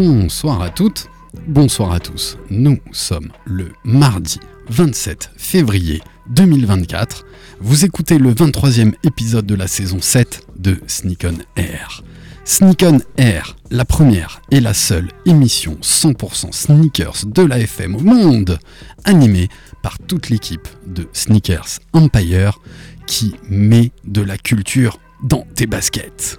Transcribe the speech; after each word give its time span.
Bonsoir 0.00 0.62
à 0.62 0.70
toutes, 0.70 1.10
bonsoir 1.48 1.90
à 1.90 1.98
tous. 1.98 2.38
Nous 2.50 2.78
sommes 2.92 3.32
le 3.44 3.72
mardi 3.82 4.38
27 4.68 5.32
février 5.36 6.00
2024. 6.28 7.26
Vous 7.58 7.84
écoutez 7.84 8.18
le 8.18 8.32
23e 8.32 8.94
épisode 9.02 9.44
de 9.44 9.56
la 9.56 9.66
saison 9.66 10.00
7 10.00 10.46
de 10.56 10.78
Sneak 10.86 11.24
on 11.24 11.60
Air. 11.60 12.04
Sneak 12.44 12.84
on 12.84 13.00
Air, 13.16 13.56
la 13.72 13.84
première 13.84 14.40
et 14.52 14.60
la 14.60 14.72
seule 14.72 15.08
émission 15.26 15.76
100% 15.82 16.52
sneakers 16.52 17.26
de 17.26 17.42
la 17.42 17.58
FM 17.58 17.96
au 17.96 18.00
monde, 18.00 18.60
animée 19.02 19.48
par 19.82 19.98
toute 19.98 20.30
l'équipe 20.30 20.68
de 20.86 21.08
Sneakers 21.12 21.80
Empire 21.92 22.60
qui 23.08 23.34
met 23.50 23.90
de 24.04 24.22
la 24.22 24.38
culture 24.38 25.00
dans 25.24 25.44
tes 25.56 25.66
baskets. 25.66 26.38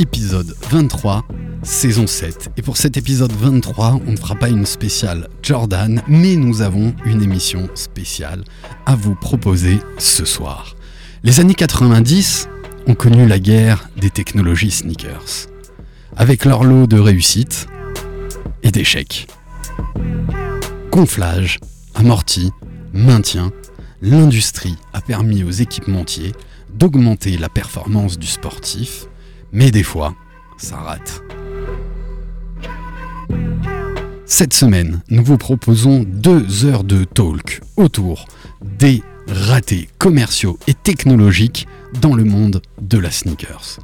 épisode 0.00 0.56
23, 0.70 1.26
saison 1.62 2.06
7. 2.06 2.52
Et 2.56 2.62
pour 2.62 2.78
cet 2.78 2.96
épisode 2.96 3.32
23, 3.32 4.00
on 4.06 4.12
ne 4.12 4.16
fera 4.16 4.34
pas 4.34 4.48
une 4.48 4.64
spéciale 4.64 5.28
Jordan, 5.42 6.02
mais 6.08 6.36
nous 6.36 6.62
avons 6.62 6.94
une 7.04 7.22
émission 7.22 7.68
spéciale 7.74 8.42
à 8.86 8.96
vous 8.96 9.14
proposer 9.14 9.78
ce 9.98 10.24
soir. 10.24 10.74
Les 11.22 11.38
années 11.38 11.54
90 11.54 12.48
ont 12.86 12.94
connu 12.94 13.28
la 13.28 13.38
guerre 13.38 13.90
des 13.98 14.08
technologies 14.08 14.70
sneakers, 14.70 15.48
avec 16.16 16.46
leur 16.46 16.64
lot 16.64 16.86
de 16.86 16.98
réussites 16.98 17.66
et 18.62 18.70
d'échecs. 18.70 19.26
Gonflage, 20.90 21.60
amorti, 21.94 22.52
maintien, 22.94 23.52
l'industrie 24.00 24.76
a 24.94 25.02
permis 25.02 25.44
aux 25.44 25.50
équipementiers 25.50 26.32
d'augmenter 26.72 27.36
la 27.36 27.50
performance 27.50 28.18
du 28.18 28.26
sportif, 28.26 29.09
mais 29.52 29.70
des 29.70 29.82
fois, 29.82 30.14
ça 30.56 30.76
rate. 30.76 31.22
Cette 34.26 34.54
semaine, 34.54 35.02
nous 35.08 35.24
vous 35.24 35.38
proposons 35.38 36.04
deux 36.06 36.64
heures 36.64 36.84
de 36.84 37.04
talk 37.04 37.60
autour 37.76 38.26
des 38.62 39.02
ratés 39.26 39.88
commerciaux 39.98 40.58
et 40.66 40.74
technologiques 40.74 41.66
dans 42.00 42.14
le 42.14 42.24
monde 42.24 42.62
de 42.80 42.98
la 42.98 43.10
sneakers. 43.10 43.78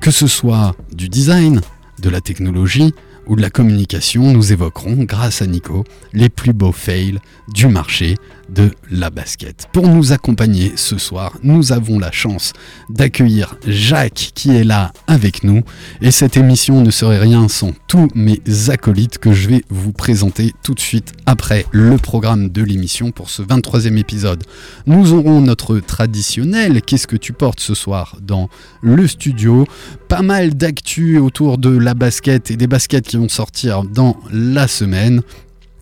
Que 0.00 0.10
ce 0.10 0.26
soit 0.26 0.76
du 0.92 1.08
design, 1.08 1.60
de 2.00 2.10
la 2.10 2.20
technologie 2.20 2.94
ou 3.26 3.36
de 3.36 3.42
la 3.42 3.50
communication, 3.50 4.32
nous 4.32 4.52
évoquerons, 4.52 5.04
grâce 5.04 5.42
à 5.42 5.46
Nico, 5.46 5.84
les 6.12 6.28
plus 6.28 6.52
beaux 6.52 6.72
fails 6.72 7.18
du 7.52 7.66
marché 7.66 8.14
de 8.48 8.70
la 8.90 9.10
basket. 9.10 9.68
Pour 9.72 9.88
nous 9.88 10.12
accompagner 10.12 10.72
ce 10.76 10.98
soir, 10.98 11.36
nous 11.42 11.72
avons 11.72 11.98
la 11.98 12.10
chance 12.10 12.52
d'accueillir 12.90 13.56
Jacques 13.66 14.30
qui 14.34 14.54
est 14.56 14.64
là 14.64 14.92
avec 15.06 15.44
nous. 15.44 15.62
Et 16.00 16.10
cette 16.10 16.36
émission 16.36 16.82
ne 16.82 16.90
serait 16.90 17.18
rien 17.18 17.48
sans 17.48 17.72
tous 17.88 18.08
mes 18.14 18.40
acolytes 18.68 19.18
que 19.18 19.32
je 19.32 19.48
vais 19.48 19.62
vous 19.68 19.92
présenter 19.92 20.52
tout 20.62 20.74
de 20.74 20.80
suite 20.80 21.12
après 21.26 21.66
le 21.72 21.96
programme 21.96 22.48
de 22.48 22.62
l'émission 22.62 23.10
pour 23.10 23.30
ce 23.30 23.42
23e 23.42 23.96
épisode. 23.96 24.44
Nous 24.86 25.12
aurons 25.12 25.40
notre 25.40 25.78
traditionnel 25.78 26.82
Qu'est-ce 26.82 27.06
que 27.06 27.16
tu 27.16 27.32
portes 27.32 27.60
ce 27.60 27.74
soir? 27.74 28.16
dans 28.20 28.48
le 28.82 29.06
studio 29.06 29.66
Pas 30.08 30.22
mal 30.22 30.54
d'actu 30.54 31.18
autour 31.18 31.58
de 31.58 31.70
la 31.70 31.94
basket 31.94 32.50
et 32.50 32.56
des 32.56 32.66
baskets 32.66 33.06
qui 33.06 33.16
vont 33.16 33.28
sortir 33.28 33.82
dans 33.84 34.16
la 34.30 34.68
semaine. 34.68 35.22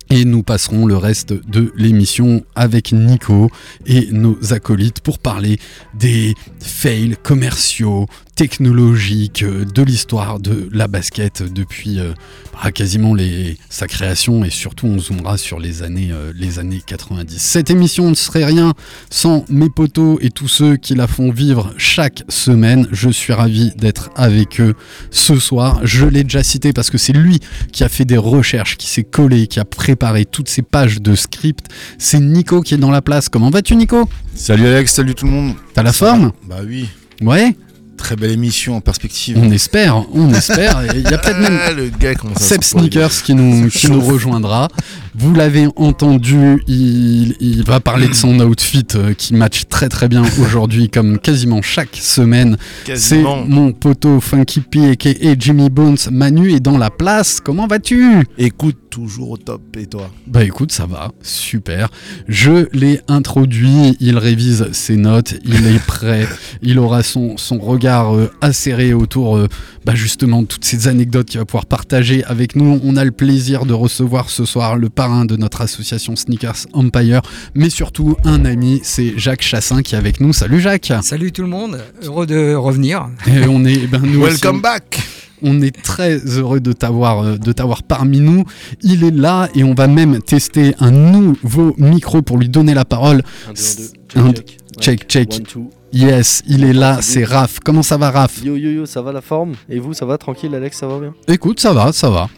Et 0.09 0.25
nous 0.25 0.43
passerons 0.43 0.87
le 0.87 0.97
reste 0.97 1.33
de 1.33 1.73
l'émission 1.77 2.45
avec 2.55 2.93
Nico 2.93 3.51
et 3.87 4.09
nos 4.13 4.53
acolytes 4.53 5.01
pour 5.01 5.19
parler 5.19 5.59
des 5.95 6.35
fails 6.61 7.17
commerciaux, 7.23 8.07
technologiques, 8.37 9.43
euh, 9.43 9.65
de 9.65 9.83
l'histoire 9.83 10.39
de 10.39 10.69
la 10.71 10.89
basket 10.89 11.43
depuis 11.43 11.99
euh, 11.99 12.13
bah, 12.53 12.71
quasiment 12.71 13.15
les, 13.15 13.57
sa 13.71 13.87
création 13.89 14.45
et 14.45 14.51
surtout 14.51 14.87
on 14.87 14.99
zoomera 14.99 15.39
sur 15.39 15.59
les 15.59 15.83
années, 15.83 16.11
euh, 16.13 16.33
les 16.37 16.59
années 16.59 16.83
90. 16.87 17.39
Cette 17.39 17.71
émission 17.71 18.11
ne 18.11 18.15
serait 18.15 18.45
rien 18.45 18.75
sans 19.11 19.47
mes 19.49 19.71
potos 19.71 20.19
et 20.21 20.29
tous 20.29 20.49
ceux 20.49 20.77
qui 20.77 20.95
la 20.95 21.07
font 21.07 21.31
vivre 21.31 21.73
chaque 21.79 22.25
semaine. 22.29 22.87
Je 22.93 23.09
suis 23.09 23.33
ravi 23.33 23.73
d'être 23.77 24.11
avec 24.15 24.61
eux 24.61 24.75
ce 25.11 25.39
soir. 25.39 25.81
Je 25.83 26.05
l'ai 26.05 26.23
déjà 26.23 26.43
cité 26.43 26.75
parce 26.75 26.91
que 26.91 26.99
c'est 26.99 27.15
lui 27.15 27.41
qui 27.73 27.85
a 27.85 27.89
fait 27.89 28.05
des 28.05 28.19
recherches, 28.19 28.77
qui 28.77 28.87
s'est 28.87 29.05
collé, 29.05 29.47
qui 29.47 29.61
a 29.61 29.65
préparé 29.65 30.27
toutes 30.27 30.51
ces 30.51 30.63
pages 30.63 31.01
de 31.01 31.15
script. 31.15 31.69
C'est 31.99 32.21
Nico 32.21 32.61
qui 32.61 32.75
est 32.75 32.79
dans 32.79 32.91
la 32.91 33.01
place. 33.01 33.31
Comment 33.31 33.49
vas-tu 33.49 33.77
Nico? 33.77 34.07
Salut 34.35 34.67
Alex, 34.67 34.93
salut 34.93 35.15
tout 35.15 35.25
le 35.25 35.33
monde. 35.33 35.55
T'as 35.73 35.83
la 35.83 35.93
Ça 35.95 36.07
forme? 36.07 36.33
Va 36.47 36.57
Bah 36.57 36.63
oui, 36.67 36.87
Ouais? 37.23 37.57
Très 37.97 38.17
belle 38.17 38.31
émission 38.31 38.77
en 38.77 38.81
perspective. 38.81 39.39
On 39.41 39.51
espère, 39.51 40.05
on 40.13 40.33
espère. 40.33 40.83
Il 40.95 41.03
y 41.03 41.13
a 41.15 41.19
peut-être 41.19 41.39
même 41.41 41.59
Ah, 41.63 41.73
le 41.73 41.89
gars 41.89 42.15
comment 42.15 42.35
ça 42.35 42.41
Seb. 42.45 42.63
Sneakers 42.63 43.23
qui 43.23 43.35
nous, 43.35 43.69
qui 43.69 43.91
nous 43.91 44.01
rejoindra. 44.01 44.69
Vous 45.19 45.33
l'avez 45.33 45.67
entendu, 45.77 46.63
il, 46.67 47.37
il 47.41 47.65
va 47.65 47.81
parler 47.81 48.07
de 48.07 48.13
son 48.13 48.39
outfit 48.41 48.87
euh, 48.95 49.15
qui 49.15 49.35
match 49.35 49.63
très 49.67 49.89
très 49.89 50.09
bien 50.09 50.23
aujourd'hui, 50.41 50.91
comme 50.91 51.19
quasiment 51.19 51.63
chaque 51.63 51.97
semaine. 51.97 52.59
C'est 52.95 53.23
mon 53.23 53.73
poteau 53.73 54.21
Funky 54.21 54.61
P 54.61 54.97
et 55.03 55.37
Jimmy 55.39 55.71
Bones 55.71 55.97
Manu 56.11 56.53
est 56.53 56.61
dans 56.61 56.77
la 56.77 56.91
place. 56.91 57.41
Comment 57.41 57.67
vas-tu? 57.67 58.27
Écoute, 58.37 58.77
toujours 58.91 59.31
au 59.31 59.37
top. 59.39 59.63
Et 59.79 59.87
toi? 59.87 60.11
Bah 60.27 60.45
écoute, 60.45 60.73
ça 60.73 60.85
va, 60.85 61.13
super. 61.23 61.89
Je 62.29 62.69
l'ai 62.73 63.01
introduit, 63.09 63.97
il 64.01 64.19
révise 64.19 64.71
ses 64.73 64.97
notes, 64.97 65.35
il 65.45 65.67
est 65.67 65.79
prêt, 65.87 66.27
il 66.63 66.79
aura 66.79 67.03
son, 67.03 67.37
son 67.37 67.59
regard 67.59 68.15
euh, 68.15 68.31
acéré 68.41 68.93
autour 68.93 69.37
euh, 69.37 69.49
bah, 69.85 69.95
justement 69.95 70.43
de 70.43 70.47
toutes 70.47 70.65
ces 70.65 70.89
anecdotes 70.89 71.29
qu'il 71.29 71.39
va 71.39 71.47
pouvoir 71.47 71.67
partager 71.67 72.25
avec 72.25 72.57
nous. 72.57 72.81
On 72.85 72.97
a 72.97 73.05
le 73.05 73.13
plaisir 73.13 73.67
de 73.67 73.73
recevoir 73.73 74.31
ce 74.31 74.45
soir 74.45 74.77
le 74.77 74.89
parrain 74.89 75.06
de 75.07 75.37
notre 75.37 75.61
association 75.61 76.17
Sneakers 76.17 76.67
Empire, 76.73 77.23
mais 77.55 77.71
surtout 77.71 78.17
un 78.25 78.45
ami, 78.45 78.81
c'est 78.83 79.17
Jacques 79.17 79.43
Chassin 79.43 79.83
qui 79.83 79.95
est 79.95 79.99
avec 79.99 80.21
nous. 80.21 80.33
Salut 80.33 80.61
Jacques 80.61 80.93
Salut 81.03 81.31
tout 81.31 81.43
le 81.43 81.49
monde, 81.49 81.79
heureux 82.03 82.27
de 82.27 82.55
revenir. 82.55 83.09
Et 83.27 83.47
on 83.49 83.65
est, 83.65 83.87
ben, 83.87 84.03
nous 84.03 84.23
aussi, 84.23 84.41
Welcome 84.43 84.61
back 84.61 85.01
on 85.43 85.61
est 85.61 85.83
très 85.83 86.17
heureux 86.39 86.61
de 86.61 86.73
t'avoir 86.73 87.23
euh, 87.23 87.37
de 87.37 87.53
t'avoir 87.53 87.83
parmi 87.83 88.21
nous. 88.21 88.45
Il 88.83 89.05
est 89.05 89.11
là 89.11 89.51
et 89.55 89.65
on 89.65 89.75
va 89.75 89.87
même 89.87 90.21
tester 90.23 90.75
un 90.81 90.91
nouveau 90.91 91.75
micro 91.77 92.23
pour 92.23 92.39
lui 92.39 92.49
donner 92.49 92.73
la 92.73 92.87
parole. 92.87 93.23
Un, 94.15 94.31
deux, 94.31 94.43
check, 94.81 95.07
check. 95.07 95.43
One. 95.55 95.69
Yes, 95.93 96.43
il 96.47 96.65
est 96.65 96.73
là, 96.73 96.99
c'est 97.01 97.25
Raph. 97.25 97.61
Comment 97.63 97.83
ça 97.83 97.97
va 97.97 98.11
Raph? 98.11 98.43
Yo 98.43 98.57
yo 98.57 98.71
yo, 98.71 98.87
ça 98.87 99.03
va 99.03 99.13
la 99.13 99.21
forme? 99.21 99.53
Et 99.69 99.79
vous, 99.79 99.95
ça 99.95 100.05
va 100.05 100.19
tranquille, 100.19 100.55
Alex, 100.55 100.79
ça 100.79 100.87
va 100.87 100.99
bien? 100.99 101.15
Écoute, 101.29 101.61
ça 101.61 101.73
va, 101.73 101.93
ça 101.93 102.11
va. 102.11 102.29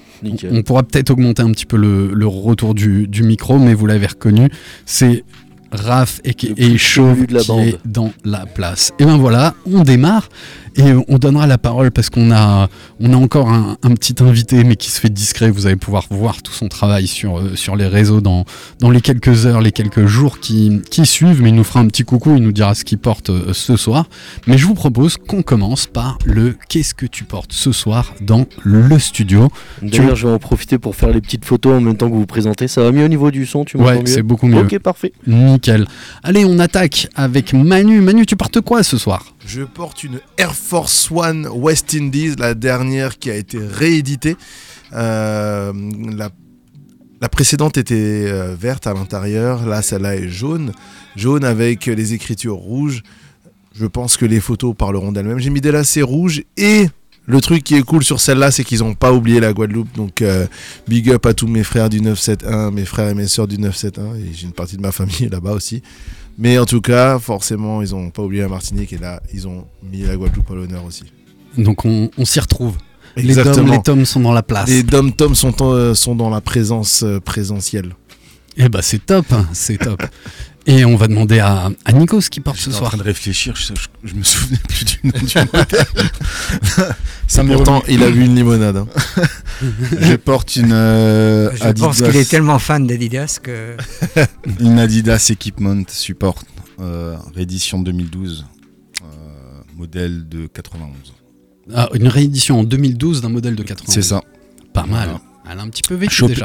On 0.50 0.62
pourra 0.62 0.82
peut-être 0.82 1.11
augmenter 1.11 1.43
un 1.43 1.50
petit 1.50 1.67
peu 1.67 1.76
le, 1.76 2.26
retour 2.26 2.75
du 2.75 3.23
micro, 3.23 3.59
mais 3.59 3.75
vous 3.75 3.87
l'avez 3.87 4.06
reconnu, 4.06 4.49
c'est 4.87 5.25
Raph 5.73 6.20
et, 6.25 6.79
Chauve 6.79 7.26
de 7.26 7.35
la 7.35 7.41
qui 7.41 7.49
bande. 7.49 7.61
est 7.67 7.79
dans 7.85 8.12
la 8.25 8.47
place. 8.47 8.93
Et 8.99 9.05
ben 9.05 9.17
voilà, 9.19 9.55
on 9.70 9.82
démarre 9.82 10.29
et 10.76 10.93
on 11.09 11.19
donnera 11.19 11.47
la 11.49 11.59
parole 11.59 11.91
parce 11.91 12.09
qu'on 12.09 12.31
a, 12.31 12.69
on 13.00 13.12
a 13.12 13.17
encore 13.17 13.50
un, 13.50 13.76
un 13.82 13.94
petit 13.94 14.15
invité 14.23 14.62
mais 14.65 14.76
qui 14.76 14.91
se 14.91 15.00
fait 15.00 15.09
discret. 15.11 15.50
Vous 15.50 15.67
allez 15.67 15.76
pouvoir 15.76 16.06
voir 16.11 16.41
tout 16.43 16.53
son 16.53 16.69
travail 16.69 17.06
sur, 17.09 17.38
euh, 17.38 17.56
sur 17.56 17.75
les 17.75 17.87
réseaux 17.87 18.20
dans, 18.20 18.44
dans 18.79 18.91
les 18.91 19.00
quelques 19.00 19.44
heures, 19.47 19.61
les 19.61 19.73
quelques 19.73 20.06
jours 20.06 20.38
qui, 20.38 20.81
qui 20.91 21.05
suivent. 21.05 21.43
Mais 21.43 21.49
il 21.49 21.55
nous 21.56 21.65
fera 21.65 21.81
un 21.81 21.88
petit 21.88 22.05
coucou, 22.05 22.37
il 22.37 22.43
nous 22.43 22.53
dira 22.53 22.75
ce 22.75 22.85
qu'il 22.85 22.99
porte 22.99 23.31
euh, 23.31 23.53
ce 23.53 23.76
soir. 23.76 24.06
Mais 24.47 24.56
je 24.56 24.67
vous 24.67 24.75
propose 24.75 25.17
qu'on 25.17 25.43
commence 25.43 25.87
par 25.87 26.17
le 26.25 26.56
qu'est-ce 26.69 26.94
que 26.94 27.06
tu 27.06 27.25
portes 27.25 27.53
ce 27.53 27.73
soir 27.73 28.15
dans 28.20 28.47
le 28.62 28.99
studio. 28.99 29.49
D'ailleurs, 29.82 30.15
je 30.17 30.29
vais 30.29 30.32
en 30.35 30.38
profiter 30.38 30.79
pour 30.79 30.94
faire 30.94 31.11
les 31.11 31.20
petites 31.20 31.44
photos 31.44 31.75
en 31.79 31.81
même 31.81 31.97
temps 31.97 32.06
que 32.09 32.15
vous 32.15 32.20
vous 32.20 32.26
présentez. 32.26 32.69
Ça 32.69 32.82
va 32.82 32.93
mieux 32.93 33.05
au 33.05 33.09
niveau 33.09 33.31
du 33.32 33.47
son, 33.47 33.65
tu 33.65 33.76
Ouais, 33.76 33.82
m'entends 33.85 34.00
mieux 34.00 34.06
c'est 34.06 34.23
beaucoup 34.23 34.47
mieux. 34.47 34.61
Ok, 34.61 34.79
parfait. 34.79 35.12
Nickel. 35.26 35.57
Allez, 36.22 36.44
on 36.44 36.58
attaque 36.58 37.08
avec 37.14 37.52
Manu. 37.52 38.00
Manu, 38.00 38.26
tu 38.26 38.37
portes 38.37 38.60
quoi 38.60 38.82
ce 38.82 38.99
soir? 38.99 39.25
Je 39.46 39.62
porte 39.62 40.05
une 40.05 40.20
Air 40.37 40.55
Force 40.55 41.10
One 41.10 41.49
West 41.52 41.94
Indies, 41.94 42.37
la 42.38 42.55
dernière 42.55 43.19
qui 43.19 43.31
a 43.31 43.34
été 43.34 43.58
rééditée. 43.58 44.37
Euh, 44.93 45.72
la, 46.16 46.31
la 47.20 47.28
précédente 47.28 47.76
était 47.78 48.26
euh, 48.28 48.55
verte 48.58 48.87
à 48.87 48.94
l'intérieur, 48.94 49.66
là 49.66 49.82
celle-là 49.82 50.16
est 50.16 50.28
jaune. 50.28 50.72
Jaune 51.16 51.44
avec 51.44 51.87
les 51.87 52.14
écritures 52.14 52.56
rouges. 52.56 53.02
Je 53.75 53.87
pense 53.87 54.16
que 54.16 54.25
les 54.26 54.40
photos 54.40 54.75
parleront 54.76 55.12
d'elles-mêmes. 55.12 55.38
J'ai 55.38 55.50
mis 55.50 55.60
des 55.60 55.70
lacets 55.70 56.02
rouges 56.02 56.43
et 56.56 56.88
le 57.28 57.42
truc 57.42 57.62
qui 57.62 57.75
est 57.75 57.82
cool 57.82 58.02
sur 58.02 58.20
celle-là, 58.20 58.50
c'est 58.50 58.64
qu'ils 58.64 58.78
n'ont 58.78 58.94
pas 58.94 59.12
oublié 59.12 59.38
la 59.38 59.52
Guadeloupe. 59.52 59.94
Donc 59.94 60.22
euh, 60.22 60.46
big 60.88 61.10
up 61.10 61.26
à 61.26 61.34
tous 61.34 61.46
mes 61.46 61.62
frères 61.62 61.90
du 61.90 62.00
971, 62.00 62.72
mes 62.72 62.86
frères 62.86 63.10
et 63.10 63.14
mes 63.14 63.26
sœurs 63.28 63.46
du 63.46 63.58
971. 63.58 64.19
Et 64.19 64.32
j'ai 64.34 64.46
une 64.46 64.52
partie 64.52 64.78
de 64.78 64.82
ma 64.82 64.92
famille 64.92 65.28
là-bas 65.30 65.52
aussi. 65.52 65.82
Mais 66.38 66.58
en 66.58 66.64
tout 66.64 66.80
cas, 66.80 67.19
forcément, 67.19 67.82
ils 67.82 67.90
n'ont 67.90 68.08
pas 68.08 68.22
oublié 68.22 68.42
la 68.42 68.48
Martinique 68.48 68.94
et 68.94 68.98
là, 68.98 69.20
ils 69.34 69.46
ont 69.46 69.66
mis 69.82 70.04
la 70.04 70.16
Guadeloupe 70.16 70.50
à 70.50 70.54
l'honneur 70.54 70.84
aussi. 70.86 71.04
Donc 71.58 71.84
on, 71.84 72.10
on 72.16 72.25
s'y 72.25 72.40
retrouve. 72.40 72.76
Les 73.16 73.22
tomes, 73.22 73.31
Exactement. 73.31 73.72
les 73.74 73.82
tomes 73.82 74.04
sont 74.06 74.20
dans 74.20 74.32
la 74.32 74.42
place. 74.42 74.69
Les 74.69 74.82
dom-toms 74.82 75.34
sont, 75.34 75.54
euh, 75.60 75.92
sont 75.94 76.14
dans 76.14 76.31
la 76.31 76.40
présence 76.40 77.02
euh, 77.02 77.20
présentielle. 77.20 77.94
Eh 78.56 78.69
bah 78.69 78.81
c'est 78.82 79.04
top, 79.04 79.26
hein, 79.32 79.46
c'est 79.52 79.76
top. 79.78 80.02
Et 80.70 80.85
on 80.85 80.97
va 80.97 81.09
demander 81.09 81.38
à, 81.38 81.70
à 81.87 81.93
Nico 81.93 82.20
ce 82.20 82.29
qu'il 82.29 82.43
porte 82.43 82.59
ce 82.59 82.65
J'étais 82.65 82.76
en 82.76 82.79
soir. 82.79 82.91
train 82.91 82.99
de 82.99 83.03
réfléchir, 83.03 83.56
je, 83.56 83.73
je- 83.75 84.09
je 84.09 84.15
me 84.15 84.23
souvenais 84.23 84.61
plus 84.69 84.85
du 84.85 84.99
nom 85.05 85.12
du 85.19 85.35
modèle. 85.53 85.87
Pourtant, 87.56 87.82
il 87.88 88.03
a 88.03 88.11
bu 88.11 88.25
une 88.25 88.35
limonade. 88.37 88.76
hein. 88.76 88.87
Je 90.00 90.15
porte 90.17 90.56
une 90.56 90.73
euh, 90.73 91.50
Je 91.56 91.73
pense 91.73 92.00
qu'il 92.03 92.15
est 92.17 92.29
tellement 92.31 92.59
fan 92.59 92.87
d'Adidas 92.87 93.38
que 93.43 93.76
une 94.61 94.79
Adidas 94.79 95.29
Equipment 95.31 95.82
Support 95.88 96.43
euh, 96.81 97.17
réédition 97.35 97.81
2012, 97.81 98.47
euh, 99.03 99.05
modèle 99.76 100.29
de 100.29 100.47
91. 100.47 100.91
Ah, 101.75 101.88
une 101.94 102.09
réédition 102.09 102.61
en 102.61 102.65
2012 102.65 103.20
d'un 103.23 103.29
modèle 103.31 103.56
de 103.56 103.62
80. 103.62 103.93
C'est 103.93 104.03
ça. 104.03 104.23
Pas 104.73 104.85
mal. 104.87 105.09
Voilà. 105.09 105.20
Elle 105.50 105.59
a 105.59 105.62
un 105.62 105.69
petit 105.69 105.82
peu 105.82 105.94
vécu 105.94 106.15
Chopé- 106.15 106.29
déjà. 106.35 106.44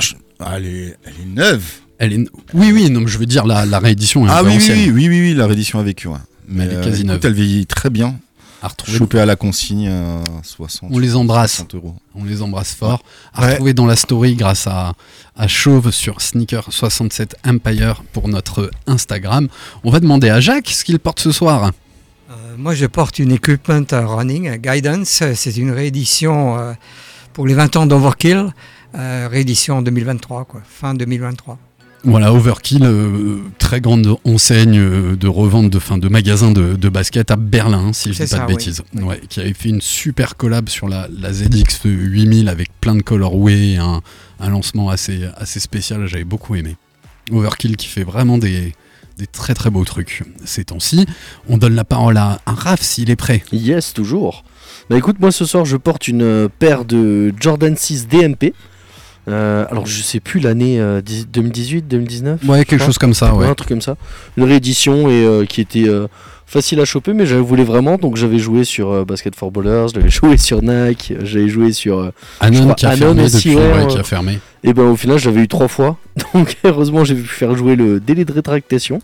est, 0.66 0.98
elle 1.04 1.14
est 1.22 1.26
neuve. 1.34 1.64
Elle 2.04 2.14
est... 2.14 2.28
Oui, 2.54 2.72
oui, 2.74 2.90
non, 2.90 3.02
mais 3.02 3.08
je 3.08 3.18
veux 3.18 3.26
dire 3.26 3.46
la, 3.46 3.66
la 3.66 3.80
réédition 3.80 4.26
est 4.26 4.30
un 4.30 4.34
Ah 4.34 4.40
peu 4.42 4.48
oui, 4.48 4.52
oui, 4.52 4.58
ancienne. 4.58 4.78
oui, 4.80 4.90
oui, 4.94 5.08
oui, 5.10 5.22
oui, 5.22 5.34
la 5.34 5.48
réédition 5.48 5.80
a 5.80 5.84
vécu. 5.84 6.08
Ouais. 6.08 6.18
Mais 6.48 6.66
Elle 6.66 6.72
est 6.74 6.76
euh, 6.76 6.84
quasi 6.84 7.02
écoute, 7.02 7.08
neuve. 7.12 7.20
elle 7.24 7.34
vieillit 7.34 7.66
très 7.66 7.90
bien. 7.90 8.16
À 8.62 8.68
retrouver. 8.70 8.98
Chopé 8.98 9.20
à 9.20 9.26
la 9.26 9.36
consigne 9.36 9.90
à 9.90 10.22
60. 10.44 10.90
On 10.94 10.98
les 11.00 11.16
embrasse. 11.16 11.56
60 11.56 11.76
euros. 11.76 11.96
On 12.16 12.24
les 12.24 12.42
embrasse 12.42 12.74
fort. 12.74 13.04
À 13.34 13.42
Ouais. 13.42 13.52
retrouver 13.52 13.74
dans 13.74 13.86
la 13.86 13.96
story 13.98 14.36
grâce 14.36 14.68
à, 14.68 14.94
à 15.36 15.48
Chauve 15.50 15.92
sur 15.92 16.20
Sneaker67 16.20 17.32
Empire 17.46 18.04
pour 18.14 18.28
notre 18.30 18.72
Instagram. 18.88 19.48
On 19.84 19.92
va 19.92 20.00
demander 20.00 20.30
à 20.30 20.40
Jacques 20.40 20.70
ce 20.70 20.84
qu'il 20.86 20.98
porte 21.00 21.20
ce 21.20 21.32
soir. 21.34 21.72
euh, 22.32 22.34
moi 22.58 22.74
je 22.74 22.86
porte 22.86 23.20
une 23.20 23.34
Equipment 23.34 23.84
Running 23.92 24.48
euh, 24.48 24.58
Guidance. 24.58 25.24
C'est 25.36 25.58
une 25.58 25.72
réédition 25.72 26.58
euh, 26.58 26.74
pour 27.34 27.48
les 27.48 27.54
20 27.56 27.76
ans 27.76 27.86
d'Overkill. 27.86 28.54
euh, 28.96 29.28
réédition 29.30 29.78
en 29.80 29.82
2023, 29.82 30.46
quoi, 30.46 30.62
fin 30.66 30.94
2023. 30.94 31.58
Voilà, 32.06 32.34
Overkill, 32.34 32.84
euh, 32.84 33.38
très 33.60 33.80
grande 33.80 34.18
enseigne 34.26 34.78
euh, 34.78 35.16
de 35.16 35.28
revente 35.28 35.70
de 35.70 35.80
fin 35.80 35.98
de 35.98 36.10
magasins 36.10 36.52
de, 36.52 36.76
de 36.76 36.90
basket 36.90 37.32
à 37.32 37.38
Berlin, 37.38 37.94
si 37.94 38.10
je 38.12 38.18
C'est 38.18 38.26
dis 38.26 38.30
pas 38.32 38.38
ça, 38.38 38.44
de 38.44 38.48
oui. 38.50 38.56
bêtises. 38.58 38.82
Ouais, 38.96 39.22
qui 39.30 39.40
avait 39.40 39.54
fait 39.54 39.70
une 39.70 39.80
super 39.80 40.36
collab 40.36 40.68
sur 40.68 40.90
la, 40.90 41.08
la 41.18 41.32
ZX 41.32 41.86
8000 41.86 42.50
avec 42.50 42.70
plein 42.82 42.96
de 42.96 43.02
colorways, 43.02 43.78
un, 43.78 44.02
un 44.42 44.50
lancement 44.50 44.90
assez, 44.90 45.22
assez 45.38 45.62
spécial, 45.62 46.06
j'avais 46.08 46.26
beaucoup 46.26 46.56
aimé. 46.56 46.76
Overkill 47.32 47.78
qui 47.78 47.88
fait 47.88 48.04
vraiment 48.04 48.38
des, 48.38 48.74
des 49.18 49.28
très 49.28 49.54
très 49.54 49.70
beaux 49.70 49.86
trucs 49.86 50.24
ces 50.44 50.66
temps-ci. 50.66 51.06
On 51.48 51.58
donne 51.58 51.74
la 51.76 51.86
parole 51.86 52.18
à, 52.18 52.42
à 52.46 52.52
Raph 52.52 52.82
s'il 52.82 53.10
est 53.12 53.16
prêt. 53.16 53.44
Yes, 53.54 53.94
toujours. 53.94 54.44
Bah 54.90 54.98
écoute, 54.98 55.22
moi 55.22 55.32
ce 55.32 55.46
soir 55.46 55.64
je 55.64 55.78
porte 55.78 56.10
une 56.10 56.50
paire 56.60 56.84
de 56.84 57.34
Jordan 57.40 57.78
6 57.78 58.08
DMP. 58.10 58.54
Euh, 59.30 59.66
alors 59.72 59.86
je 59.86 60.02
sais 60.02 60.20
plus 60.20 60.40
l'année 60.42 60.82
euh, 60.82 61.02
10 61.02 61.28
2018, 61.28 61.88
2019 61.88 62.42
Ouais, 62.48 62.66
quelque 62.66 62.84
chose 62.84 62.98
comme 62.98 63.14
ça, 63.14 63.34
Ouais, 63.34 63.48
un 63.48 63.54
truc 63.56 63.70
comme 63.70 63.82
ça. 63.82 63.96
Une 64.38 64.44
réédition 64.44 65.10
et 65.10 65.24
euh, 65.26 65.46
qui 65.46 65.62
était 65.62 65.88
euh, 65.88 66.08
facile 66.46 66.82
à 66.82 66.86
choper, 66.86 67.14
mais 67.14 67.26
j'avais 67.26 67.42
voulu 67.42 67.64
vraiment. 67.64 67.96
Donc 67.98 68.18
j'avais 68.18 68.38
joué 68.40 68.66
sur 68.66 68.92
euh, 68.92 69.06
Basket 69.06 69.34
for 69.36 69.50
Ballers, 69.52 69.88
j'avais 69.96 70.10
joué 70.20 70.38
sur 70.38 70.62
Nike, 70.62 71.14
j'avais 71.24 71.48
joué 71.48 71.72
sur. 71.72 72.00
euh, 72.00 72.12
Anon 72.42 72.62
crois 72.64 72.76
qui 72.76 72.86
a 72.86 72.90
Anon 72.90 73.00
fermé 73.00 73.24
aussi, 73.24 73.36
depuis, 73.50 73.56
ouais, 73.56 73.88
qui 73.88 73.98
a 73.98 74.04
fermé. 74.04 74.40
et 74.64 74.74
ben 74.74 74.84
au 74.84 74.98
final 74.98 75.18
j'avais 75.18 75.40
eu 75.42 75.48
trois 75.48 75.70
fois. 75.70 75.98
Donc 76.34 76.58
heureusement 76.66 77.06
j'ai 77.06 77.16
pu 77.16 77.24
faire 77.24 77.56
jouer 77.56 77.76
le 77.78 78.00
délai 78.02 78.26
de 78.26 78.32
rétractation. 78.34 79.02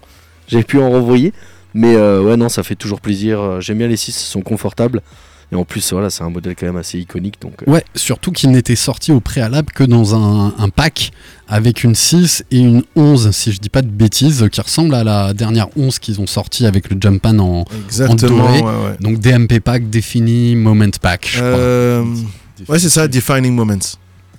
J'ai 0.49 0.63
pu 0.63 0.79
en 0.79 0.89
renvoyer. 0.89 1.31
Mais 1.75 1.95
euh, 1.95 2.21
ouais 2.23 2.35
non 2.35 2.49
ça 2.49 2.63
fait 2.63 2.75
toujours 2.75 2.99
plaisir. 2.99 3.39
Euh, 3.39 3.61
J'aime 3.61 3.77
bien 3.77 3.87
les 3.87 3.95
6, 3.95 4.09
ils 4.09 4.25
sont 4.25 4.41
confortables. 4.41 5.01
Et 5.51 5.55
en 5.55 5.65
plus 5.65 5.91
voilà 5.93 6.09
c'est 6.11 6.23
un 6.23 6.29
modèle 6.29 6.55
quand 6.55 6.67
même 6.67 6.77
assez 6.77 6.99
iconique. 6.99 7.41
Donc 7.41 7.53
euh, 7.67 7.71
Ouais, 7.71 7.83
surtout 7.95 8.31
qu'il 8.31 8.51
n'était 8.51 8.75
sorti 8.75 9.11
au 9.11 9.19
préalable 9.19 9.71
que 9.73 9.83
dans 9.83 10.15
un, 10.15 10.53
un 10.59 10.69
pack 10.69 11.11
avec 11.47 11.83
une 11.83 11.95
6 11.95 12.43
et 12.51 12.59
une 12.59 12.83
11, 12.95 13.31
si 13.31 13.51
je 13.51 13.59
dis 13.59 13.69
pas 13.69 13.81
de 13.81 13.87
bêtises, 13.87 14.47
qui 14.51 14.61
ressemble 14.61 14.93
à 14.93 15.03
la 15.03 15.33
dernière 15.33 15.67
11 15.75 15.97
qu'ils 15.99 16.21
ont 16.21 16.27
sorti 16.27 16.65
avec 16.67 16.89
le 16.91 16.97
Jumpan 17.01 17.39
en. 17.39 17.65
Exactement. 17.85 18.37
doré. 18.37 18.59
ouais, 18.59 18.63
ouais. 18.63 18.97
Donc 18.99 19.19
DMP 19.19 19.59
pack, 19.59 19.89
défini, 19.89 20.55
moment 20.55 20.85
pack, 21.01 21.27
je 21.31 21.37
crois. 21.39 21.47
Euh, 21.47 22.05
ouais, 22.67 22.77
c'est 22.79 22.89
ça, 22.89 23.07
Defining 23.07 23.53
Moments. 23.55 23.79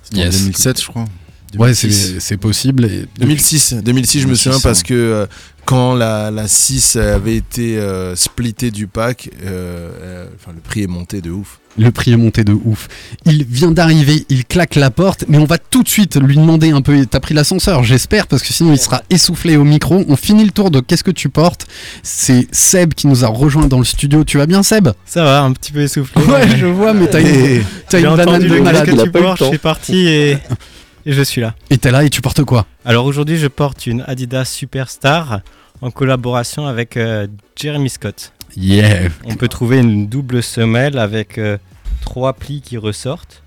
C'était 0.03 0.21
en 0.21 0.23
Yes. 0.25 0.39
2007, 0.43 0.81
je 0.81 0.87
crois. 0.87 1.05
Ouais, 1.57 1.73
c'est 1.73 1.87
2006. 1.89 2.19
c'est 2.21 2.37
possible. 2.37 2.85
Et 2.85 3.05
2006, 3.19 3.73
2006 3.83 4.19
je 4.21 4.23
me 4.23 4.29
2006, 4.29 4.43
souviens 4.43 4.59
parce 4.61 4.83
que 4.83 4.93
euh, 4.93 5.25
quand 5.65 5.95
la, 5.95 6.31
la 6.31 6.47
6 6.47 6.95
avait 6.97 7.35
été 7.35 7.77
euh, 7.77 8.15
splittée 8.15 8.71
du 8.71 8.87
pack, 8.87 9.29
euh, 9.43 9.89
euh, 10.01 10.25
enfin, 10.35 10.51
le 10.53 10.61
prix 10.61 10.83
est 10.83 10.87
monté 10.87 11.21
de 11.21 11.31
ouf. 11.31 11.59
Le 11.77 11.89
prix 11.91 12.11
est 12.11 12.17
monté 12.17 12.43
de 12.43 12.51
ouf. 12.51 12.89
Il 13.25 13.45
vient 13.45 13.71
d'arriver, 13.71 14.25
il 14.27 14.45
claque 14.45 14.75
la 14.75 14.91
porte, 14.91 15.23
mais 15.29 15.37
on 15.37 15.45
va 15.45 15.57
tout 15.57 15.83
de 15.83 15.87
suite 15.87 16.17
lui 16.21 16.35
demander 16.35 16.71
un 16.71 16.81
peu. 16.81 17.05
T'as 17.05 17.21
pris 17.21 17.33
l'ascenseur, 17.33 17.83
j'espère, 17.83 18.27
parce 18.27 18.41
que 18.41 18.51
sinon 18.51 18.73
il 18.73 18.77
sera 18.77 19.01
essoufflé 19.09 19.55
au 19.55 19.63
micro. 19.63 20.03
On 20.09 20.17
finit 20.17 20.43
le 20.43 20.51
tour 20.51 20.69
de 20.69 20.81
qu'est-ce 20.81 21.03
que 21.03 21.11
tu 21.11 21.29
portes? 21.29 21.65
C'est 22.03 22.47
Seb 22.51 22.93
qui 22.93 23.07
nous 23.07 23.23
a 23.23 23.27
rejoint 23.29 23.67
dans 23.67 23.79
le 23.79 23.85
studio. 23.85 24.25
Tu 24.25 24.37
vas 24.37 24.47
bien, 24.47 24.63
Seb? 24.63 24.89
Ça 25.05 25.23
va, 25.23 25.43
un 25.43 25.53
petit 25.53 25.71
peu 25.71 25.81
essoufflé. 25.81 26.21
Ouais, 26.23 26.57
je 26.57 26.65
vois, 26.65 26.93
mais 26.93 27.07
t'as 27.07 27.19
une, 27.21 27.63
J'ai 27.89 27.99
une 27.99 28.15
banane 28.15 28.41
de 28.41 28.59
malade. 28.59 28.85
que 28.85 28.91
il 28.91 28.99
a 28.99 29.03
tu 29.03 29.11
portes, 29.11 29.39
je 29.39 29.45
suis 29.45 29.57
parti 29.57 30.07
et, 30.07 30.37
et 31.05 31.13
je 31.13 31.21
suis 31.21 31.41
là. 31.41 31.55
Et 31.69 31.77
t'es 31.77 31.91
là 31.91 32.03
et 32.03 32.09
tu 32.09 32.21
portes 32.21 32.43
quoi? 32.43 32.65
Alors 32.85 33.05
aujourd'hui, 33.05 33.37
je 33.37 33.47
porte 33.47 33.87
une 33.87 34.03
Adidas 34.07 34.45
Superstar 34.45 35.41
en 35.81 35.91
collaboration 35.91 36.67
avec 36.67 36.97
euh, 36.97 37.27
Jeremy 37.55 37.89
Scott. 37.89 38.33
Yeah. 38.55 39.09
On 39.25 39.35
peut 39.35 39.47
trouver 39.47 39.79
une 39.79 40.07
double 40.07 40.43
semelle 40.43 40.97
avec 40.97 41.37
euh, 41.37 41.57
trois 42.01 42.33
plis 42.33 42.61
qui 42.61 42.77
ressortent 42.77 43.43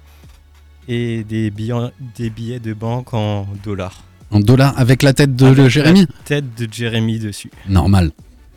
et 0.88 1.24
des 1.24 1.50
billets, 1.50 1.90
des 2.16 2.30
billets 2.30 2.60
de 2.60 2.72
banque 2.72 3.14
en 3.14 3.46
dollars. 3.62 4.02
En 4.30 4.40
dollars 4.40 4.74
avec 4.76 5.02
la 5.02 5.12
tête 5.12 5.36
de 5.36 5.46
Avec 5.46 5.58
la 5.58 5.68
Jérémy? 5.68 6.06
Tête 6.24 6.58
de 6.58 6.66
Jeremy 6.72 7.18
dessus. 7.18 7.50
Normal. 7.68 8.12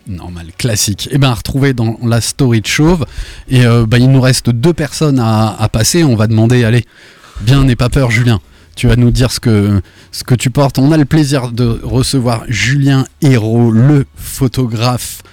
Normal, 0.07 0.47
classique. 0.57 1.09
Et 1.11 1.17
ben 1.17 1.29
à 1.29 1.33
retrouver 1.33 1.73
dans 1.73 1.97
la 2.01 2.21
story 2.21 2.61
de 2.61 2.65
Chauve. 2.65 3.05
Et 3.49 3.65
euh, 3.65 3.85
bah, 3.85 3.99
il 3.99 4.09
nous 4.09 4.21
reste 4.21 4.49
deux 4.49 4.73
personnes 4.73 5.19
à, 5.19 5.53
à 5.59 5.67
passer. 5.67 6.05
On 6.05 6.15
va 6.15 6.27
demander, 6.27 6.63
allez, 6.63 6.85
bien, 7.41 7.65
n'aie 7.65 7.75
pas 7.75 7.89
peur, 7.89 8.09
Julien. 8.09 8.39
Tu 8.77 8.88
vas 8.88 8.96
nous 8.96 9.10
dire 9.10 9.31
ce 9.31 9.39
que, 9.39 9.81
ce 10.12 10.24
que 10.24 10.36
tu 10.36 10.51
portes. 10.51 10.77
On 10.77 10.91
a 10.91 10.98
le 10.98 11.05
plaisir 11.05 11.51
de 11.51 11.79
recevoir 11.84 12.43
Julien 12.48 13.05
Hérault, 13.22 13.72
le 13.72 14.05
photographe 14.15 15.24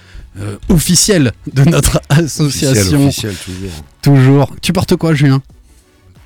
euh, 0.40 0.56
officiel 0.70 1.32
de 1.52 1.62
notre 1.64 2.00
association. 2.08 3.06
officiel, 3.06 3.34
toujours. 3.36 3.70
Toujours. 4.00 4.56
Tu 4.62 4.72
portes 4.72 4.96
quoi, 4.96 5.12
Julien? 5.14 5.42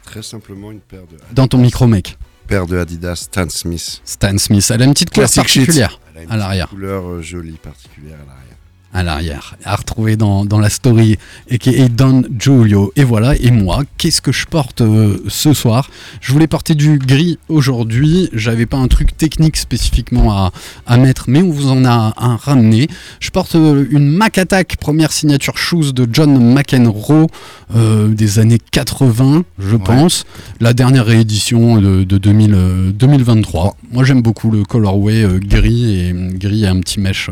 Très 0.04 0.22
simplement 0.22 0.70
une 0.70 0.78
paire 0.78 1.02
de, 1.10 1.16
Dans 1.34 1.48
ton 1.48 1.58
micro, 1.58 1.88
mec. 1.88 2.16
paire 2.46 2.66
de 2.66 2.78
Adidas 2.78 3.16
Stan 3.16 3.48
Smith. 3.50 4.00
Stan 4.04 4.38
Smith. 4.38 4.70
Elle 4.72 4.82
a 4.82 4.84
une 4.84 4.92
petite 4.94 5.10
couleur 5.10 5.28
Classic 5.28 5.42
particulière. 5.42 6.00
À 6.30 6.36
l'arrière. 6.36 6.68
couleur 6.68 7.04
euh, 7.08 7.20
jolie, 7.20 7.58
particulière 7.62 8.14
à 8.22 8.26
l'arrière. 8.26 8.47
À 8.92 9.02
l'arrière, 9.02 9.56
à 9.64 9.76
retrouver 9.76 10.16
dans, 10.16 10.44
dans 10.44 10.58
la 10.58 10.70
story, 10.70 11.18
et 11.48 11.58
qui 11.58 11.70
est 11.70 11.88
Don 11.88 12.22
Giulio. 12.38 12.92
Et 12.96 13.04
voilà, 13.04 13.34
et 13.36 13.50
moi, 13.50 13.82
qu'est-ce 13.96 14.22
que 14.22 14.32
je 14.32 14.46
porte 14.46 14.80
euh, 14.80 15.18
ce 15.28 15.52
soir? 15.52 15.90
Je 16.20 16.32
voulais 16.32 16.46
porter 16.46 16.74
du 16.74 16.98
gris 16.98 17.38
aujourd'hui, 17.48 18.28
j'avais 18.32 18.66
pas 18.66 18.78
un 18.78 18.88
truc 18.88 19.16
technique 19.16 19.56
spécifiquement 19.56 20.32
à, 20.32 20.52
à 20.86 20.96
mettre, 20.96 21.24
mais 21.28 21.42
on 21.42 21.50
vous 21.50 21.68
en 21.68 21.84
a 21.84 22.14
un 22.16 22.36
ramené. 22.36 22.88
Je 23.20 23.30
porte 23.30 23.54
euh, 23.54 23.86
une 23.90 24.08
Mac 24.08 24.38
Attack, 24.38 24.76
première 24.78 25.12
signature 25.12 25.58
shoes 25.58 25.92
de 25.92 26.06
John 26.10 26.52
McEnroe 26.54 27.26
euh, 27.74 28.08
des 28.08 28.38
années 28.38 28.58
80, 28.70 29.44
je 29.58 29.76
pense. 29.76 30.24
La 30.60 30.72
dernière 30.72 31.06
réédition 31.06 31.80
de, 31.80 32.04
de 32.04 32.18
2000, 32.18 32.54
euh, 32.54 32.90
2023. 32.92 33.76
Moi 33.92 34.04
j'aime 34.04 34.22
beaucoup 34.22 34.50
le 34.50 34.64
colorway 34.64 35.26
gris 35.40 36.00
et 36.00 36.14
gris 36.14 36.64
et 36.64 36.68
un 36.68 36.80
petit 36.80 37.00
mèche, 37.00 37.30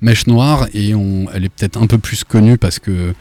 mèche 0.00 0.26
noire 0.26 0.66
et 0.74 0.94
on, 0.94 1.26
elle 1.34 1.44
est 1.44 1.48
peut-être 1.48 1.80
un 1.80 1.86
peu 1.86 1.98
plus 1.98 2.24
connue 2.24 2.56
parce 2.58 2.78
que 2.78 3.14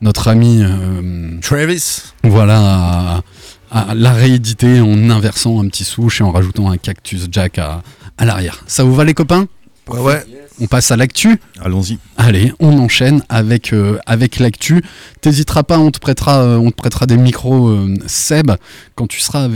notre 0.00 0.28
ami 0.28 0.62
euh, 0.62 1.38
Travis 1.40 2.02
voilà 2.22 3.22
a- 3.70 3.94
l'a 3.94 4.12
réédité 4.12 4.80
en 4.80 5.10
inversant 5.10 5.60
un 5.62 5.68
petit 5.68 5.84
souche 5.84 6.20
et 6.20 6.24
en 6.24 6.30
rajoutant 6.30 6.70
un 6.70 6.76
cactus 6.76 7.26
jack 7.30 7.58
à, 7.58 7.82
à 8.16 8.24
l'arrière. 8.24 8.62
Ça 8.66 8.84
vous 8.84 8.94
va 8.94 9.04
les 9.04 9.14
copains? 9.14 9.46
Ouais, 9.88 10.00
ouais. 10.00 10.24
On 10.60 10.66
passe 10.66 10.90
à 10.90 10.96
l'actu 10.96 11.40
Allons-y. 11.60 11.98
Allez, 12.16 12.52
on 12.58 12.78
enchaîne 12.78 13.22
avec, 13.28 13.72
euh, 13.72 13.98
avec 14.06 14.38
l'actu. 14.38 14.82
T'hésiteras 15.20 15.62
pas, 15.62 15.78
on 15.78 15.90
te 15.90 15.98
prêtera, 15.98 16.40
euh, 16.40 16.56
on 16.56 16.70
te 16.70 16.76
prêtera 16.76 17.06
des 17.06 17.16
micros 17.16 17.68
euh, 17.68 17.94
Seb 18.06 18.52
quand 18.94 19.06
tu 19.06 19.20
seras, 19.20 19.48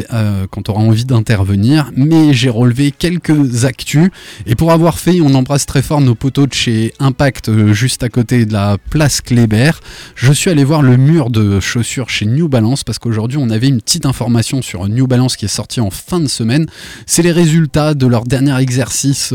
quand 0.50 0.68
auras 0.68 0.82
envie 0.82 1.04
d'intervenir. 1.04 1.90
Mais 1.96 2.32
j'ai 2.32 2.50
relevé 2.50 2.92
quelques 2.92 3.64
actus 3.64 4.10
et 4.46 4.54
pour 4.54 4.70
avoir 4.70 5.00
fait, 5.00 5.20
on 5.20 5.34
embrasse 5.34 5.66
très 5.66 5.82
fort 5.82 6.00
nos 6.00 6.14
poteaux 6.14 6.46
de 6.46 6.54
chez 6.54 6.94
Impact, 7.00 7.72
juste 7.72 8.04
à 8.04 8.08
côté 8.08 8.46
de 8.46 8.52
la 8.52 8.78
place 8.90 9.20
Kléber. 9.20 9.72
Je 10.14 10.32
suis 10.32 10.50
allé 10.50 10.62
voir 10.62 10.82
le 10.82 10.96
mur 10.96 11.30
de 11.30 11.58
chaussures 11.58 12.08
chez 12.08 12.26
New 12.26 12.48
Balance 12.48 12.84
parce 12.84 13.00
qu'aujourd'hui 13.00 13.38
on 13.38 13.50
avait 13.50 13.66
une 13.66 13.80
petite 13.80 14.06
information 14.06 14.62
sur 14.62 14.88
New 14.88 15.08
Balance 15.08 15.36
qui 15.36 15.46
est 15.46 15.48
sortie 15.48 15.80
en 15.80 15.90
fin 15.90 16.20
de 16.20 16.28
semaine. 16.28 16.66
C'est 17.06 17.22
les 17.22 17.32
résultats 17.32 17.94
de 17.94 18.06
leur 18.06 18.24
dernier 18.24 18.56
exercice 18.60 19.34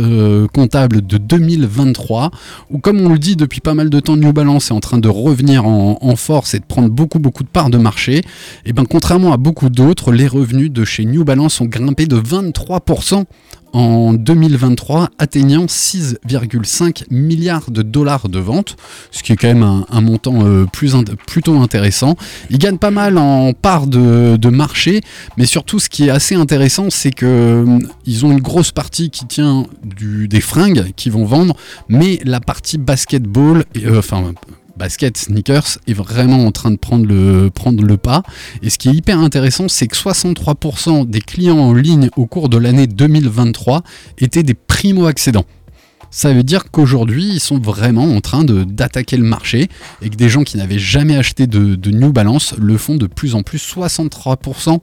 comptable 0.53 1.05
de 1.05 1.17
2023 1.57 2.31
où 2.71 2.79
comme 2.79 3.01
on 3.01 3.09
le 3.09 3.19
dit 3.19 3.35
depuis 3.35 3.61
pas 3.61 3.73
mal 3.73 3.89
de 3.89 3.99
temps, 3.99 4.17
New 4.17 4.33
Balance 4.33 4.71
est 4.71 4.73
en 4.73 4.79
train 4.79 4.97
de 4.97 5.09
revenir 5.09 5.65
en, 5.65 6.15
force 6.15 6.53
et 6.53 6.59
de 6.59 6.65
prendre 6.65 6.89
beaucoup 6.89 7.19
beaucoup 7.19 7.43
de 7.43 7.49
parts 7.49 7.69
de 7.69 7.77
marché. 7.77 8.21
Et 8.65 8.73
ben 8.73 8.85
contrairement 8.85 9.33
à 9.33 9.37
beaucoup 9.37 9.69
d'autres, 9.69 10.11
les 10.11 10.27
revenus 10.27 10.71
de 10.71 10.83
chez 10.83 11.05
New 11.05 11.23
Balance 11.23 11.61
ont 11.61 11.65
grimpé 11.65 12.05
de 12.05 12.19
23% 12.19 13.25
en 13.73 14.13
2023, 14.13 15.09
atteignant 15.19 15.65
6,5 15.65 17.03
milliards 17.09 17.69
de 17.71 17.81
dollars 17.81 18.29
de 18.29 18.39
ventes, 18.39 18.75
ce 19.11 19.23
qui 19.23 19.33
est 19.33 19.35
quand 19.35 19.47
même 19.47 19.83
un, 19.89 20.01
montant 20.01 20.45
euh, 20.45 20.65
plutôt 20.65 21.57
intéressant. 21.57 22.15
Ils 22.49 22.57
gagnent 22.57 22.77
pas 22.77 22.91
mal 22.91 23.17
en 23.17 23.53
part 23.53 23.87
de, 23.87 24.49
marché, 24.49 25.01
mais 25.37 25.45
surtout 25.45 25.77
ce 25.79 25.89
qui 25.89 26.07
est 26.07 26.09
assez 26.09 26.33
intéressant, 26.33 26.89
c'est 26.89 27.11
que 27.11 27.25
euh, 27.25 27.79
ils 28.05 28.25
ont 28.25 28.31
une 28.31 28.39
grosse 28.39 28.71
partie 28.71 29.09
qui 29.09 29.25
tient 29.25 29.65
des 29.83 30.41
fringues 30.41 30.93
qu'ils 30.95 31.11
vont 31.11 31.25
vendre, 31.25 31.55
mais 31.89 32.19
la 32.23 32.39
partie 32.39 32.77
basketball, 32.77 33.65
et, 33.75 33.85
euh, 33.85 33.99
enfin 33.99 34.33
basket, 34.77 35.17
sneakers, 35.17 35.79
est 35.87 35.93
vraiment 35.93 36.45
en 36.45 36.51
train 36.51 36.71
de 36.71 36.77
prendre 36.77 37.05
le, 37.05 37.97
pas. 37.97 38.23
Et 38.61 38.69
ce 38.69 38.77
qui 38.77 38.89
est 38.89 38.93
hyper 38.93 39.19
intéressant, 39.19 39.67
c'est 39.67 39.87
que 39.87 39.95
63% 39.95 41.05
des 41.05 41.21
clients 41.21 41.57
en 41.57 41.73
ligne 41.73 42.09
au 42.15 42.25
cours 42.25 42.49
de 42.49 42.57
l'année 42.57 42.87
2023 42.87 43.83
étaient 44.19 44.43
des 44.43 44.53
primo-accédants. 44.53 45.45
Ça 46.09 46.31
veut 46.31 46.43
dire 46.43 46.71
qu'aujourd'hui, 46.71 47.27
ils 47.27 47.39
sont 47.39 47.59
vraiment 47.59 48.05
en 48.15 48.21
train 48.21 48.43
d'attaquer 48.45 49.17
le 49.17 49.23
marché 49.23 49.67
et 50.01 50.09
que 50.09 50.15
des 50.15 50.29
gens 50.29 50.43
qui 50.43 50.57
n'avaient 50.57 50.79
jamais 50.79 51.17
acheté 51.17 51.47
de 51.47 51.91
New 51.91 52.13
Balance 52.13 52.55
le 52.57 52.77
font 52.77 52.95
de 52.95 53.07
plus 53.07 53.35
en 53.35 53.43
plus. 53.43 53.59
63% 53.59 54.79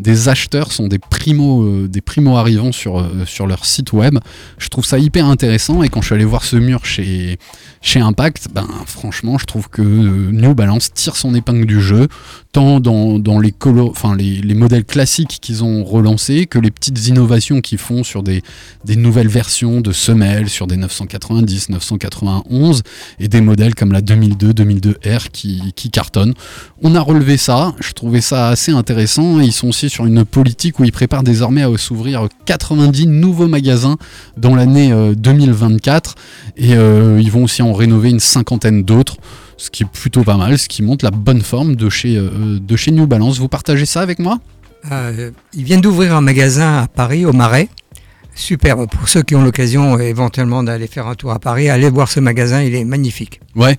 des 0.00 0.28
acheteurs 0.28 0.72
sont 0.72 0.88
des 0.88 0.98
primo, 0.98 1.62
euh, 1.62 1.88
des 1.88 2.00
primo 2.00 2.36
arrivants 2.36 2.72
sur, 2.72 2.98
euh, 2.98 3.24
sur 3.26 3.46
leur 3.46 3.64
site 3.64 3.92
web. 3.92 4.18
Je 4.58 4.68
trouve 4.68 4.84
ça 4.84 4.98
hyper 4.98 5.26
intéressant 5.26 5.82
et 5.82 5.88
quand 5.88 6.00
je 6.00 6.06
suis 6.06 6.14
allé 6.14 6.24
voir 6.24 6.44
ce 6.44 6.56
mur 6.56 6.84
chez, 6.84 7.38
chez 7.80 8.00
Impact, 8.00 8.48
ben 8.52 8.66
franchement, 8.86 9.38
je 9.38 9.44
trouve 9.46 9.68
que 9.68 9.82
euh, 9.82 10.30
New 10.32 10.54
Balance 10.54 10.92
tire 10.92 11.16
son 11.16 11.34
épingle 11.34 11.66
du 11.66 11.80
jeu, 11.80 12.08
tant 12.52 12.80
dans, 12.80 13.18
dans 13.18 13.38
les, 13.38 13.52
colo- 13.52 13.94
les, 14.16 14.40
les 14.40 14.54
modèles 14.54 14.84
classiques 14.84 15.38
qu'ils 15.40 15.62
ont 15.62 15.84
relancés 15.84 16.46
que 16.46 16.58
les 16.58 16.70
petites 16.70 17.06
innovations 17.08 17.60
qu'ils 17.60 17.78
font 17.78 18.02
sur 18.02 18.22
des, 18.22 18.42
des 18.84 18.96
nouvelles 18.96 19.28
versions 19.28 19.80
de 19.80 19.92
semelles, 19.92 20.48
sur 20.48 20.66
des 20.66 20.76
990, 20.76 21.68
991 21.68 22.82
et 23.20 23.28
des 23.28 23.40
modèles 23.40 23.74
comme 23.74 23.92
la 23.92 24.00
2002, 24.00 24.52
2002R 24.52 25.28
qui, 25.32 25.72
qui 25.76 25.90
cartonnent. 25.90 26.34
On 26.82 26.94
a 26.94 27.00
relevé 27.00 27.36
ça, 27.36 27.74
je 27.80 27.92
trouvais 27.92 28.20
ça 28.20 28.48
assez 28.48 28.72
intéressant. 28.72 29.40
Ils 29.40 29.52
sont 29.52 29.68
aussi 29.68 29.83
sur 29.88 30.06
une 30.06 30.24
politique 30.24 30.78
où 30.78 30.84
ils 30.84 30.92
préparent 30.92 31.22
désormais 31.22 31.62
à 31.62 31.76
s'ouvrir 31.76 32.28
90 32.46 33.06
nouveaux 33.06 33.48
magasins 33.48 33.96
dans 34.36 34.54
l'année 34.54 34.92
euh, 34.92 35.14
2024 35.14 36.14
et 36.56 36.74
euh, 36.74 37.20
ils 37.20 37.30
vont 37.30 37.44
aussi 37.44 37.62
en 37.62 37.72
rénover 37.72 38.10
une 38.10 38.20
cinquantaine 38.20 38.82
d'autres. 38.82 39.16
Ce 39.56 39.70
qui 39.70 39.84
est 39.84 39.88
plutôt 39.88 40.24
pas 40.24 40.36
mal, 40.36 40.58
ce 40.58 40.68
qui 40.68 40.82
montre 40.82 41.04
la 41.04 41.10
bonne 41.10 41.40
forme 41.40 41.76
de 41.76 41.88
chez, 41.88 42.16
euh, 42.16 42.58
de 42.60 42.76
chez 42.76 42.90
New 42.90 43.06
Balance. 43.06 43.38
Vous 43.38 43.48
partagez 43.48 43.86
ça 43.86 44.00
avec 44.00 44.18
moi? 44.18 44.40
Euh, 44.90 45.30
ils 45.52 45.64
viennent 45.64 45.80
d'ouvrir 45.80 46.14
un 46.14 46.20
magasin 46.20 46.82
à 46.82 46.86
Paris, 46.88 47.24
au 47.24 47.32
Marais. 47.32 47.68
Super, 48.34 48.76
pour 48.88 49.08
ceux 49.08 49.22
qui 49.22 49.36
ont 49.36 49.42
l'occasion 49.42 49.96
euh, 49.96 50.00
éventuellement 50.00 50.62
d'aller 50.62 50.88
faire 50.88 51.06
un 51.06 51.14
tour 51.14 51.30
à 51.32 51.38
Paris, 51.38 51.70
allez 51.70 51.88
voir 51.88 52.10
ce 52.10 52.20
magasin, 52.20 52.62
il 52.62 52.74
est 52.74 52.84
magnifique. 52.84 53.40
Ouais. 53.54 53.76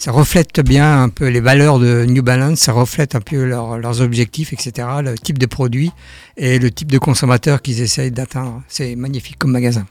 Ça 0.00 0.12
reflète 0.12 0.60
bien 0.60 1.02
un 1.02 1.08
peu 1.08 1.26
les 1.26 1.40
valeurs 1.40 1.80
de 1.80 2.04
New 2.04 2.22
Balance, 2.22 2.60
ça 2.60 2.72
reflète 2.72 3.16
un 3.16 3.20
peu 3.20 3.44
leur- 3.44 3.78
leurs 3.78 4.00
objectifs, 4.00 4.52
etc., 4.52 4.86
le 5.02 5.16
type 5.18 5.38
de 5.38 5.46
produit 5.46 5.90
et 6.36 6.60
le 6.60 6.70
type 6.70 6.92
de 6.92 6.98
consommateur 6.98 7.60
qu'ils 7.62 7.80
essayent 7.80 8.12
d'atteindre. 8.12 8.62
C'est 8.68 8.94
magnifique 8.94 9.38
comme 9.38 9.50
magasin. 9.50 9.86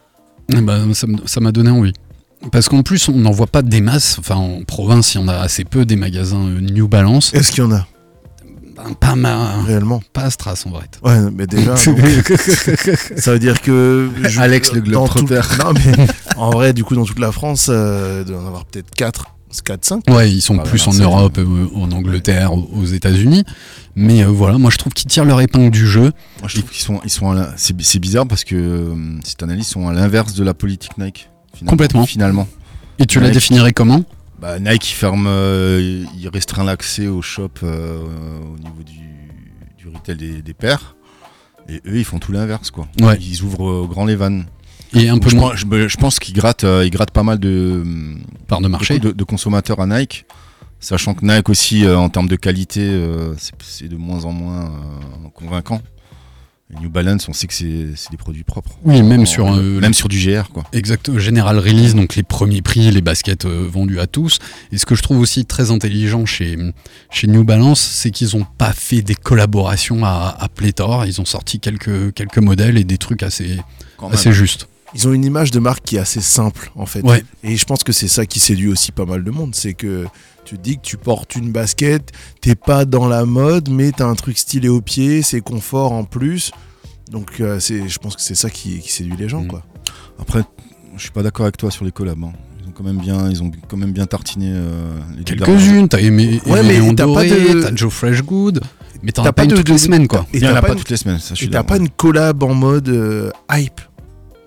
Eh 0.53 0.61
ben, 0.61 0.93
ça 0.93 1.39
m'a 1.41 1.51
donné 1.51 1.71
envie. 1.71 1.91
Parce 2.53 2.69
qu'en 2.69 2.83
plus, 2.83 3.09
on 3.09 3.17
n'en 3.17 3.31
voit 3.31 3.47
pas 3.47 3.61
des 3.61 3.81
masses. 3.81 4.15
Enfin, 4.19 4.35
en 4.35 4.63
province, 4.63 5.13
il 5.13 5.19
y 5.19 5.23
en 5.23 5.27
a 5.27 5.35
assez 5.35 5.65
peu 5.65 5.85
des 5.85 5.97
magasins 5.97 6.45
euh, 6.47 6.61
New 6.61 6.87
Balance. 6.87 7.33
Est-ce 7.33 7.51
qu'il 7.51 7.63
y 7.63 7.67
en 7.67 7.71
a? 7.73 7.85
Ben, 8.77 8.93
Pas 8.93 9.15
ma... 9.15 9.61
réellement? 9.63 10.01
Pas 10.13 10.21
à 10.25 10.29
Stras 10.29 10.63
en 10.67 10.69
vrai. 10.69 10.85
Ouais, 11.03 11.31
mais 11.35 11.47
déjà, 11.47 11.73
donc, 11.85 12.33
ça 13.17 13.33
veut 13.33 13.39
dire 13.39 13.61
que 13.61 14.09
je- 14.23 14.39
Alex 14.39 14.71
le 14.71 14.81
tout- 14.81 14.87
Globetrotter. 14.89 15.41
Non 15.59 15.73
mais 15.73 16.07
en 16.37 16.49
vrai, 16.51 16.71
du 16.73 16.83
coup, 16.85 16.95
dans 16.95 17.05
toute 17.05 17.19
la 17.19 17.31
France, 17.33 17.67
euh, 17.69 18.23
il 18.25 18.31
doit 18.31 18.39
y 18.39 18.43
en 18.43 18.47
avoir 18.47 18.63
peut-être 18.65 18.91
4, 18.95 19.25
4, 19.63 19.85
5. 19.85 20.03
Ouais, 20.09 20.31
ils 20.31 20.41
sont 20.41 20.57
Ah, 20.59 20.63
plus 20.63 20.87
en 20.87 20.93
Europe, 20.93 21.37
euh, 21.37 21.67
en 21.75 21.91
Angleterre, 21.91 22.53
aux- 22.53 22.69
aux 22.73 22.85
États-Unis. 22.85 23.43
Mais 23.95 24.23
euh, 24.23 24.27
voilà, 24.27 24.57
moi 24.57 24.69
je 24.71 24.77
trouve 24.77 24.93
qu'ils 24.93 25.09
tirent 25.09 25.25
leur 25.25 25.41
épingle 25.41 25.71
du 25.71 25.87
jeu. 25.87 26.11
Moi, 26.41 26.47
je 26.49 26.57
trouve 26.59 26.69
qu'ils 26.69 26.83
sont, 26.83 26.99
ils 27.03 27.09
sont 27.09 27.31
la- 27.31 27.51
c'est, 27.57 27.99
bizarre 27.99 28.27
parce 28.27 28.43
que 28.43 28.55
euh, 28.55 29.19
cette 29.23 29.41
analyse 29.43 29.67
sont 29.67 29.87
à 29.87 29.93
l'inverse 29.93 30.33
de 30.33 30.43
la 30.43 30.53
politique 30.53 30.97
Nike. 30.97 31.29
finalement- 31.53 31.71
Complètement. 31.71 32.05
Finalement. 32.05 32.47
Et 32.99 33.05
tu 33.05 33.19
la 33.19 33.29
définirais 33.29 33.73
comment? 33.73 34.03
Bah, 34.39 34.59
Nike 34.59 34.91
il 34.91 34.93
ferme, 34.93 35.25
euh, 35.27 36.03
il 36.15 36.29
restreint 36.29 36.63
l'accès 36.63 37.07
au 37.07 37.21
shop 37.23 37.49
euh, 37.63 37.99
au 38.53 38.59
niveau 38.59 38.83
du, 38.85 38.99
du 39.77 39.87
retail 39.95 40.17
des, 40.17 40.41
des 40.43 40.53
paires. 40.53 40.95
Et 41.69 41.77
eux, 41.87 41.97
ils 41.97 42.05
font 42.05 42.19
tout 42.19 42.31
l'inverse, 42.31 42.69
quoi. 42.71 42.87
Ouais. 43.01 43.17
Ils 43.19 43.41
ouvrent 43.43 43.67
euh, 43.67 43.87
grand 43.87 44.05
les 44.05 44.15
vannes. 44.15 44.45
Et 44.94 45.10
un 45.10 45.17
peu 45.17 45.29
je, 45.29 45.36
moins 45.36 45.51
pense, 45.51 45.60
je, 45.60 45.88
je 45.88 45.98
pense 45.98 46.20
qu'ils 46.20 46.34
grattent, 46.36 46.63
euh, 46.63 46.86
ils 46.86 46.89
grattent 46.91 47.12
pas 47.12 47.24
mal 47.24 47.39
de, 47.39 47.84
part 48.48 48.62
de 48.62 48.67
marché. 48.67 49.00
de, 49.00 49.12
de 49.12 49.24
consommateurs 49.24 49.79
à 49.79 49.86
Nike. 49.88 50.25
Sachant 50.79 51.13
que 51.15 51.25
Nike 51.25 51.50
aussi, 51.50 51.86
euh, 51.86 51.98
en 51.98 52.10
termes 52.10 52.27
de 52.27 52.36
qualité, 52.36 52.82
euh, 52.82 53.34
c'est, 53.62 53.88
de 53.88 53.98
moins 53.98 54.25
en 54.25 54.32
moins 54.32 54.72
convaincant. 55.34 55.82
New 56.82 56.89
Balance, 56.89 57.29
on 57.29 57.34
sait 57.34 57.48
que 57.48 57.53
c'est, 57.53 57.65
des 58.12 58.17
produits 58.17 58.44
propres. 58.44 58.77
Oui, 58.84 59.01
même 59.01 59.22
En- 59.22 59.25
sur, 59.25 59.53
euh, 59.53 59.79
même 59.79 59.94
sur 59.94 60.10
du 60.10 60.20
GR, 60.20 60.50
quoi. 60.50 60.63
Exact, 60.74 61.17
General 61.17 61.58
Release, 61.58 61.96
donc 61.96 62.15
les 62.17 62.24
premiers 62.24 62.62
prix, 62.62 62.91
les 62.91 63.00
baskets 63.01 63.46
euh, 63.46 63.65
vendus 63.72 64.01
à 64.01 64.06
tous. 64.08 64.39
Et 64.74 64.77
ce 64.77 64.86
que 64.86 64.94
je 64.94 65.01
trouve 65.01 65.20
aussi 65.20 65.46
très 65.46 65.72
intelligent 65.72 66.25
chez, 66.25 66.58
chez 67.10 67.27
New 67.27 67.46
Balance, 67.46 67.79
c'est 67.79 68.12
qu'ils 68.12 68.38
n'ont 68.38 68.46
pas 68.58 68.74
fait 68.74 69.01
des 69.01 69.15
collaborations 69.15 70.03
à, 70.03 70.36
à 70.38 70.50
pléthore. 70.50 71.06
Ils 71.06 71.22
ont 71.22 71.25
sorti 71.25 71.62
quelques, 71.62 72.13
quelques 72.13 72.39
modèles 72.39 72.77
et 72.77 72.84
des 72.84 72.98
trucs 72.98 73.24
assez, 73.24 73.58
Quand 73.96 74.08
même. 74.08 74.15
assez 74.15 74.34
justes. 74.34 74.67
Ils 74.94 75.08
ont 75.08 75.13
une 75.13 75.25
image 75.25 75.51
de 75.51 75.60
marque 75.60 75.84
qui 75.84 75.98
est 75.98 76.00
assez 76.00 76.22
simple 76.22 76.72
en 76.75 76.86
fait. 76.86 77.01
Ouais. 77.01 77.24
Et 77.44 77.56
je 77.58 77.65
pense 77.65 77.84
que 77.84 77.91
c'est 77.91 78.08
ça 78.08 78.25
qui 78.25 78.39
séduit 78.39 78.67
aussi 78.70 78.91
pas 78.91 79.06
mal 79.06 79.24
de 79.24 79.32
monde. 79.32 79.53
C'est 79.53 79.74
que 79.74 80.06
tu 80.46 80.58
te 80.58 80.62
dis 80.63 80.77
que 80.77 80.82
tu 80.82 80.96
portes 80.98 81.36
une 81.36 81.51
basket, 81.51 82.12
t'es 82.41 82.56
pas 82.56 82.86
dans 82.86 83.08
la 83.08 83.25
mode, 83.25 83.70
mais 83.70 83.91
t'as 83.91 84.06
un 84.08 84.15
truc 84.15 84.38
stylé 84.38 84.70
au 84.70 84.79
pied, 84.82 85.22
c'est 85.22 85.41
confort 85.41 85.91
en 85.91 86.03
plus. 86.06 86.51
Donc 87.12 87.39
euh, 87.41 87.60
c'est, 87.60 87.88
je 87.89 88.00
pense 88.00 88.15
que 88.15 88.22
c'est 88.22 88.36
ça 88.36 88.50
qui, 88.50 88.79
qui 88.79 88.91
séduit 88.91 89.15
les 89.17 89.27
gens 89.29 89.41
Mm. 89.41 89.48
quoi. 89.48 89.63
Après, 90.20 90.44
je 90.96 91.01
suis 91.01 91.12
pas 91.12 91.22
d'accord 91.24 91.46
avec 91.46 91.58
toi 91.58 91.70
sur 91.70 91.84
les 91.86 91.91
collabs. 91.91 92.24
hein. 92.24 92.32
Ils 92.63 92.70
ont 92.70 92.72
quand 92.72 92.84
même 92.84 92.98
bien, 92.98 93.29
ils 93.29 93.44
ont 93.44 93.51
quand 93.67 93.77
même 93.77 93.91
bien 93.91 94.06
tartiné 94.06 94.51
euh, 94.53 95.00
Quelques-unes, 95.25 95.89
t'as 95.89 96.00
aimé, 96.00 96.41
Ouais, 96.46 96.60
aimé 96.62 96.67
mais 96.70 96.74
Léon 96.79 96.96
t'as 96.96 97.06
pas 97.13 97.24
de- 97.25 97.62
t'as 97.62 97.75
Joe 97.75 97.91
Freshgood, 97.94 98.62
mais 99.03 99.12
t'en 99.12 99.24
T'as 99.24 99.29
as 99.29 99.34
pas 99.34 99.41
pas 99.41 99.44
une 99.44 99.50
de- 99.51 99.56
toutes 99.58 99.67
de- 99.67 99.72
les 99.74 99.77
semaines 99.77 100.08
quoi. 100.08 100.25
Et 100.34 100.39
t'as 100.39 100.51
a 100.51 100.53
pas 100.56 100.62
pas 100.67 100.74
une- 100.74 100.79
toutes 100.79 100.89
les 100.89 100.98
semaines, 100.98 101.20
ça 101.20 101.29
je 101.32 101.36
suis 101.36 101.46
Et 101.48 101.50
t'as 101.50 101.63
pas 101.63 101.77
une 101.77 101.89
collab 101.89 102.41
en 102.44 102.53
mode 102.53 102.89
euh, 102.89 103.32
hype, 103.51 103.79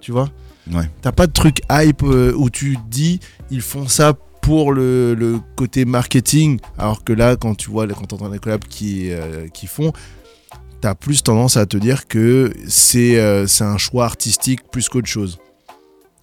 tu 0.00 0.12
vois 0.12 0.28
Ouais. 0.70 0.88
T'as 1.02 1.10
pas 1.10 1.26
de 1.26 1.32
truc 1.32 1.62
hype 1.70 2.02
euh, 2.02 2.32
où 2.36 2.48
tu 2.50 2.76
te 2.76 2.88
dis 2.88 3.18
ils 3.50 3.62
font 3.62 3.88
ça 3.88 4.12
pour 4.40 4.72
le, 4.72 5.14
le 5.14 5.40
côté 5.56 5.84
marketing, 5.84 6.60
alors 6.78 7.04
que 7.04 7.12
là, 7.12 7.36
quand 7.36 7.54
tu 7.54 7.70
vois, 7.70 7.86
quand 7.88 8.06
t'entends 8.06 8.28
les 8.28 8.38
collabs 8.38 8.64
qui, 8.64 9.10
euh, 9.10 9.48
qui 9.48 9.66
font, 9.66 9.92
t'as 10.80 10.94
plus 10.94 11.22
tendance 11.22 11.56
à 11.56 11.66
te 11.66 11.76
dire 11.76 12.06
que 12.08 12.52
c'est 12.68 13.18
euh, 13.18 13.46
c'est 13.46 13.64
un 13.64 13.78
choix 13.78 14.04
artistique 14.04 14.60
plus 14.70 14.88
qu'autre 14.88 15.08
chose. 15.08 15.38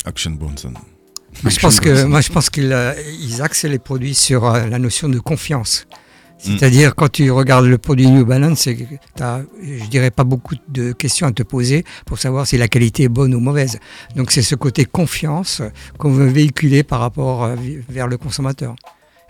Action 0.06 0.32
Bronson. 0.32 0.74
Moi, 1.44 1.52
je 1.52 1.60
pense 1.60 1.80
que, 1.80 2.04
moi, 2.06 2.22
je 2.22 2.32
pense 2.32 2.50
qu'ils 2.50 2.72
euh, 2.72 2.94
ils 3.22 3.42
axent 3.42 3.66
les 3.66 3.80
produits 3.80 4.16
sur 4.16 4.46
euh, 4.46 4.66
la 4.66 4.80
notion 4.80 5.10
de 5.10 5.20
confiance. 5.20 5.88
C'est-à-dire, 6.40 6.94
quand 6.96 7.12
tu 7.12 7.32
regardes 7.32 7.66
le 7.66 7.78
produit 7.78 8.08
New 8.08 8.26
Balance, 8.26 8.60
c'est 8.62 8.76
que 8.76 8.84
t'as, 9.16 9.42
je 9.62 9.86
dirais, 9.86 10.12
pas 10.12 10.24
beaucoup 10.24 10.56
de 10.70 10.92
questions 10.92 11.26
à 11.28 11.32
te 11.32 11.44
poser 11.44 11.84
pour 12.06 12.20
savoir 12.20 12.46
si 12.46 12.58
la 12.58 12.68
qualité 12.68 13.04
est 13.04 13.10
bonne 13.10 13.34
ou 13.34 13.40
mauvaise. 13.40 13.80
Donc, 14.16 14.32
c'est 14.32 14.44
ce 14.44 14.56
côté 14.56 14.86
confiance 14.86 15.62
qu'on 15.98 16.12
veut 16.12 16.28
véhiculer 16.28 16.84
par 16.84 17.00
rapport 17.00 17.44
euh, 17.44 17.56
vers 17.90 18.08
le 18.08 18.18
consommateur. 18.18 18.76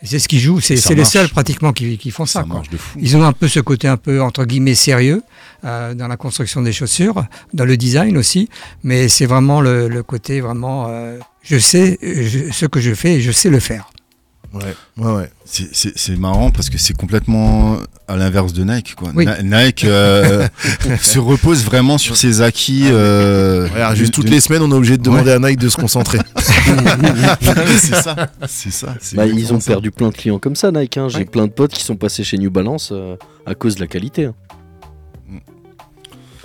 C'est 0.03 0.19
ce 0.19 0.27
qui 0.27 0.39
joue, 0.39 0.59
c'est, 0.59 0.75
les 0.93 1.05
seuls 1.05 1.27
pratiquement 1.29 1.73
qui, 1.73 1.97
qui 1.97 2.11
font 2.11 2.27
ça. 2.27 2.41
Ça 2.41 2.45
quoi. 2.45 2.57
marche 2.57 2.69
de 2.69 2.77
fou. 2.77 2.99
Ils 3.01 3.17
ont 3.17 3.23
un 3.23 3.31
peu 3.33 3.47
ce 3.47 3.59
côté 3.61 3.87
un 3.87 3.97
peu, 3.97 4.21
entre 4.21 4.45
guillemets, 4.45 4.75
sérieux 4.75 5.23
euh, 5.65 5.95
dans 5.95 6.07
la 6.07 6.17
construction 6.17 6.61
des 6.61 6.71
chaussures, 6.71 7.25
dans 7.55 7.65
le 7.65 7.77
design 7.77 8.15
aussi, 8.15 8.47
mais 8.83 9.07
c'est 9.07 9.25
vraiment 9.25 9.59
le, 9.59 9.87
le 9.87 10.03
côté 10.03 10.39
vraiment, 10.39 10.85
euh, 10.89 11.17
je 11.41 11.57
sais 11.57 11.97
je- 12.03 12.51
ce 12.51 12.67
que 12.67 12.79
je 12.79 12.93
fais 12.93 13.15
et 13.15 13.21
je 13.21 13.31
sais 13.31 13.49
le 13.49 13.59
faire. 13.59 13.89
Ouais, 14.57 15.05
ouais, 15.05 15.11
ouais. 15.13 15.31
C'est- 15.45 15.69
C'est 15.73 15.97
c'est 15.97 16.15
marrant 16.17 16.51
parce 16.51 16.69
que 16.69 16.77
c'est 16.77 16.95
complètement 16.95 17.77
à 18.07 18.15
l'inverse 18.17 18.53
de 18.53 18.63
Nike. 18.63 18.95
Quoi. 18.95 19.11
Oui. 19.15 19.25
Na- 19.25 19.41
Nike 19.65 19.83
euh, 19.85 20.47
se 21.01 21.19
repose 21.19 21.63
vraiment 21.63 21.97
sur 21.97 22.15
ses 22.17 22.41
acquis. 22.41 22.83
euh, 22.87 23.67
juste 23.95 24.13
toutes 24.13 24.25
de- 24.25 24.31
les 24.31 24.39
semaines, 24.41 24.61
on 24.61 24.71
est 24.71 24.75
obligé 24.75 24.97
de 24.97 25.03
demander 25.03 25.31
à 25.31 25.39
Nike 25.39 25.59
de 25.59 25.69
se 25.69 25.77
concentrer. 25.77 26.19
c'est 27.79 27.95
ça. 27.95 28.29
C'est 28.47 28.71
ça. 28.71 28.95
c'est 28.99 29.15
Bah, 29.15 29.25
ils 29.25 29.53
ont 29.53 29.59
perdu 29.59 29.91
plein 29.91 30.09
de 30.09 30.15
clients 30.15 30.39
comme 30.39 30.55
ça, 30.55 30.71
Nike. 30.71 30.97
hein. 30.97 31.07
J'ai 31.09 31.19
Ouais. 31.19 31.25
plein 31.25 31.45
de 31.47 31.51
potes 31.51 31.73
qui 31.73 31.83
sont 31.83 31.95
passés 31.95 32.23
chez 32.23 32.37
New 32.37 32.51
Balance 32.51 32.89
euh, 32.91 33.15
à 33.45 33.55
cause 33.55 33.75
de 33.75 33.81
la 33.81 33.87
qualité. 33.87 34.25
hein. 34.25 34.33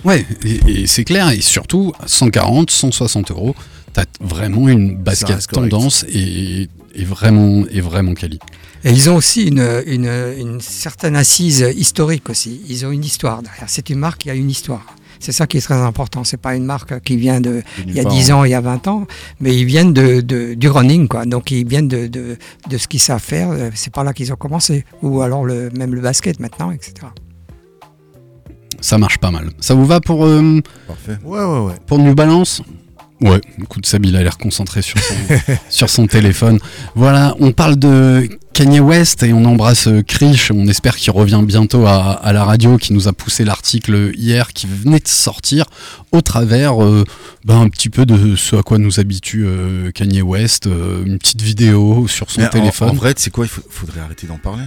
Ouais, 0.03 0.25
et, 0.43 0.81
et 0.81 0.87
c'est 0.87 1.05
clair, 1.05 1.29
et 1.29 1.39
surtout, 1.39 1.93
à 2.03 2.07
140, 2.09 2.69
160 2.69 3.31
euros, 3.31 3.55
t'as 3.93 4.03
vraiment 4.19 4.67
une 4.67 4.97
basket 4.97 5.47
tendance 5.47 6.03
et, 6.09 6.67
et 6.93 7.03
vraiment, 7.05 7.63
et 7.69 7.81
vraiment 7.81 8.13
quali. 8.13 8.39
Et 8.83 8.91
ils 8.91 9.09
ont 9.09 9.15
aussi 9.15 9.47
une, 9.47 9.65
une, 9.87 10.09
une 10.37 10.59
certaine 10.61 11.15
assise 11.15 11.65
historique 11.75 12.29
aussi. 12.29 12.61
Ils 12.67 12.85
ont 12.85 12.91
une 12.91 13.03
histoire 13.05 13.41
derrière. 13.41 13.65
C'est 13.67 13.89
une 13.89 13.99
marque 13.99 14.21
qui 14.21 14.29
a 14.29 14.33
une 14.35 14.49
histoire. 14.49 14.85
C'est 15.19 15.31
ça 15.31 15.47
qui 15.47 15.55
est 15.57 15.61
très 15.61 15.75
important. 15.75 16.25
C'est 16.25 16.35
pas 16.37 16.53
une 16.55 16.65
marque 16.65 16.99
qui 17.01 17.15
vient 17.15 17.39
de, 17.39 17.63
il 17.87 17.95
y 17.95 17.99
a 18.01 18.03
part, 18.03 18.11
10 18.11 18.31
hein. 18.31 18.35
ans, 18.35 18.43
il 18.43 18.51
y 18.51 18.53
a 18.55 18.59
20 18.59 18.87
ans, 18.87 19.07
mais 19.39 19.55
ils 19.57 19.63
viennent 19.63 19.93
de, 19.93 20.19
de- 20.19 20.53
du 20.53 20.67
running, 20.69 21.07
quoi. 21.07 21.25
Donc 21.25 21.49
ils 21.49 21.65
viennent 21.65 21.87
de, 21.87 22.07
de, 22.07 22.35
de 22.69 22.77
ce 22.77 22.89
qu'ils 22.89 22.99
savent 22.99 23.21
faire. 23.23 23.49
Euh, 23.51 23.69
C'est 23.73 23.93
par 23.93 24.03
là 24.03 24.11
qu'ils 24.13 24.33
ont 24.33 24.35
commencé. 24.35 24.83
Ou 25.01 25.21
alors 25.21 25.45
le, 25.45 25.69
même 25.69 25.95
le 25.95 26.01
basket 26.01 26.41
maintenant, 26.41 26.71
etc. 26.71 26.93
Ça 28.81 28.97
marche 28.97 29.17
pas 29.17 29.31
mal. 29.31 29.51
Ça 29.61 29.75
vous 29.75 29.85
va 29.85 30.01
pour, 30.01 30.25
euh, 30.25 30.59
Parfait. 30.87 31.17
Ouais, 31.23 31.39
ouais, 31.41 31.59
ouais. 31.67 31.73
pour 31.87 31.99
New 31.99 32.13
Balance? 32.15 32.61
Ouais, 33.23 33.39
écoute, 33.61 33.85
Sab, 33.85 34.05
il 34.05 34.15
a 34.15 34.23
l'air 34.23 34.37
concentré 34.37 34.81
sur 34.81 34.97
son, 34.99 35.15
sur 35.69 35.89
son 35.89 36.07
téléphone. 36.07 36.59
Voilà, 36.95 37.35
on 37.39 37.51
parle 37.53 37.77
de 37.77 38.27
Kanye 38.53 38.79
West 38.81 39.23
et 39.23 39.31
on 39.33 39.45
embrasse 39.45 39.87
euh, 39.87 40.01
Krish. 40.01 40.51
On 40.51 40.67
espère 40.67 40.95
qu'il 40.97 41.11
revient 41.11 41.41
bientôt 41.43 41.85
à, 41.85 42.11
à 42.11 42.33
la 42.33 42.43
radio, 42.43 42.77
qui 42.77 42.91
nous 42.93 43.07
a 43.07 43.13
poussé 43.13 43.45
l'article 43.45 44.11
hier 44.15 44.51
qui 44.53 44.67
venait 44.67 44.99
de 44.99 45.07
sortir 45.07 45.65
au 46.11 46.21
travers 46.21 46.83
euh, 46.83 47.05
ben, 47.45 47.61
un 47.61 47.69
petit 47.69 47.89
peu 47.89 48.05
de 48.05 48.35
ce 48.35 48.57
à 48.57 48.61
quoi 48.61 48.77
nous 48.77 48.99
habitue 48.99 49.45
euh, 49.47 49.91
Kanye 49.91 50.21
West. 50.21 50.67
euh, 50.67 51.03
une 51.05 51.17
petite 51.17 51.41
vidéo 51.41 52.07
sur 52.09 52.29
son 52.29 52.41
Mais 52.41 52.49
téléphone. 52.49 52.89
En, 52.89 52.93
vrai, 52.93 53.13
c'est 53.17 53.31
quoi 53.31 53.45
Il 53.45 53.49
faut- 53.49 53.63
faudrait 53.69 54.01
arrêter 54.01 54.27
d'en 54.27 54.37
parler. 54.37 54.63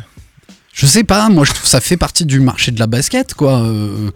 Je 0.73 0.87
sais 0.87 1.05
pas, 1.05 1.29
moi 1.29 1.45
je 1.45 1.51
trouve 1.53 1.63
que 1.65 1.69
ça 1.69 1.81
fait 1.81 1.97
partie 1.97 2.25
du 2.27 2.41
marché 2.41 2.71
de 2.73 2.79
la 2.79 2.87
basket, 2.87 3.35
quoi. 3.35 3.61
Euh, 3.63 4.11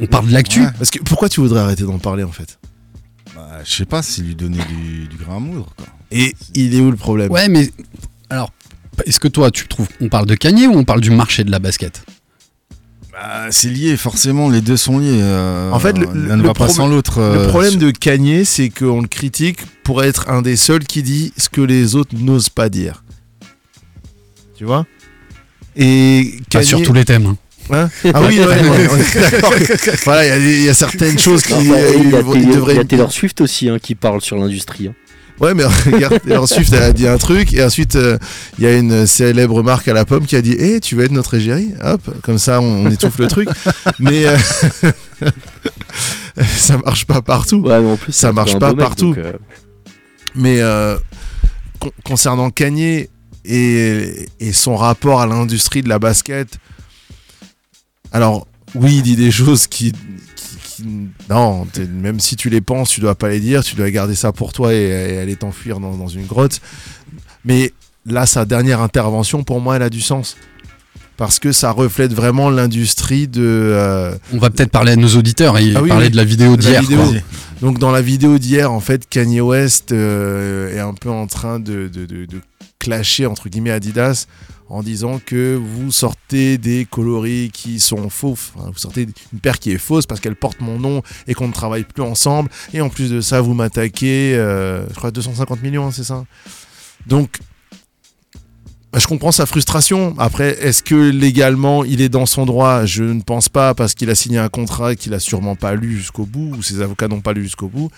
on 0.00 0.06
parle 0.06 0.28
de 0.28 0.32
l'actu. 0.32 0.60
Ouais. 0.62 0.68
Parce 0.78 0.90
que 0.90 1.00
pourquoi 1.02 1.28
tu 1.28 1.40
voudrais 1.40 1.60
arrêter 1.60 1.84
d'en 1.84 1.98
parler 1.98 2.22
en 2.24 2.30
fait? 2.32 2.57
Bah, 3.38 3.60
je 3.64 3.70
sais 3.72 3.84
pas, 3.84 4.02
c'est 4.02 4.22
lui 4.22 4.34
donner 4.34 4.58
du, 4.68 5.06
du 5.06 5.16
grain 5.16 5.36
à 5.36 5.38
moudre. 5.38 5.72
Quoi. 5.76 5.86
Et 6.10 6.34
il 6.54 6.74
est 6.74 6.80
où 6.80 6.90
le 6.90 6.96
problème? 6.96 7.30
Ouais, 7.30 7.48
mais 7.48 7.70
alors, 8.30 8.50
est-ce 9.06 9.20
que 9.20 9.28
toi 9.28 9.52
tu 9.52 9.68
trouves 9.68 9.86
qu'on 9.96 10.08
parle 10.08 10.26
de 10.26 10.34
Kanye 10.34 10.66
ou 10.66 10.72
on 10.76 10.82
parle 10.84 11.00
du 11.00 11.10
marché 11.10 11.44
de 11.44 11.50
la 11.52 11.60
basket? 11.60 12.02
Bah, 13.12 13.46
c'est 13.52 13.68
lié, 13.70 13.96
forcément, 13.96 14.48
les 14.48 14.60
deux 14.60 14.76
sont 14.76 14.98
liés. 14.98 15.20
euh, 15.22 15.70
En 15.70 15.78
fait, 15.78 15.96
le- 15.96 16.06
l'un 16.06 16.12
le 16.12 16.36
ne 16.36 16.42
va 16.42 16.48
pas 16.48 16.54
problème- 16.66 16.76
sans 16.76 16.88
l'autre. 16.88 17.20
Le 17.20 17.24
euh, 17.24 17.48
problème 17.48 17.72
sur- 17.72 17.80
de 17.80 17.90
Kanye, 17.92 18.44
c'est 18.44 18.70
qu'on 18.70 19.02
le 19.02 19.08
critique 19.08 19.60
pour 19.84 20.02
être 20.02 20.28
un 20.28 20.42
des 20.42 20.56
seuls 20.56 20.84
qui 20.84 21.04
dit 21.04 21.32
ce 21.36 21.48
que 21.48 21.60
les 21.60 21.94
autres 21.94 22.16
n'osent 22.16 22.48
pas 22.50 22.68
dire. 22.68 23.04
Tu 24.56 24.64
vois? 24.64 24.84
Et 25.76 26.40
Pas 26.50 26.64
sur 26.64 26.82
tous 26.82 26.92
les 26.92 27.04
thèmes. 27.04 27.26
hein. 27.26 27.36
Hein 27.70 27.88
ah 28.14 28.20
oui, 28.26 28.38
ouais, 28.38 28.46
ouais, 28.46 28.88
on 28.90 28.96
est 28.96 29.20
d'accord. 29.30 29.52
Voilà, 30.04 30.36
il 30.38 30.62
y 30.64 30.68
a 30.68 30.72
y, 30.72 30.74
certaines 30.74 31.18
choses 31.18 31.42
qui 31.42 31.52
Enfin, 31.52 31.62
il 31.62 31.68
y 31.68 31.72
a, 31.72 31.76
euh, 31.76 31.90
il 31.96 32.04
y 32.04 32.06
a 32.16 32.22
Taylor- 32.22 32.34
devraient- 32.54 32.72
il 32.74 32.76
y 32.78 32.80
a 32.80 32.84
Taylor 32.84 33.12
Swift 33.12 33.40
aussi 33.40 33.68
hein, 33.68 33.78
qui 33.80 33.94
parle 33.94 34.20
sur 34.20 34.36
l'industrie. 34.36 34.88
hein. 34.88 34.94
Ouais, 35.40 35.54
mais 35.54 35.62
regarde, 35.92 36.20
Taylor 36.22 36.48
Swift, 36.48 36.72
elle 36.72 36.82
a 36.82 36.92
dit 36.92 37.06
un 37.06 37.16
truc, 37.18 37.52
et 37.54 37.62
ensuite, 37.62 37.94
euh, 37.94 38.18
il 38.58 38.64
y 38.64 38.66
a 38.66 38.76
une 38.76 39.06
célèbre 39.06 39.62
marque 39.62 39.86
à 39.86 39.92
la 39.92 40.04
pomme 40.04 40.26
qui 40.26 40.34
a 40.34 40.42
dit 40.42 40.56
Eh, 40.58 40.80
tu 40.80 40.96
veux 40.96 41.04
être 41.04 41.12
notre 41.12 41.34
égérie? 41.34 41.70
Hop, 41.84 42.00
comme 42.22 42.38
ça, 42.38 42.60
on, 42.60 42.86
on 42.86 42.90
étouffe 42.90 43.18
le 43.18 43.28
truc. 43.28 43.48
Mais 44.00 44.26
euh, 44.26 44.36
ça 46.44 46.78
marche 46.78 47.04
pas 47.06 47.22
partout. 47.22 47.58
Ouais, 47.60 47.80
mais 47.80 47.90
en 47.90 47.96
plus, 47.96 48.12
Ça 48.12 48.32
marche 48.32 48.58
pas 48.58 48.74
partout. 48.74 49.14
euh, 49.16 49.32
Mais 50.34 50.60
euh, 50.60 50.96
con- 51.78 51.92
concernant 52.04 52.50
Kanye 52.50 53.08
et, 53.44 54.28
et 54.40 54.52
son 54.52 54.76
rapport 54.76 55.20
à 55.20 55.26
l'industrie 55.26 55.82
de 55.82 55.88
la 55.88 55.98
basket, 55.98 56.48
alors 58.12 58.46
oui, 58.74 58.96
il 58.96 59.02
dit 59.02 59.16
des 59.16 59.30
choses 59.30 59.66
qui, 59.66 59.92
qui- 59.92 60.56
qui- 60.82 60.84
non, 61.30 61.66
même 62.02 62.20
si 62.20 62.36
tu 62.36 62.50
les 62.50 62.60
penses, 62.60 62.90
tu 62.90 63.00
dois 63.00 63.14
pas 63.14 63.28
les 63.28 63.40
dire, 63.40 63.64
tu 63.64 63.74
dois 63.76 63.90
garder 63.90 64.14
ça 64.14 64.32
pour 64.32 64.52
toi 64.52 64.74
et, 64.74 64.88
et 65.14 65.18
aller 65.18 65.36
t'enfuir 65.36 65.80
dans, 65.80 65.96
dans 65.96 66.08
une 66.08 66.26
grotte. 66.26 66.60
Mais 67.44 67.72
là, 68.06 68.26
sa 68.26 68.44
dernière 68.44 68.80
intervention, 68.82 69.42
pour 69.42 69.60
moi, 69.60 69.76
elle 69.76 69.82
a 69.82 69.90
du 69.90 70.00
sens. 70.00 70.36
Parce 71.16 71.40
que 71.40 71.50
ça 71.50 71.72
reflète 71.72 72.12
vraiment 72.12 72.48
l'industrie 72.48 73.26
de, 73.26 73.42
euh, 73.42 74.14
On 74.32 74.38
va 74.38 74.50
peut-être 74.50 74.70
parler 74.70 74.92
à 74.92 74.96
nos 74.96 75.08
auditeurs 75.16 75.58
et 75.58 75.72
Ah 75.74 75.82
oui, 75.82 75.88
parler 75.88 76.04
oui. 76.06 76.10
de 76.12 76.16
la 76.16 76.24
vidéo 76.24 76.56
d'hier. 76.56 76.80
Donc 77.60 77.80
dans 77.80 77.90
la 77.90 78.02
vidéo 78.02 78.38
d'hier, 78.38 78.70
en 78.72 78.78
fait, 78.78 79.08
Kanye 79.08 79.40
West 79.40 79.90
euh, 79.90 80.72
est 80.76 80.78
un 80.78 80.94
peu 80.94 81.10
en 81.10 81.26
train 81.26 81.58
de, 81.58 81.88
de, 81.88 82.06
de- 82.06 82.24
de 82.26 82.40
clasher 82.78 83.26
entre 83.26 83.48
guillemets 83.48 83.72
Adidas 83.72 84.26
en 84.68 84.82
disant 84.82 85.20
que 85.24 85.54
vous 85.54 85.90
sortez 85.90 86.58
des 86.58 86.84
coloris 86.84 87.50
qui 87.52 87.80
sont 87.80 88.10
faux, 88.10 88.36
vous 88.56 88.78
sortez 88.78 89.08
une 89.32 89.40
paire 89.40 89.58
qui 89.58 89.70
est 89.72 89.78
fausse 89.78 90.06
parce 90.06 90.20
qu'elle 90.20 90.36
porte 90.36 90.60
mon 90.60 90.78
nom 90.78 91.02
et 91.26 91.34
qu'on 91.34 91.48
ne 91.48 91.52
travaille 91.52 91.84
plus 91.84 92.02
ensemble. 92.02 92.50
Et 92.74 92.80
en 92.80 92.88
plus 92.88 93.10
de 93.10 93.20
ça, 93.20 93.40
vous 93.40 93.54
m'attaquez, 93.54 94.34
euh, 94.36 94.86
je 94.90 94.94
crois 94.94 95.10
250 95.10 95.62
millions, 95.62 95.86
hein, 95.86 95.90
c'est 95.92 96.04
ça? 96.04 96.24
Donc 97.06 97.38
bah, 98.92 98.98
je 98.98 99.06
comprends 99.06 99.32
sa 99.32 99.44
frustration. 99.46 100.14
Après, 100.18 100.56
est-ce 100.62 100.82
que 100.82 101.10
légalement 101.10 101.84
il 101.84 102.00
est 102.00 102.08
dans 102.08 102.26
son 102.26 102.46
droit? 102.46 102.86
Je 102.86 103.04
ne 103.04 103.20
pense 103.20 103.48
pas 103.48 103.74
parce 103.74 103.94
qu'il 103.94 104.08
a 104.10 104.14
signé 104.14 104.38
un 104.38 104.48
contrat 104.48 104.94
qu'il 104.94 105.12
a 105.14 105.20
sûrement 105.20 105.56
pas 105.56 105.74
lu 105.74 105.96
jusqu'au 105.96 106.24
bout 106.24 106.54
ou 106.56 106.62
ses 106.62 106.80
avocats 106.80 107.08
n'ont 107.08 107.20
pas 107.20 107.32
lu 107.32 107.42
jusqu'au 107.42 107.68
bout. 107.68 107.90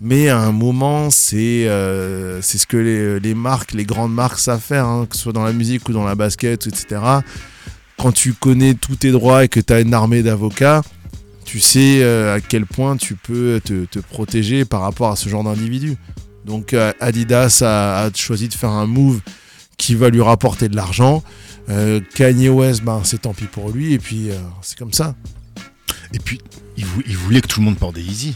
Mais 0.00 0.28
à 0.28 0.38
un 0.38 0.52
moment, 0.52 1.10
c'est 1.10 1.68
euh, 1.68 2.40
c'est 2.40 2.58
ce 2.58 2.66
que 2.66 2.76
les, 2.76 3.18
les 3.18 3.34
marques, 3.34 3.72
les 3.72 3.84
grandes 3.84 4.14
marques 4.14 4.38
savent 4.38 4.60
faire, 4.60 4.86
hein, 4.86 5.06
que 5.10 5.16
ce 5.16 5.22
soit 5.22 5.32
dans 5.32 5.42
la 5.42 5.52
musique 5.52 5.88
ou 5.88 5.92
dans 5.92 6.04
la 6.04 6.14
basket, 6.14 6.68
etc. 6.68 7.00
Quand 7.98 8.12
tu 8.12 8.32
connais 8.32 8.74
tous 8.74 8.94
tes 8.94 9.10
droits 9.10 9.44
et 9.44 9.48
que 9.48 9.58
tu 9.58 9.72
as 9.72 9.80
une 9.80 9.92
armée 9.94 10.22
d'avocats, 10.22 10.82
tu 11.44 11.58
sais 11.58 12.00
euh, 12.02 12.36
à 12.36 12.40
quel 12.40 12.64
point 12.64 12.96
tu 12.96 13.16
peux 13.16 13.60
te, 13.64 13.86
te 13.86 13.98
protéger 13.98 14.64
par 14.64 14.82
rapport 14.82 15.10
à 15.10 15.16
ce 15.16 15.28
genre 15.28 15.42
d'individu. 15.42 15.96
Donc 16.44 16.74
euh, 16.74 16.92
Adidas 17.00 17.62
a, 17.64 18.08
choisi 18.14 18.48
de 18.48 18.54
faire 18.54 18.70
un 18.70 18.86
move 18.86 19.20
qui 19.78 19.96
va 19.96 20.10
lui 20.10 20.22
rapporter 20.22 20.68
de 20.68 20.76
l'argent. 20.76 21.22
Kanye 22.14 22.48
West, 22.48 22.82
ben, 22.82 23.02
c'est 23.04 23.22
tant 23.22 23.34
pis 23.34 23.44
pour 23.44 23.70
lui, 23.70 23.92
et 23.92 23.98
puis 23.98 24.30
c'est 24.62 24.78
comme 24.78 24.94
ça. 24.94 25.14
Et 26.14 26.18
puis, 26.18 26.40
il 26.78 27.16
voulait 27.16 27.42
que 27.42 27.46
tout 27.46 27.60
le 27.60 27.66
monde 27.66 27.76
porte 27.76 27.94
des 27.94 28.02
Yeezy. 28.02 28.34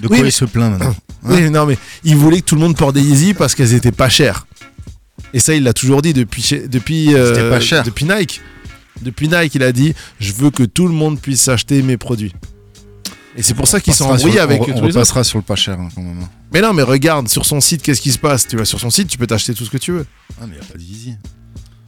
De 0.00 0.06
Oui, 0.08 0.08
quoi 0.08 0.18
mais- 0.22 0.28
il 0.28 0.32
se 0.32 0.44
plaint 0.44 0.70
maintenant 0.70 0.90
Hein 0.90 0.94
Oui, 1.24 1.50
non, 1.50 1.66
mais 1.66 1.76
il 2.04 2.16
voulait 2.16 2.40
que 2.40 2.46
tout 2.46 2.54
le 2.54 2.60
monde 2.62 2.76
porte 2.76 2.94
des 2.94 3.02
Yeezy 3.02 3.34
parce 3.34 3.54
qu'elles 3.54 3.74
étaient 3.74 3.92
pas 3.92 4.08
chères. 4.08 4.46
Et 5.34 5.40
ça, 5.40 5.54
il 5.54 5.62
l'a 5.62 5.72
toujours 5.74 6.02
dit 6.02 6.12
depuis, 6.14 6.48
depuis, 6.68 7.14
euh, 7.14 7.50
pas 7.50 7.60
cher. 7.60 7.82
depuis 7.84 8.04
Nike. 8.06 8.40
Depuis 9.02 9.28
Nike, 9.28 9.54
il 9.54 9.62
a 9.62 9.72
dit 9.72 9.94
Je 10.18 10.32
veux 10.32 10.50
que 10.50 10.62
tout 10.64 10.88
le 10.88 10.94
monde 10.94 11.20
puisse 11.20 11.46
acheter 11.48 11.82
mes 11.82 11.96
produits. 11.96 12.34
Et 13.36 13.42
c'est 13.42 13.54
pour 13.54 13.68
ça 13.68 13.80
qu'ils 13.80 13.94
sont 13.94 14.08
Passera 14.08 14.16
embrouillés 14.26 14.40
avec 14.40 14.60
on, 14.62 14.64
tous 14.64 14.70
on 14.72 14.74
les 14.74 14.80
autres. 14.80 14.94
repassera 14.96 15.22
sur 15.24 15.38
le 15.38 15.44
pas 15.44 15.54
cher 15.54 15.78
hein, 15.78 15.88
quand 15.94 16.02
même. 16.02 16.26
Mais 16.52 16.60
non, 16.60 16.72
mais 16.72 16.82
regarde, 16.82 17.28
sur 17.28 17.46
son 17.46 17.60
site, 17.60 17.80
qu'est-ce 17.82 18.00
qui 18.00 18.10
se 18.10 18.18
passe? 18.18 18.48
Tu 18.48 18.56
vas 18.56 18.64
sur 18.64 18.80
son 18.80 18.90
site, 18.90 19.06
tu 19.08 19.18
peux 19.18 19.26
t'acheter 19.26 19.54
tout 19.54 19.64
ce 19.64 19.70
que 19.70 19.78
tu 19.78 19.92
veux. 19.92 20.04
Ah, 20.40 20.46
mais 20.48 20.56
il 20.56 20.60
n'y 20.60 20.66
a 20.66 20.72
pas 20.72 20.76
de 20.78 20.82
Yeezy. 20.82 21.14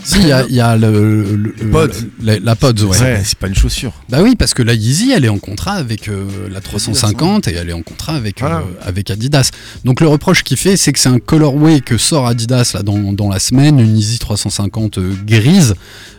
Si, 0.05 0.19
il 0.19 0.27
y 0.29 0.33
a, 0.33 0.45
il 0.49 0.55
y 0.55 0.61
a 0.61 0.77
le, 0.77 0.91
le- 1.37 1.37
le- 1.61 1.71
Pod. 1.71 1.95
la, 2.23 2.39
la 2.41 2.57
Pods, 2.57 2.83
ouais. 2.85 2.97
C'est- 2.97 3.23
C'est 3.25 3.39
pas 3.39 3.47
une 3.47 3.55
chaussure. 3.55 3.93
Bah 4.09 4.19
oui, 4.23 4.35
parce 4.37 4.53
que 4.53 4.63
la 4.63 4.75
Yeezy, 4.75 5.13
elle 5.13 5.25
est 5.25 5.29
en 5.29 5.39
contrat 5.39 5.75
avec 5.75 6.09
euh, 6.09 6.27
la 6.51 6.61
350 6.61 7.47
et 7.49 7.53
elle 7.55 7.71
est 7.71 7.73
en 7.73 7.83
contrat 7.83 8.15
avec, 8.17 8.43
euh, 8.43 8.63
avec 8.83 9.11
Adidas. 9.11 9.51
Donc 9.85 10.01
le 10.01 10.09
reproche 10.09 10.43
qu'il 10.43 10.57
fait, 10.57 10.77
c'est 10.77 10.93
que 10.93 10.99
c'est 10.99 11.09
un 11.09 11.19
colorway 11.21 11.81
que 11.81 11.99
sort 11.99 12.27
Adidas 12.27 12.73
là, 12.75 12.83
dans, 12.83 13.13
dans 13.13 13.29
la 13.29 13.39
semaine, 13.39 13.79
une 13.79 13.97
Yeezy 13.97 14.19
350 14.19 14.99
euh, 14.99 15.15
grise. 15.25 15.75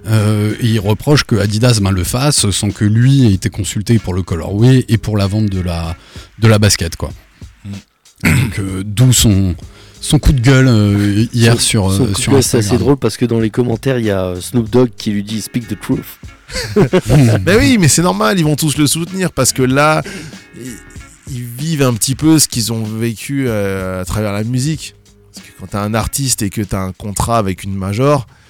Et 0.06 0.68
il 0.68 0.80
reproche 0.80 1.24
que 1.24 1.36
Adidas 1.36 1.80
ben, 1.82 1.92
le 1.92 2.04
fasse 2.04 2.50
sans 2.52 2.72
que 2.72 2.86
lui 2.86 3.26
ait 3.26 3.34
été 3.34 3.50
consulté 3.50 4.00
pour 4.00 4.14
le 4.14 4.22
colorway 4.24 4.86
et 4.90 4.98
pour 4.98 5.18
la 5.18 5.28
vente 5.28 5.48
de 5.48 5.60
la, 5.62 5.96
de 6.40 6.48
la 6.48 6.60
basket. 6.60 6.96
Quoi. 6.96 7.12
Donc 8.24 8.60
euh, 8.60 8.84
d'où 8.86 9.12
son, 9.14 9.56
son 10.04 10.20
coup 10.20 10.34
de 10.34 10.42
gueule 10.42 10.68
euh, 10.68 11.26
hier 11.34 11.54
Son- 11.54 11.60
sur, 11.60 11.94
son 11.94 12.04
euh, 12.04 12.08
de 12.08 12.14
sur 12.14 12.34
gueule, 12.34 12.44
C'est 12.44 12.58
assez 12.58 12.78
drôle 12.78 12.98
parce 12.98 13.16
que 13.16 13.26
dans 13.26 13.40
les 13.40 13.50
commentaires, 13.50 14.00
il 14.00 14.06
y 14.06 14.12
a 14.12 14.36
Snoop 14.40 14.70
Dogg 14.70 14.90
qui 14.98 15.12
lui 15.12 15.24
dit 15.24 15.42
Speak 15.42 15.68
the 15.68 15.80
truth. 15.80 16.20
Ben 17.42 17.58
oui, 17.58 17.78
mais 17.80 17.88
c'est 17.88 18.02
normal, 18.04 18.38
ils 18.38 18.44
vont 18.44 18.58
tous 18.58 18.78
le 18.78 18.86
soutenir 18.86 19.32
parce 19.32 19.54
que 19.54 19.64
là, 19.64 20.04
ils, 21.32 21.44
vivent 21.44 21.84
un 21.84 21.94
petit 21.94 22.16
peu 22.16 22.38
ce 22.38 22.48
qu'ils 22.48 22.74
ont 22.74 22.84
vécu 22.84 23.46
euh, 23.48 24.02
à 24.02 24.06
travers 24.06 24.34
la 24.34 24.44
musique. 24.44 24.94
Parce 25.34 25.48
que 25.48 25.52
quand 25.58 25.68
t'es 25.68 25.78
un 25.78 25.94
artiste 25.94 26.42
et 26.42 26.50
que 26.50 26.62
t'as 26.62 26.82
un 26.82 26.92
contrat 26.92 27.38
avec 27.38 27.64
une 27.64 27.74
major, 27.74 28.28
euh, 28.30 28.43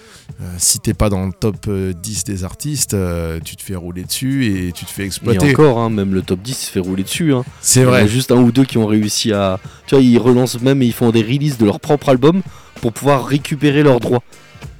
si 0.57 0.79
t'es 0.79 0.93
pas 0.93 1.09
dans 1.09 1.25
le 1.25 1.31
top 1.33 1.65
euh, 1.67 1.93
10 1.93 2.23
des 2.25 2.43
artistes, 2.43 2.93
euh, 2.93 3.39
tu 3.43 3.55
te 3.55 3.61
fais 3.63 3.75
rouler 3.75 4.03
dessus 4.03 4.45
et 4.67 4.71
tu 4.71 4.85
te 4.85 4.89
fais 4.91 5.03
Et 5.03 5.05
exploiter. 5.05 5.51
encore, 5.51 5.79
hein, 5.79 5.89
même 5.89 6.13
le 6.13 6.21
top 6.21 6.41
10 6.41 6.53
se 6.53 6.71
fait 6.71 6.79
rouler 6.79 7.03
dessus. 7.03 7.33
Hein. 7.33 7.43
C'est 7.61 7.81
Il 7.81 7.83
y 7.83 7.85
a 7.85 7.89
vrai. 7.89 8.07
juste 8.07 8.31
un 8.31 8.37
ou 8.37 8.51
deux 8.51 8.65
qui 8.65 8.77
ont 8.77 8.85
réussi 8.87 9.31
à. 9.33 9.59
Tu 9.87 9.95
vois, 9.95 10.03
ils 10.03 10.17
relancent 10.17 10.59
même 10.61 10.81
et 10.81 10.85
ils 10.85 10.93
font 10.93 11.11
des 11.11 11.21
releases 11.21 11.57
de 11.57 11.65
leur 11.65 11.79
propre 11.79 12.09
album 12.09 12.41
pour 12.81 12.91
pouvoir 12.93 13.25
récupérer 13.25 13.83
leurs 13.83 13.99
droits. 13.99 14.23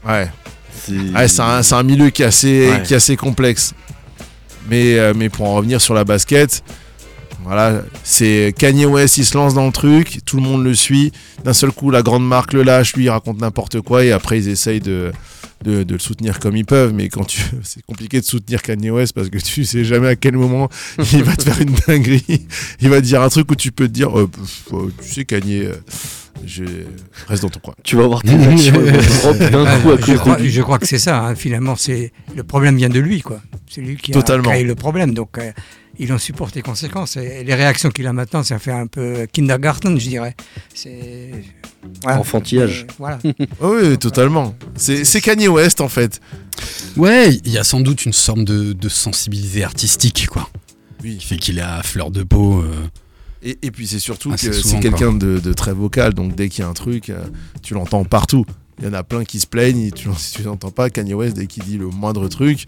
Ouais. 0.07 0.29
C'est 0.75 0.93
Ouais, 0.93 1.39
un, 1.39 1.61
un 1.71 1.83
milieu 1.83 2.09
qui 2.09 2.23
est 2.23 2.25
assez, 2.25 2.69
Ouais. 2.69 2.83
qui 2.83 2.93
est 2.93 2.97
assez 2.97 3.15
complexe. 3.15 3.73
Mais, 4.69 4.97
euh, 4.97 5.13
mais 5.15 5.29
pour 5.29 5.47
en 5.47 5.55
revenir 5.55 5.79
sur 5.81 5.93
la 5.93 6.03
basket, 6.03 6.63
voilà, 7.43 7.81
c'est 8.03 8.53
Kanye 8.57 8.85
West, 8.85 9.17
il 9.17 9.25
se 9.25 9.37
lance 9.37 9.53
dans 9.53 9.65
le 9.65 9.71
truc, 9.73 10.19
tout 10.25 10.37
le 10.37 10.43
monde 10.43 10.63
le 10.63 10.73
suit. 10.73 11.11
D'un 11.43 11.51
seul 11.53 11.71
coup, 11.71 11.91
la 11.91 12.01
grande 12.01 12.25
marque 12.25 12.53
le 12.53 12.63
lâche, 12.63 12.93
lui, 12.95 13.05
il 13.05 13.09
raconte 13.09 13.39
n'importe 13.41 13.81
quoi, 13.81 14.03
et 14.05 14.11
après, 14.13 14.37
ils 14.39 14.47
essayent 14.47 14.79
de, 14.79 15.11
de, 15.63 15.83
de 15.83 15.93
le 15.93 15.99
soutenir 15.99 16.39
comme 16.39 16.55
ils 16.55 16.65
peuvent. 16.65 16.93
Mais 16.93 17.09
quand 17.09 17.23
tu, 17.25 17.41
c'est 17.63 17.81
compliqué 17.83 18.19
de 18.19 18.25
soutenir 18.25 18.61
Kanye 18.61 18.91
West 18.91 19.13
parce 19.13 19.29
que 19.29 19.37
tu 19.39 19.65
sais 19.65 19.83
jamais 19.83 20.07
à 20.09 20.15
quel 20.15 20.35
moment 20.35 20.69
il 21.13 21.23
va 21.23 21.35
te 21.35 21.43
faire 21.43 21.59
une 21.61 21.73
dinguerie. 21.87 22.45
Il 22.81 22.89
va 22.89 22.97
te 23.01 23.05
dire 23.05 23.21
un 23.21 23.29
truc 23.29 23.49
où 23.51 23.55
tu 23.55 23.71
peux 23.71 23.87
te 23.87 23.93
dire, 23.93 24.17
euh, 24.17 24.27
pff, 24.27 24.67
euh, 24.73 24.91
tu 25.01 25.13
sais, 25.13 25.25
Kanye, 25.25 25.63
euh, 25.65 25.73
je 26.45 26.63
reste 27.27 27.43
dans 27.43 27.49
ton 27.49 27.59
coin. 27.59 27.73
Tu 27.83 27.95
vas 27.95 28.07
voir 28.07 28.21
tes 28.21 28.31
actions 28.33 28.73
je, 28.85 30.15
crois, 30.17 30.37
je 30.41 30.61
crois 30.61 30.79
que 30.79 30.87
c'est 30.87 30.99
ça, 30.99 31.23
hein, 31.25 31.35
finalement. 31.35 31.75
c'est 31.75 32.11
Le 32.35 32.43
problème 32.43 32.75
vient 32.75 32.89
de 32.89 32.99
lui, 32.99 33.21
quoi. 33.21 33.41
C'est 33.69 33.81
lui 33.81 33.97
qui 33.97 34.11
Totalement. 34.11 34.49
a 34.49 34.53
créé 34.53 34.63
le 34.63 34.75
problème. 34.75 35.13
Donc, 35.13 35.37
euh, 35.37 35.51
il 35.99 36.11
en 36.13 36.17
supporte 36.17 36.55
les 36.55 36.61
conséquences. 36.61 37.17
Et 37.17 37.43
les 37.43 37.55
réactions 37.55 37.89
qu'il 37.89 38.07
a 38.07 38.13
maintenant, 38.13 38.43
ça 38.43 38.59
fait 38.59 38.71
un 38.71 38.87
peu 38.87 39.27
kindergarten, 39.31 39.99
je 39.99 40.07
dirais. 40.09 40.35
C'est. 40.73 41.31
voilà. 42.01 42.19
Enfantillage. 42.19 42.87
Voilà. 42.97 43.19
Oh 43.61 43.75
oui, 43.81 43.97
totalement. 43.97 44.55
C'est 44.75 45.21
Kanye 45.21 45.47
West, 45.47 45.81
en 45.81 45.89
fait. 45.89 46.19
Ouais, 46.97 47.33
il 47.33 47.51
y 47.51 47.57
a 47.57 47.63
sans 47.63 47.79
doute 47.81 48.05
une 48.05 48.13
sorte 48.13 48.43
de, 48.43 48.73
de 48.73 48.89
sensibilité 48.89 49.63
artistique, 49.63 50.27
quoi. 50.27 50.49
Oui. 51.03 51.17
Qui 51.17 51.25
fait 51.27 51.37
qu'il 51.37 51.57
est 51.57 51.61
à 51.61 51.83
fleur 51.83 52.11
de 52.11 52.23
peau. 52.23 52.61
euh, 52.61 52.87
Et, 53.43 53.57
et 53.61 53.71
puis 53.71 53.87
c'est 53.87 53.99
surtout 53.99 54.31
Assez 54.31 54.47
que 54.47 54.53
c'est 54.53 54.79
quelqu'un 54.79 55.11
de, 55.13 55.39
de 55.39 55.53
très 55.53 55.73
vocal, 55.73 56.13
donc 56.13 56.35
dès 56.35 56.47
qu'il 56.49 56.63
y 56.63 56.65
a 56.65 56.69
un 56.69 56.73
truc, 56.73 57.09
euh, 57.09 57.23
tu 57.61 57.73
l'entends 57.73 58.05
partout. 58.05 58.45
Il 58.79 58.85
y 58.85 58.87
en 58.87 58.93
a 58.93 59.03
plein 59.03 59.23
qui 59.25 59.39
se 59.39 59.45
plaignent, 59.47 59.81
et 59.87 59.91
tu, 59.91 60.07
si 60.17 60.33
tu 60.37 60.43
n'entends 60.43 60.71
pas 60.71 60.89
Kanye 60.89 61.13
West, 61.13 61.35
dès 61.35 61.45
qu'il 61.47 61.63
dit 61.63 61.77
le 61.77 61.87
moindre 61.87 62.27
truc, 62.29 62.65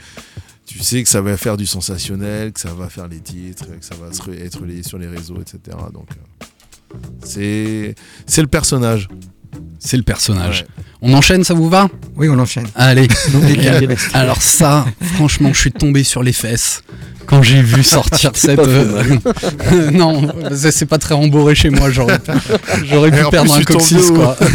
tu 0.66 0.80
sais 0.80 1.04
que 1.04 1.10
ça 1.10 1.22
va 1.22 1.38
faire 1.38 1.58
du 1.58 1.66
sensationnel, 1.66 2.52
que 2.52 2.60
ça 2.60 2.74
va 2.74 2.90
faire 2.90 3.08
les 3.08 3.20
titres, 3.20 3.66
que 3.66 3.86
ça 3.86 3.96
va 3.96 4.08
être 4.08 4.60
relayé 4.60 4.84
sur 4.84 4.98
les 4.98 5.08
réseaux, 5.08 5.40
etc. 5.40 5.78
Donc 5.94 6.08
euh, 6.12 6.98
c'est 7.24 7.96
c'est 8.26 8.42
le 8.42 8.48
personnage. 8.48 9.08
C'est 9.80 9.98
le 9.98 10.04
personnage. 10.04 10.62
Ouais. 10.78 10.84
On 11.02 11.14
enchaîne, 11.14 11.44
ça 11.44 11.54
vous 11.54 11.70
va? 11.70 11.88
Oui, 12.16 12.28
on 12.28 12.38
enchaîne. 12.40 12.68
Allez. 12.76 13.08
Alors 14.14 14.42
ça, 14.42 14.86
franchement, 15.14 15.54
je 15.54 15.60
suis 15.60 15.72
tombé 15.72 16.04
sur 16.04 16.24
les 16.24 16.34
fesses 16.34 16.82
quand 17.26 17.42
j'ai 17.42 17.62
vu 17.62 17.84
sortir 17.84 18.32
cette. 18.36 18.60
euh, 18.60 19.04
non, 19.92 20.28
c'est 20.56 20.86
pas 20.86 20.98
très 20.98 21.14
rembourré 21.16 21.56
chez 21.56 21.70
moi. 21.70 21.90
J'aurais 21.92 22.20
pu, 22.20 22.32
j'aurais 22.90 23.12
pu 23.12 23.24
perdre 23.32 23.54
un 23.54 23.64
coccyx, 23.64 24.12
quoi. 24.12 24.38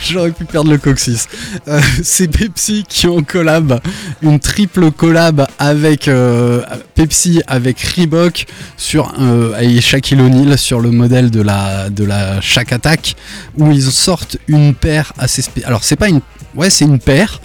j'aurais 0.00 0.30
pu 0.32 0.44
perdre 0.44 0.70
le 0.70 0.78
coccyx. 0.78 1.26
Euh, 1.68 1.80
c'est 2.02 2.28
Pepsi 2.28 2.84
qui 2.88 3.06
en 3.06 3.22
collab, 3.22 3.80
une 4.22 4.38
triple 4.40 4.90
collab 4.90 5.46
avec 5.58 6.08
euh, 6.08 6.62
Pepsi 6.94 7.42
avec 7.46 7.80
Reebok 7.80 8.46
sur 8.76 9.12
et 9.60 9.80
Shaquille 9.80 10.20
O'Neal 10.20 10.58
sur 10.58 10.80
le 10.80 10.90
modèle 10.90 11.30
de 11.30 11.40
la 11.42 11.90
de 11.90 12.04
la 12.04 12.40
Shaq 12.40 12.72
Attack 12.72 13.16
où 13.56 13.70
ils 13.72 13.82
sortent 13.90 14.36
une 14.48 14.74
paire 14.74 15.12
assez 15.18 15.42
spé- 15.42 15.64
alors 15.64 15.84
c'est 15.84 15.96
pas 15.96 16.08
une 16.08 16.20
ouais 16.54 16.70
c'est 16.70 16.84
une 16.84 16.98
paire 16.98 17.40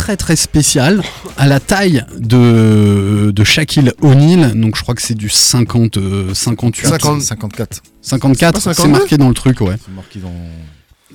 très 0.00 0.16
très 0.16 0.34
spéciale 0.36 1.02
à 1.36 1.46
la 1.46 1.60
taille 1.60 2.06
de, 2.16 3.30
de 3.34 3.44
Shaquille 3.44 3.92
O'Neal 4.00 4.58
donc 4.58 4.74
je 4.76 4.82
crois 4.82 4.94
que 4.94 5.02
c'est 5.02 5.14
du 5.14 5.28
50 5.28 5.98
euh, 5.98 6.32
58 6.32 6.88
50. 6.88 7.20
54. 7.20 7.82
54 8.00 8.58
C'est 8.58 8.64
pas 8.64 8.74
c'est 8.74 8.82
52? 8.82 8.98
marqué 8.98 9.18
dans 9.18 9.28
le 9.28 9.34
truc 9.34 9.60
ouais 9.60 9.76
C'est 9.84 9.94
marqué 9.94 10.18
dans. 10.20 10.32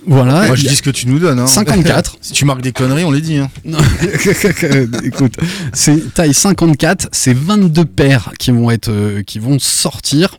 voilà 0.06 0.46
Moi, 0.46 0.56
je 0.56 0.68
dis 0.68 0.76
ce 0.76 0.84
que 0.84 0.92
tu 0.92 1.08
nous 1.08 1.18
donnes. 1.18 1.40
Hein. 1.40 1.48
54 1.48 2.18
Si 2.22 2.34
tu 2.34 2.46
marques 2.46 2.62
des 2.62 2.74
conneries, 2.74 3.04
on 3.06 3.12
les 3.12 3.22
dit. 3.22 3.38
Hein. 3.40 3.50
Écoute, 5.04 5.34
c'est 5.74 6.14
taille 6.14 6.36
54, 6.36 7.10
c'est 7.12 7.34
22 7.36 7.86
paires 7.86 8.34
qui 8.38 8.52
vont 8.52 8.70
être 8.70 8.90
euh, 8.90 9.24
qui 9.24 9.40
vont 9.40 9.58
sortir. 9.58 10.38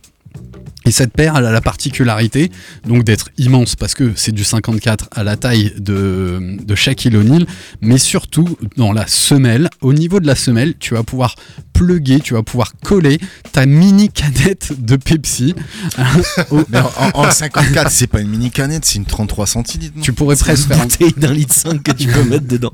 Et 0.86 0.92
cette 0.92 1.12
paire, 1.12 1.34
elle 1.36 1.44
a 1.44 1.50
la 1.52 1.60
particularité 1.60 2.50
donc 2.86 3.02
d'être 3.02 3.30
immense 3.38 3.74
parce 3.74 3.94
que 3.94 4.12
c'est 4.14 4.32
du 4.32 4.44
54 4.44 5.08
à 5.10 5.24
la 5.24 5.36
taille 5.36 5.72
de, 5.76 6.56
de 6.62 6.74
Shaquille 6.76 7.16
O'Neal, 7.16 7.44
mais 7.80 7.98
surtout 7.98 8.56
dans 8.76 8.92
la 8.92 9.08
semelle. 9.08 9.68
Au 9.80 9.92
niveau 9.92 10.20
de 10.20 10.28
la 10.28 10.36
semelle, 10.36 10.74
tu 10.78 10.94
vas 10.94 11.02
pouvoir 11.02 11.34
plugger, 11.76 12.20
tu 12.20 12.34
vas 12.34 12.42
pouvoir 12.42 12.72
coller 12.82 13.18
ta 13.52 13.66
mini 13.66 14.08
canette 14.08 14.72
de 14.78 14.96
Pepsi. 14.96 15.54
Au- 16.50 16.60
en, 16.60 17.20
en 17.26 17.30
54, 17.30 17.90
c'est 17.90 18.06
pas 18.06 18.20
une 18.20 18.28
mini 18.28 18.50
canette, 18.50 18.84
c'est 18.84 18.96
une 18.98 19.04
33 19.04 19.46
centilitres. 19.46 20.00
tu 20.00 20.12
pourrais 20.12 20.36
presque 20.36 20.70
une 20.70 20.78
bouteille 20.78 21.12
d'un 21.16 21.32
litre 21.32 21.54
5 21.54 21.82
que 21.82 21.92
tu 21.92 22.08
peux 22.08 22.24
mettre 22.24 22.46
dedans. 22.46 22.72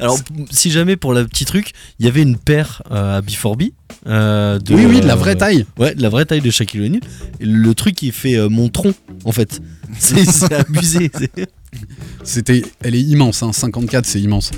Alors, 0.00 0.18
si 0.50 0.70
jamais 0.70 0.96
pour 0.96 1.12
le 1.14 1.26
petit 1.26 1.44
truc, 1.44 1.72
il 1.98 2.06
y 2.06 2.08
avait 2.08 2.22
une 2.22 2.36
paire 2.38 2.82
euh, 2.90 3.18
à 3.18 3.20
B4B. 3.20 3.72
euh, 4.06 4.58
de, 4.58 4.74
Oui, 4.74 4.86
oui, 4.86 5.00
de 5.00 5.06
la 5.06 5.16
vraie 5.16 5.32
euh, 5.32 5.38
taille. 5.38 5.66
Ouais, 5.78 5.94
de 5.94 6.02
la 6.02 6.08
vraie 6.08 6.24
taille 6.24 6.40
de 6.40 6.50
Shaquille 6.50 6.80
O'Neal. 6.82 7.00
Le 7.40 7.72
truc 7.74 7.94
qui 7.96 8.10
fait 8.12 8.36
euh, 8.36 8.48
mon 8.48 8.68
tronc, 8.70 8.94
en 9.24 9.32
fait. 9.32 9.60
C'est 9.98 10.52
abusé. 10.52 11.10
C'était, 12.24 12.62
elle 12.82 12.94
est 12.94 13.02
immense, 13.02 13.42
hein, 13.42 13.52
54, 13.52 14.06
c'est 14.06 14.20
immense. 14.20 14.50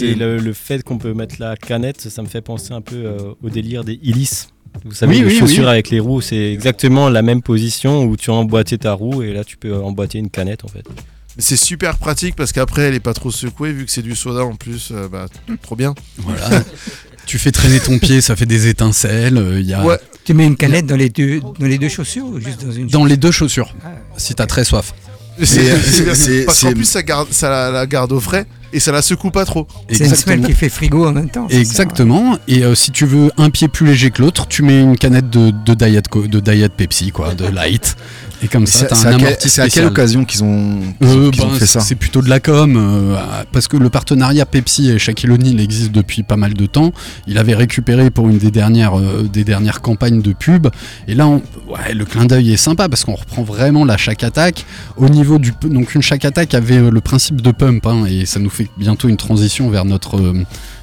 Et 0.00 0.14
le, 0.14 0.38
le 0.38 0.52
fait 0.52 0.82
qu'on 0.82 0.98
peut 0.98 1.14
mettre 1.14 1.36
la 1.38 1.56
canette, 1.56 2.08
ça 2.08 2.22
me 2.22 2.26
fait 2.28 2.40
penser 2.42 2.72
un 2.72 2.80
peu 2.80 2.96
euh, 2.96 3.18
au 3.42 3.50
délire 3.50 3.84
des 3.84 3.98
Illis. 4.02 4.48
Vous 4.84 4.92
savez, 4.92 5.14
Oui, 5.16 5.20
les 5.22 5.26
oui, 5.28 5.38
chaussures 5.38 5.64
oui. 5.64 5.70
avec 5.70 5.90
les 5.90 5.98
roues, 6.00 6.20
c'est 6.20 6.52
exactement 6.52 7.08
la 7.08 7.22
même 7.22 7.42
position 7.42 8.04
où 8.04 8.16
tu 8.16 8.30
as 8.30 8.34
emboîté 8.34 8.76
ta 8.78 8.92
roue 8.92 9.22
et 9.22 9.32
là 9.32 9.42
tu 9.44 9.56
peux 9.56 9.74
emboîter 9.74 10.18
une 10.18 10.30
canette 10.30 10.64
en 10.64 10.68
fait. 10.68 10.84
C'est 11.38 11.56
super 11.56 11.96
pratique 11.98 12.36
parce 12.36 12.52
qu'après 12.52 12.82
elle 12.82 12.94
est 12.94 13.00
pas 13.00 13.14
trop 13.14 13.30
secouée 13.30 13.72
vu 13.72 13.84
que 13.86 13.90
c'est 13.90 14.02
du 14.02 14.14
soda 14.14 14.44
en 14.44 14.56
plus, 14.56 14.90
euh, 14.92 15.08
bah, 15.08 15.26
trop 15.62 15.74
bien. 15.74 15.94
Voilà. 16.18 16.62
tu 17.26 17.38
fais 17.38 17.50
traîner 17.50 17.80
ton 17.80 17.98
pied, 17.98 18.20
ça 18.20 18.36
fait 18.36 18.46
des 18.46 18.68
étincelles. 18.68 19.38
euh, 19.38 19.60
Il 19.60 19.66
y 19.66 19.72
a 19.74 19.84
Ouais. 19.84 19.98
Tu 20.24 20.34
mets 20.34 20.46
une 20.46 20.56
canette 20.56 20.84
dans 20.86 20.96
les 20.96 21.08
deux, 21.08 21.40
dans 21.40 21.66
les 21.66 21.78
deux 21.78 21.88
chaussures 21.88 22.26
ou 22.26 22.38
juste 22.38 22.62
dans 22.64 22.72
une 22.72 22.88
dans 22.88 23.04
les 23.06 23.16
deux 23.16 23.30
chaussures, 23.30 23.74
Ah, 23.84 23.92
si 24.18 24.34
t'as 24.34 24.46
très 24.46 24.64
soif. 24.64 24.92
C'est- 25.42 25.44
c'est- 25.80 26.14
c'est- 26.16 26.44
parce 26.46 26.60
qu'en 26.60 26.68
c'est- 26.70 26.74
plus 26.74 26.84
ça, 26.84 27.02
garde, 27.04 27.28
ça 27.30 27.48
la, 27.48 27.70
la 27.70 27.86
garde 27.86 28.10
au 28.12 28.18
frais 28.20 28.44
et 28.72 28.80
ça 28.80 28.92
la 28.92 29.02
secoue 29.02 29.30
pas 29.30 29.44
trop. 29.44 29.66
C'est 29.90 30.06
une 30.06 30.14
semelle 30.14 30.42
qui 30.42 30.52
fait 30.52 30.68
frigo 30.68 31.06
en 31.06 31.12
même 31.12 31.30
temps. 31.30 31.48
ça, 31.48 31.56
Exactement. 31.56 32.38
Et 32.48 32.64
euh, 32.64 32.74
si 32.74 32.90
tu 32.90 33.06
veux 33.06 33.30
un 33.36 33.50
pied 33.50 33.68
plus 33.68 33.86
léger 33.86 34.10
que 34.10 34.22
l'autre, 34.22 34.46
tu 34.46 34.62
mets 34.62 34.82
une 34.82 34.96
canette 34.96 35.30
de, 35.30 35.50
de 35.50 35.74
diet 35.74 36.02
de 36.02 36.40
diet 36.40 36.68
Pepsi 36.68 37.10
quoi, 37.10 37.34
de 37.34 37.46
light. 37.46 37.96
Et 38.42 38.46
comme 38.48 38.66
ça, 38.66 38.78
C'est 38.80 38.86
t'as 38.86 38.94
c'est 38.94 39.06
un 39.08 39.62
à, 39.62 39.64
à 39.64 39.68
quelle 39.68 39.86
occasion 39.86 40.24
qu'ils 40.24 40.44
ont, 40.44 40.78
Euh, 41.02 41.30
ont 41.42 41.50
fait 41.50 41.66
ça 41.66 41.80
C'est 41.80 41.96
plutôt 41.96 42.22
de 42.22 42.28
la 42.28 42.38
com, 42.38 42.76
euh, 42.76 43.16
parce 43.52 43.66
que 43.66 43.76
le 43.76 43.90
partenariat 43.90 44.46
Pepsi 44.46 44.90
et 44.90 44.98
Shaquille 44.98 45.30
O'Neal 45.32 45.58
existe 45.60 45.90
depuis 45.90 46.22
pas 46.22 46.36
mal 46.36 46.54
de 46.54 46.66
temps. 46.66 46.92
Il 47.26 47.36
avait 47.38 47.54
récupéré 47.54 48.10
pour 48.10 48.28
une 48.28 48.38
des 48.38 48.50
dernières, 48.52 48.96
euh, 48.98 49.22
des 49.30 49.42
dernières 49.44 49.80
campagnes 49.80 50.22
de 50.22 50.32
pub. 50.32 50.68
Et 51.08 51.14
là, 51.14 51.26
on- 51.26 51.42
ouais, 51.68 51.94
le 51.94 52.04
clin 52.04 52.26
d'œil 52.26 52.52
est 52.52 52.56
sympa 52.56 52.88
parce 52.88 53.04
qu'on 53.04 53.14
reprend 53.16 53.42
vraiment 53.42 53.84
la 53.84 53.96
Shack 53.96 54.22
Attack. 54.22 54.64
Au 54.96 55.08
niveau 55.08 55.38
du, 55.38 55.52
donc 55.64 55.94
une 55.96 56.02
Shack 56.02 56.24
Attack 56.24 56.54
avait 56.54 56.78
le 56.90 57.00
principe 57.00 57.40
de 57.40 57.50
pump, 57.50 57.86
hein, 57.86 58.04
et 58.08 58.24
ça 58.24 58.38
nous 58.38 58.50
fait 58.50 58.68
bientôt 58.78 59.08
une 59.08 59.16
transition 59.16 59.68
vers 59.68 59.84
notre 59.84 60.20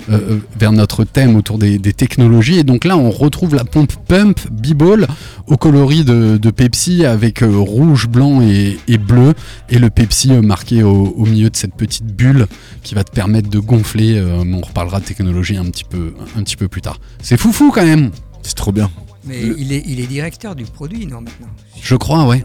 euh, 0.09 0.39
vers 0.59 0.71
notre 0.71 1.03
thème 1.03 1.35
autour 1.35 1.57
des, 1.57 1.77
des 1.79 1.93
technologies. 1.93 2.59
Et 2.59 2.63
donc 2.63 2.85
là, 2.85 2.97
on 2.97 3.11
retrouve 3.11 3.55
la 3.55 3.63
pompe 3.63 3.93
pump 4.07 4.39
B-Ball 4.51 5.07
au 5.47 5.57
coloris 5.57 6.03
de, 6.03 6.37
de 6.37 6.51
Pepsi 6.51 7.05
avec 7.05 7.41
euh, 7.41 7.57
rouge, 7.57 8.07
blanc 8.07 8.41
et, 8.41 8.77
et 8.87 8.97
bleu, 8.97 9.33
et 9.69 9.79
le 9.79 9.89
Pepsi 9.89 10.31
euh, 10.31 10.41
marqué 10.41 10.83
au, 10.83 11.07
au 11.15 11.25
milieu 11.25 11.49
de 11.49 11.55
cette 11.55 11.75
petite 11.75 12.05
bulle 12.05 12.47
qui 12.83 12.95
va 12.95 13.03
te 13.03 13.11
permettre 13.11 13.49
de 13.49 13.59
gonfler. 13.59 14.17
euh, 14.17 14.43
mais 14.45 14.57
on 14.57 14.61
reparlera 14.61 14.99
de 14.99 15.05
technologie 15.05 15.57
un 15.57 15.65
petit 15.65 15.83
peu, 15.83 16.13
un 16.37 16.43
petit 16.43 16.57
peu 16.57 16.67
plus 16.67 16.81
tard. 16.81 16.99
C'est 17.21 17.37
foufou 17.37 17.71
quand 17.71 17.85
même. 17.85 18.11
C'est 18.41 18.55
trop 18.55 18.71
bien. 18.71 18.89
Mais 19.27 19.41
il, 19.57 19.73
est, 19.73 19.83
il 19.87 19.99
est 19.99 20.05
directeur 20.05 20.55
du 20.55 20.65
produit, 20.65 21.07
non, 21.07 21.21
maintenant? 21.21 21.47
Je 21.81 21.95
crois, 21.95 22.27
ouais. 22.27 22.43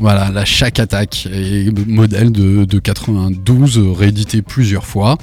Voilà, 0.00 0.30
la 0.30 0.44
chaque 0.44 0.78
attaque 0.80 1.28
est 1.32 1.70
modèle 1.88 2.32
de, 2.32 2.64
de 2.64 2.78
92, 2.78 3.78
euh, 3.78 3.92
réédité 3.92 4.42
plusieurs 4.42 4.84
fois. 4.86 5.16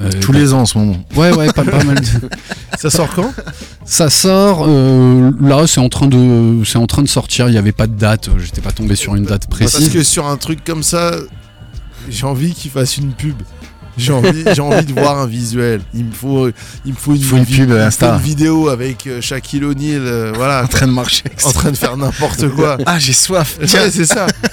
Euh, 0.00 0.10
Tous 0.20 0.32
les 0.32 0.52
ans 0.52 0.60
en 0.60 0.66
ce 0.66 0.78
moment. 0.78 0.96
Ouais, 1.16 1.34
ouais, 1.34 1.46
pas, 1.52 1.64
pas 1.64 1.82
mal. 1.82 1.96
de- 2.00 2.28
Ça 2.78 2.90
sort 2.90 3.08
quand? 3.14 3.32
Ça 3.84 4.10
sort, 4.10 4.64
euh, 4.68 5.32
là 5.40 5.66
c'est 5.66 5.80
en, 5.80 5.88
train 5.88 6.06
de- 6.06 6.62
c'est 6.64 6.78
en 6.78 6.86
train 6.86 7.02
de 7.02 7.08
sortir, 7.08 7.48
il 7.48 7.52
n'y 7.52 7.58
avait 7.58 7.72
pas 7.72 7.88
de 7.88 7.94
date, 7.96 8.28
euh, 8.28 8.38
j'étais 8.38 8.60
pas 8.60 8.70
tombé 8.70 8.94
sur 8.94 9.16
une 9.16 9.24
date 9.24 9.46
Parce 9.48 9.70
précise. 9.72 9.88
que 9.92 10.02
sur 10.04 10.28
un 10.28 10.36
truc 10.36 10.62
comme 10.64 10.84
ça, 10.84 11.12
j'ai 12.08 12.24
envie 12.26 12.52
qu'il 12.54 12.70
fasse 12.70 12.96
une 12.98 13.12
pub. 13.12 13.34
J'ai 13.98 14.12
envie, 14.12 14.44
j'ai 14.54 14.60
envie 14.62 14.84
de 14.86 14.92
voir 14.92 15.18
un 15.18 15.26
visuel. 15.26 15.80
Il 15.94 16.04
me 16.06 16.12
faut, 16.12 16.48
il 16.84 16.92
me 16.92 16.96
faut 16.96 17.14
une, 17.14 17.22
faut 17.22 17.36
une 17.36 17.44
pub 17.44 17.70
il 17.70 17.90
faut 17.92 18.06
une 18.06 18.18
vidéo 18.20 18.68
avec 18.68 19.06
euh, 19.06 19.20
Shaquille 19.20 19.64
O'Neal, 19.64 20.00
euh, 20.06 20.32
voilà, 20.34 20.62
En 20.64 20.68
train 20.68 20.86
de 20.86 20.92
marcher. 20.92 21.24
en 21.44 21.50
train 21.52 21.70
de 21.70 21.76
faire 21.76 21.96
n'importe 21.96 22.48
quoi. 22.50 22.78
Ah, 22.86 22.98
j'ai 22.98 23.12
soif. 23.12 23.58
Ouais, 23.60 23.90
c'est 23.90 24.06
ça. 24.06 24.26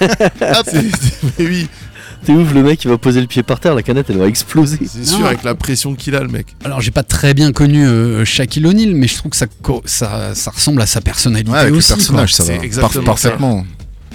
C'est- 0.64 0.72
c'est- 0.72 1.22
mais 1.38 1.46
oui, 1.46 1.68
T'es 2.24 2.32
ouf, 2.32 2.52
le 2.54 2.62
mec 2.62 2.82
il 2.82 2.88
va 2.88 2.98
poser 2.98 3.20
le 3.20 3.26
pied 3.28 3.42
par 3.44 3.60
terre, 3.60 3.74
la 3.74 3.82
canette 3.82 4.06
elle 4.10 4.16
va 4.18 4.26
exploser. 4.26 4.78
c'est 4.90 4.98
Non. 5.12 5.18
sûr 5.18 5.26
avec 5.26 5.44
la 5.44 5.54
pression 5.54 5.94
qu'il 5.94 6.16
a, 6.16 6.20
le 6.22 6.28
mec. 6.28 6.46
Alors 6.64 6.80
j'ai 6.80 6.90
pas 6.90 7.04
très 7.04 7.34
bien 7.34 7.52
connu 7.52 7.86
euh, 7.86 8.24
Shaquille 8.24 8.66
O'Neal, 8.66 8.94
mais 8.94 9.06
je 9.06 9.16
trouve 9.16 9.30
que 9.30 9.36
ça, 9.36 9.46
co- 9.62 9.82
ça, 9.84 10.34
ça 10.34 10.50
ressemble 10.50 10.80
à 10.82 10.86
sa 10.86 11.00
personnalité 11.00 11.50
Ouais, 11.52 11.58
avec 11.58 11.74
aussi. 11.74 11.90
le 11.92 11.96
personnage, 11.96 12.34
quoi. 12.34 12.44
ça 12.44 12.52
va. 12.52 12.58
C'est 12.58 12.64
exactement 12.64 13.04
Parf- 13.14 13.16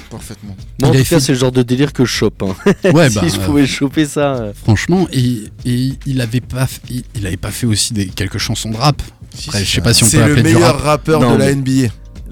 parfaitement. 0.09 0.55
Moi 0.81 0.89
en 0.89 0.93
tout 0.93 1.03
cas 1.03 1.19
c'est 1.19 1.31
le 1.33 1.37
genre 1.37 1.51
de 1.51 1.61
délire 1.63 1.93
que 1.93 2.05
je 2.05 2.11
chope. 2.11 2.43
hein. 2.43 2.55
Ouais, 2.85 2.91
bah, 2.93 3.09
si 3.09 3.29
je 3.29 3.39
euh, 3.39 3.45
pouvais 3.45 3.67
choper 3.67 4.05
ça. 4.05 4.35
euh. 4.35 4.53
franchement, 4.53 5.07
et, 5.11 5.43
et 5.65 5.93
il 6.05 6.21
avait 6.21 6.41
pas, 6.41 6.67
il, 6.89 7.03
il 7.15 7.25
avait 7.27 7.37
pas 7.37 7.51
fait 7.51 7.65
aussi 7.67 7.93
des, 7.93 8.07
quelques 8.07 8.37
chansons 8.37 8.69
de 8.71 8.77
rap. 8.77 9.01
Après, 9.47 9.63
je 9.63 9.71
sais 9.71 9.81
pas 9.81 9.93
si 9.93 10.03
on 10.03 10.07
peut 10.07 10.11
C'est 10.11 10.17
le 10.17 10.23
appeler 10.23 10.43
du 10.43 10.53
meilleur 10.55 10.73
rap. 10.75 10.81
rappeur 10.83 11.21
Non, 11.21 11.33
de 11.33 11.39
la 11.39 11.53
NBA. 11.55 11.71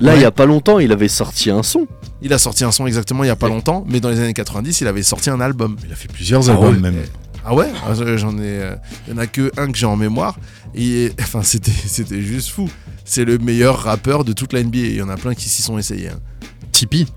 Là 0.01 0.13
il 0.13 0.17
Ouais. 0.17 0.21
y 0.21 0.25
a 0.25 0.31
pas 0.31 0.45
longtemps 0.45 0.79
il 0.79 0.91
avait 0.93 1.07
sorti 1.09 1.49
un 1.49 1.61
son. 1.63 1.85
Il 2.21 2.31
a 2.33 2.37
sorti 2.37 2.63
un 2.63 2.71
son 2.71 2.85
exactement 2.87 3.23
il 3.23 3.27
y 3.27 3.31
a 3.31 3.35
pas 3.35 3.47
longtemps, 3.49 3.85
mais 3.87 3.99
dans 3.99 4.09
les 4.09 4.19
années 4.19 4.33
90, 4.33 4.81
il 4.81 4.87
avait 4.87 5.03
sorti 5.03 5.29
un 5.29 5.39
album. 5.41 5.75
Il 5.85 5.91
a 5.91 5.95
fait 5.95 6.11
plusieurs 6.11 6.49
Ah 6.49 6.53
albums 6.53 6.75
ouais. 6.75 6.79
même. 6.91 6.95
Ah 7.45 7.53
ouais 7.55 7.67
Ah, 7.87 7.93
je- 7.93 8.17
J'en 8.17 8.37
ai. 8.37 8.41
euh, 8.43 8.75
Il 9.07 9.13
y 9.13 9.15
en 9.15 9.17
a 9.19 9.27
que 9.27 9.51
un 9.57 9.71
que 9.71 9.77
j'ai 9.77 9.85
en 9.85 9.95
mémoire. 9.95 10.37
Et 10.75 11.11
enfin, 11.21 11.41
c'était 11.43 11.71
c'était 11.71 12.21
juste 12.21 12.49
fou. 12.49 12.69
C'est 13.05 13.23
le 13.25 13.37
meilleur 13.39 13.79
rappeur 13.79 14.23
de 14.25 14.33
toute 14.33 14.51
la 14.53 14.61
NBA. 14.63 14.77
Il 14.79 14.95
y 14.95 15.01
en 15.01 15.09
a 15.09 15.15
plein 15.15 15.33
qui 15.33 15.47
s'y 15.49 15.61
sont 15.61 15.77
essayés. 15.77 16.09
hein. 16.09 16.19
Tipeee. 16.73 17.07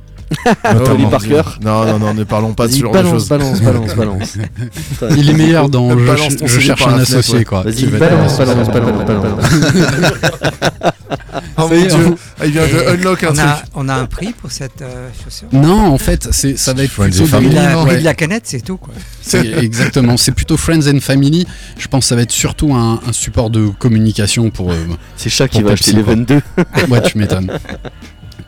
Tony 0.85 1.03
mon 1.05 1.11
Parker. 1.11 1.29
Dieu. 1.29 1.43
Non, 1.65 1.85
non, 1.85 1.99
non, 1.99 2.15
ne 2.15 2.25
parlons 2.25 2.53
pas 2.55 2.67
de 2.67 2.73
ce 2.73 2.77
Vas-y, 2.79 2.81
genre 2.83 2.93
de 2.93 2.97
balance, 2.99 3.13
choses. 3.13 3.29
balance, 3.29 3.61
balance, 3.61 3.95
balance. 3.95 4.37
Il 5.17 5.31
est 5.31 5.35
meilleur 5.35 5.69
dans 5.69 5.95
Balance 5.95 6.35
Je, 6.45 6.61
cherche 6.61 6.87
un 6.87 6.99
associé, 6.99 7.39
ouais. 7.39 7.45
quoi. 7.45 7.63
Vas-y, 7.63 7.87
balance, 7.87 8.39
balance, 8.39 8.69
balance, 8.69 9.05
balance. 9.07 9.45
Oh 11.59 11.69
mon 11.69 11.69
dieu 11.69 12.07
on- 12.09 12.17
Ah, 12.41 12.47
Il 12.47 12.53
vient 12.53 12.63
de 12.67 12.95
unlock 12.95 13.23
un 13.25 13.29
on, 13.29 13.33
truc. 13.35 13.45
a, 13.47 13.63
on 13.75 13.89
a 13.89 13.95
un 13.95 14.07
prix 14.07 14.33
pour 14.33 14.51
cette 14.51 14.83
euh, 14.83 15.09
chaussure? 15.23 15.49
Non, 15.53 15.87
en 15.93 15.99
fait, 15.99 16.29
c'est, 16.33 16.57
ça 16.59 16.73
va 16.73 16.83
être 16.85 16.91
Friends 16.91 17.11
plutôt 17.11 17.27
de 17.27 17.55
la- 17.55 17.77
prix 17.77 17.85
ouais. 17.95 17.99
de 18.01 18.05
la 18.05 18.15
canette, 18.15 18.43
c'est 18.47 18.61
tout. 18.63 18.77
Quoi. 18.79 18.93
Exactement, 19.61 20.17
c'est 20.17 20.33
plutôt 20.33 20.57
Friends 20.57 20.89
and 20.93 21.01
Family. 21.01 21.47
Je 21.79 21.87
pense 21.89 22.05
que 22.05 22.09
ça 22.09 22.17
va 22.17 22.23
être 22.23 22.33
surtout 22.33 22.75
un, 22.75 23.01
un 23.07 23.13
support 23.13 23.51
de 23.51 23.69
communication 23.79 24.51
pour. 24.51 24.71
euh, 24.73 24.77
C'est 25.17 25.31
chat 25.31 25.49
qui 25.49 25.63
va 25.63 25.73
acheter 25.73 25.93
les 25.93 26.03
quoi. 26.03 26.15
22. 26.15 26.41
ouais, 26.89 27.03
tu 27.03 27.19
m'étonnes. 27.19 27.51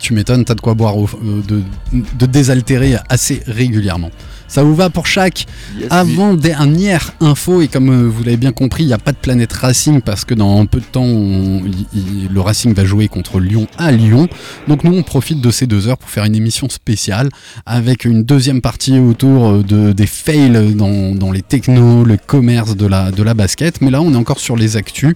Tu 0.05 0.13
m'étonnes, 0.13 0.45
t'as 0.45 0.55
de 0.55 0.61
quoi 0.61 0.75
boire 0.75 0.97
euh, 0.99 1.41
de, 1.49 1.63
de 1.95 2.27
désaltérer 2.27 2.97
assez 3.09 3.43
régulièrement. 3.47 4.11
Ça 4.49 4.63
vous 4.63 4.75
va 4.75 4.91
pour 4.91 5.07
chaque 5.07 5.47
Yes. 5.77 5.89
Avant 5.91 6.35
dernière 6.35 7.13
info, 7.21 7.61
et 7.61 7.67
comme 7.69 7.89
euh, 7.91 8.07
vous 8.09 8.23
l'avez 8.23 8.37
bien 8.37 8.53
compris, 8.53 8.85
il 8.85 8.87
n'y 8.87 8.93
a 8.93 8.99
pas 8.99 9.11
de 9.11 9.17
planète 9.17 9.53
Racing 9.53 10.01
parce 10.03 10.25
que 10.25 10.35
dans 10.35 10.65
peu 10.67 10.79
de 10.79 10.85
temps, 10.85 11.03
on- 11.03 11.63
il- 11.65 11.87
il- 11.95 12.29
le 12.33 12.41
Racing 12.41 12.73
va 12.75 12.85
jouer 12.85 13.09
contre 13.09 13.41
Lyon 13.41 13.67
à 13.77 13.91
Lyon. 13.91 14.29
Donc 14.69 14.85
nous, 14.85 14.93
on 14.95 15.03
profite 15.03 15.41
de 15.41 15.51
ces 15.51 15.67
deux 15.67 15.89
heures 15.89 15.99
pour 15.99 16.09
faire 16.11 16.25
une 16.25 16.37
émission 16.37 16.69
spéciale 16.69 17.29
avec 17.67 18.05
une 18.05 18.23
deuxième 18.23 18.61
partie 18.61 18.99
autour 19.01 19.49
euh, 19.49 19.63
de, 19.65 19.93
des 19.93 20.07
fails 20.07 20.75
dans, 20.75 21.15
dans 21.17 21.33
les 21.33 21.43
technos, 21.43 22.05
le 22.05 22.17
commerce 22.17 22.77
de 22.77 22.87
la, 22.87 23.11
de 23.11 23.23
la 23.25 23.35
basket. 23.35 23.81
Mais 23.81 23.91
là, 23.91 24.01
on 24.01 24.13
est 24.13 24.17
encore 24.17 24.39
sur 24.39 24.55
les 24.57 24.77
actus, 24.77 25.15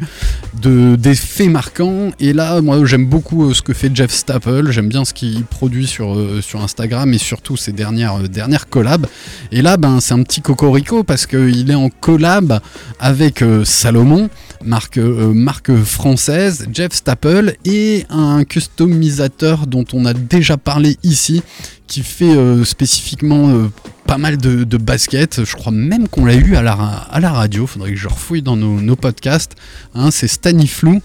de, 0.61 0.97
des 0.97 1.15
faits 1.15 1.51
marquants. 1.51 2.11
Et 2.19 2.33
là, 2.33 2.61
moi, 2.61 2.85
j'aime 2.85 3.07
beaucoup 3.07 3.49
euh, 3.51 3.55
ce 3.55 3.63
que 3.63 3.75
fait 3.75 3.95
Jeff 3.95 4.11
Staple. 4.13 4.73
J'aime 4.73 4.89
bien 4.89 5.05
ce 5.05 5.15
qu'il 5.15 5.45
produit 5.45 5.87
sur, 5.87 6.17
sur 6.43 6.61
Instagram 6.63 7.13
et 7.15 7.19
surtout 7.19 7.57
ses 7.57 7.73
dernières, 7.73 8.19
dernières 8.29 8.69
collabs. 8.69 9.07
Et 9.53 9.63
là, 9.63 9.77
ben, 9.77 10.01
c'est 10.01 10.15
un 10.15 10.23
petit 10.23 10.41
cocorico 10.41 11.03
parce 11.05 11.27
qu'il 11.27 11.71
est 11.71 11.75
en 11.75 11.89
collab 11.89 12.61
avec 12.99 13.43
euh, 13.43 13.65
Salomon, 13.65 14.29
marque, 14.65 14.99
euh, 14.99 15.33
marque 15.33 15.75
française, 15.75 16.67
Jeff 16.73 16.93
Staple 16.93 17.55
et 17.65 18.05
un 18.11 18.45
customisateur 18.45 19.67
dont 19.67 19.85
on 19.93 20.05
a 20.05 20.13
déjà 20.15 20.57
parlé 20.57 20.97
ici, 21.03 21.43
qui 21.87 22.03
fait 22.03 22.25
euh, 22.37 22.65
spécifiquement 22.65 23.49
euh, 23.49 23.71
pas 24.07 24.19
mal 24.19 24.37
de, 24.37 24.65
de 24.65 24.77
baskets. 24.77 25.45
Je 25.45 25.57
crois 25.57 25.73
même 25.73 26.07
qu'on 26.09 26.27
l'a 26.27 26.35
eu 26.35 26.55
à 26.55 26.63
la, 26.63 26.73
à 26.73 27.19
la 27.19 27.31
radio. 27.31 27.67
Faudrait 27.67 27.93
que 27.93 27.97
je 27.97 28.09
refouille 28.09 28.43
dans 28.43 28.57
nos, 28.57 28.81
nos 28.81 28.97
podcasts. 28.97 29.53
Hein, 29.95 30.11
c'est 30.11 30.29
Staniflou, 30.29 31.01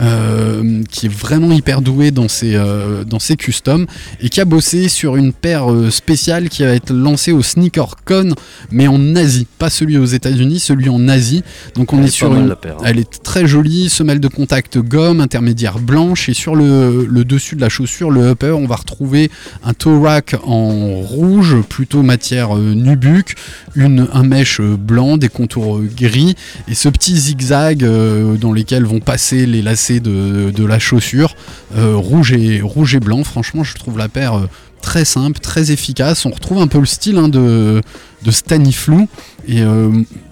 euh, 0.00 0.82
qui 0.90 1.06
est 1.06 1.12
vraiment 1.12 1.50
hyper 1.50 1.82
doué 1.82 2.12
dans 2.12 2.28
ses, 2.28 2.56
dans 3.06 3.18
ses 3.18 3.36
customs 3.36 3.86
et 4.20 4.28
qui 4.28 4.40
a 4.40 4.44
bossé 4.44 4.88
sur 4.88 5.16
une 5.16 5.32
paire 5.32 5.66
spéciale 5.90 6.48
qui 6.48 6.62
va 6.62 6.70
être 6.70 6.92
lancée 6.92 7.32
au 7.32 7.42
SneakerCon, 7.42 8.34
mais 8.70 8.86
en 8.86 9.16
Asie, 9.16 9.46
pas 9.58 9.70
celui 9.70 9.98
aux 9.98 10.04
États-Unis, 10.04 10.60
celui 10.60 10.88
en 10.88 11.08
Asie. 11.08 11.42
Donc 11.74 11.92
on 11.92 11.98
Elle 11.98 12.04
est 12.04 12.08
est 12.08 12.10
sur 12.12 12.30
mal, 12.30 12.42
une, 12.42 12.48
la 12.48 12.56
paire, 12.56 12.76
hein. 12.78 12.84
Très 13.04 13.46
jolie, 13.46 13.88
semelle 13.88 14.20
de 14.20 14.28
contact 14.28 14.78
gomme, 14.78 15.20
intermédiaire 15.20 15.78
blanche, 15.78 16.28
et 16.28 16.34
sur 16.34 16.54
le, 16.54 17.06
dessus 17.24 17.56
de 17.56 17.60
la 17.60 17.68
chaussure, 17.68 18.10
le 18.10 18.30
upper, 18.30 18.52
on 18.52 18.66
va 18.66 18.76
retrouver 18.76 19.30
un 19.64 19.74
toe 19.74 20.00
rack 20.02 20.36
en 20.44 21.00
rouge, 21.00 21.56
plutôt 21.68 22.02
matière 22.02 22.56
euh, 22.56 22.74
nubuck, 22.74 23.34
une, 23.74 24.08
un 24.12 24.22
mèche 24.22 24.60
euh, 24.60 24.76
blanc, 24.76 25.16
des 25.16 25.28
contours 25.28 25.78
euh, 25.78 25.90
gris, 25.96 26.36
et 26.68 26.74
ce 26.74 26.88
petit 26.88 27.16
zigzag 27.16 27.84
euh, 27.84 28.36
dans 28.36 28.52
lesquels 28.52 28.84
vont 28.84 29.00
passer 29.00 29.46
les 29.46 29.62
lacets 29.62 30.00
de, 30.00 30.50
de 30.50 30.64
la 30.64 30.78
chaussure, 30.78 31.34
rouge, 31.74 32.32
et, 32.32 32.60
rouge 32.60 32.94
et 32.94 33.00
blanc. 33.00 33.24
Franchement, 33.24 33.64
je 33.64 33.74
trouve 33.74 33.98
la 33.98 34.08
paire 34.08 34.48
très 34.80 35.04
simple, 35.04 35.38
très 35.40 35.70
efficace. 35.70 36.24
On 36.26 36.30
retrouve 36.30 36.58
un 36.58 36.66
peu 36.66 36.78
le 36.78 36.86
style 36.86 37.18
hein, 37.18 37.28
de, 37.28 37.82
de 38.22 38.30
Staniflou. 38.30 39.08
Et 39.46 39.62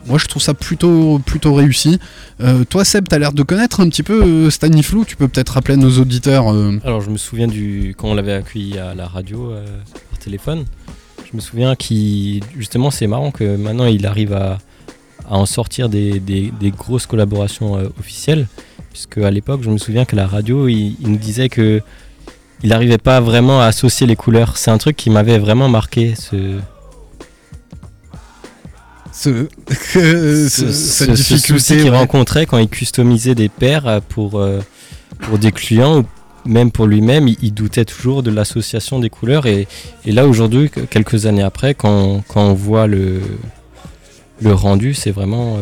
moi, 0.07 0.19
je 0.19 0.27
trouve 0.27 0.43
ça 0.43 0.55
plutôt, 0.55 1.19
plutôt 1.25 1.55
réussi. 1.55 1.99
Euh, 2.41 2.65
toi, 2.65 2.85
Seb, 2.85 3.09
t'as 3.09 3.19
l'air 3.19 3.33
de 3.33 3.43
connaître 3.43 3.81
un 3.81 3.89
petit 3.89 4.03
peu 4.03 4.23
euh, 4.23 4.51
Staniflou. 4.51 5.05
Tu 5.05 5.17
peux 5.17 5.29
peut-être 5.29 5.51
rappeler 5.55 5.77
nos 5.77 5.99
auditeurs. 5.99 6.53
euh, 6.53 6.79
Alors 6.85 7.01
je 7.01 7.11
me 7.11 7.17
souviens 7.17 7.47
du 7.49 7.95
quand 7.99 8.09
on 8.09 8.15
l'avait 8.15 8.33
accueilli 8.35 8.79
à 8.79 8.95
la 8.95 9.07
radio 9.07 9.53
par 10.11 10.19
téléphone. 10.19 10.65
Je 11.31 11.37
me 11.37 11.41
souviens 11.41 11.75
qu'il 11.75 12.43
justement 12.57 12.91
c'est 12.91 13.07
marrant 13.09 13.31
que 13.33 13.57
maintenant 13.57 13.87
il 13.87 14.07
arrive 14.07 14.33
à, 14.33 14.59
à 15.29 15.37
en 15.37 15.45
sortir 15.47 15.89
des, 15.89 16.21
des- 16.21 16.53
grosses 16.71 17.07
collaborations 17.07 17.75
officielles. 17.99 18.47
Puisque 18.93 19.19
à 19.19 19.31
l'époque 19.31 19.63
je 19.65 19.71
me 19.71 19.77
souviens 19.79 20.05
qu'à 20.05 20.17
la 20.17 20.27
radio 20.27 20.69
il, 20.69 20.97
il 21.01 21.09
nous 21.11 21.17
disait 21.19 21.49
que 21.49 21.81
il 22.63 22.71
n'arrivait 22.71 22.97
pas 22.99 23.21
vraiment 23.21 23.61
à 23.61 23.67
associer 23.67 24.07
les 24.07 24.17
couleurs. 24.17 24.57
C'est 24.57 24.71
un 24.71 24.79
truc 24.79 24.97
qui 24.97 25.11
m'avait 25.11 25.39
vraiment 25.39 25.69
marqué. 25.69 26.15
Ce, 26.15 26.59
ce, 29.19 29.49
ce- 29.95 30.49
ce- 30.49 30.73
cette 30.73 31.11
difficulté. 31.13 31.77
qu'il 31.79 31.91
ouais. 31.91 31.97
rencontrait 31.97 32.47
quand 32.47 32.59
il 32.59 32.69
customisait 32.69 33.35
des 33.35 33.49
paires 33.49 33.87
euh, 33.87 34.01
pour, 34.07 34.39
euh, 34.39 34.61
pour 35.21 35.39
des 35.39 35.53
clients 35.53 36.01
ou 36.01 36.05
même 36.49 36.71
pour 36.71 36.87
lui-même, 36.87 37.27
il, 37.27 37.37
il 37.43 37.53
doutait 37.55 37.85
toujours 37.85 38.23
de 38.23 38.31
l'association 38.31 38.99
des 39.01 39.11
couleurs. 39.11 39.47
Et, 39.47 39.67
et 40.05 40.13
là, 40.13 40.27
aujourd'hui, 40.29 40.71
que- 40.71 40.81
quelques 40.81 41.27
années 41.27 41.43
après, 41.43 41.75
quand, 41.75 42.23
quand 42.29 42.43
on 42.43 42.55
voit 42.55 42.87
le, 42.87 43.21
le 44.41 44.53
rendu, 44.55 44.95
c'est 44.95 45.11
vraiment, 45.11 45.57
euh, 45.57 45.61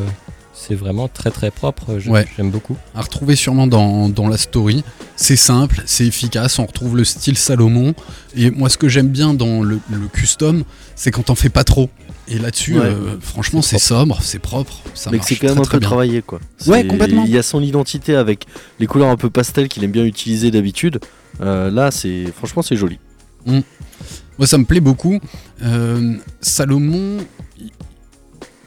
c'est 0.53 0.75
vraiment 0.75 1.09
très 1.09 1.31
très 1.31 1.51
propre. 1.51 1.99
Ouais. 2.09 2.27
J'aime 2.37 2.51
beaucoup. 2.51 2.77
à 2.95 3.01
retrouver 3.03 3.37
sûrement 3.37 3.67
dans, 3.67 4.09
dans 4.09 4.29
la 4.29 4.37
story. 4.37 4.85
C'est 5.17 5.37
simple, 5.37 5.83
c'est 5.87 6.07
efficace, 6.07 6.59
on 6.59 6.67
retrouve 6.67 6.97
le 6.97 7.05
style 7.05 7.39
Salomon. 7.39 7.95
Et 8.37 8.51
moi, 8.51 8.69
ce 8.69 8.77
que 8.77 8.89
j'aime 8.89 9.09
bien 9.09 9.33
dans 9.33 9.63
le, 9.63 9.79
le 9.91 10.09
custom, 10.13 10.65
c'est 10.97 11.11
quand 11.13 11.31
on 11.31 11.35
fait 11.35 11.49
pas 11.51 11.65
trop. 11.65 11.89
Et 12.27 12.39
là-dessus, 12.39 12.79
Ouais. 12.79 12.87
euh, 12.87 13.21
franchement, 13.21 13.61
c'est 13.61 13.79
sobre, 13.79 14.19
c'est 14.23 14.39
propre, 14.39 14.81
ça 14.95 15.11
Mais 15.11 15.19
c'est 15.23 15.37
quand 15.37 15.49
même 15.49 15.57
très, 15.57 15.61
un 15.61 15.65
très 15.65 15.73
peu 15.77 15.81
bien. 15.81 15.89
travaillé 15.89 16.23
quoi. 16.23 16.41
Ouais, 16.67 16.87
complètement. 16.87 17.25
Il 17.27 17.31
y 17.31 17.37
a 17.39 17.43
son 17.43 17.61
identité 17.63 18.17
avec 18.17 18.47
les 18.81 18.87
couleurs 18.87 19.09
un 19.11 19.17
peu 19.17 19.29
pastel 19.29 19.69
qu'il 19.69 19.85
aime 19.85 19.91
bien 19.93 20.05
utiliser 20.05 20.51
d'habitude. 20.51 21.01
Euh, 21.43 21.71
là, 21.71 21.91
c'est 21.91 22.25
franchement 22.35 22.63
c'est 22.63 22.77
joli. 22.77 22.99
Moi, 23.47 24.47
ça 24.47 24.57
me 24.57 24.65
plaît 24.65 24.81
beaucoup. 24.81 25.21
Euh, 25.63 26.17
Salomon, 26.41 27.19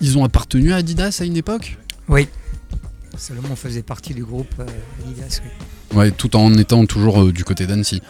ils 0.01 0.17
ont 0.19 0.23
appartenu 0.23 0.71
à 0.71 0.77
Adidas 0.77 1.17
à 1.21 1.25
une 1.25 1.35
époque? 1.37 1.77
Oui. 2.07 2.27
Salomon 3.17 3.55
faisait 3.55 3.81
partie 3.81 4.13
du 4.13 4.23
groupe 4.23 4.53
euh, 4.59 4.65
Adidas. 5.03 5.41
oui. 5.43 5.97
Ouais, 5.97 6.11
tout 6.11 6.35
en 6.35 6.53
étant 6.53 6.85
toujours 6.85 7.23
euh, 7.23 7.31
du 7.31 7.43
côté 7.43 7.65
d'Annecy. 7.65 8.01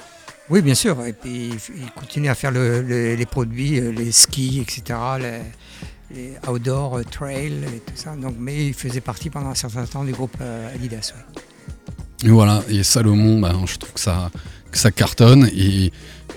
Oui, 0.49 0.61
bien 0.61 0.75
sûr. 0.75 1.05
Et 1.05 1.13
puis 1.13 1.49
il 1.49 1.55
f- 1.55 1.71
il 1.75 1.91
continue 1.91 2.29
à 2.29 2.35
faire 2.35 2.51
le- 2.51 2.81
le- 2.81 3.15
les 3.15 3.25
produits, 3.25 3.79
euh, 3.79 3.91
les 3.91 4.11
skis, 4.11 4.59
etc., 4.61 4.97
les, 5.19 6.15
les 6.15 6.33
outdoor 6.49 6.97
euh, 6.99 7.03
trail 7.03 7.53
et 7.75 7.79
tout 7.79 7.93
ça. 7.95 8.15
Donc, 8.15 8.35
mais 8.39 8.67
il 8.67 8.73
faisait 8.73 9.01
partie 9.01 9.29
pendant 9.29 9.49
un 9.49 9.55
certain 9.55 9.85
temps 9.85 10.03
du 10.05 10.13
groupe 10.13 10.35
euh, 10.41 10.73
Adidas. 10.73 11.13
ouais. 11.15 11.41
Et 12.23 12.29
voilà, 12.29 12.63
et 12.69 12.81
Salomon, 12.83 13.39
bah, 13.39 13.53
je 13.65 13.75
trouve 13.77 13.93
que 13.93 13.99
ça, 13.99 14.31
que 14.71 14.77
ça 14.77 14.89
cartonne. 14.91 15.49
Et, 15.55 15.91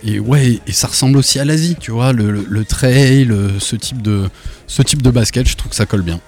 et 0.05 0.19
ouais, 0.19 0.59
et 0.67 0.73
ça 0.73 0.89
ressemble 0.89 1.17
aussi 1.17 1.39
à 1.39 1.45
l'Asie, 1.45 1.77
tu 1.79 1.91
vois, 1.93 2.13
le, 2.13 2.31
le- 2.33 2.47
le 2.49 2.65
trail, 2.65 3.25
le- 3.25 3.59
ce 3.61 3.77
type, 3.77 4.03
de, 4.03 4.29
ce 4.67 4.83
type 4.83 5.03
de 5.03 5.11
basket, 5.11 5.47
je 5.49 5.57
trouve 5.57 5.71
que 5.71 5.77
ça 5.77 5.87
colle 5.87 6.03
bien. 6.03 6.21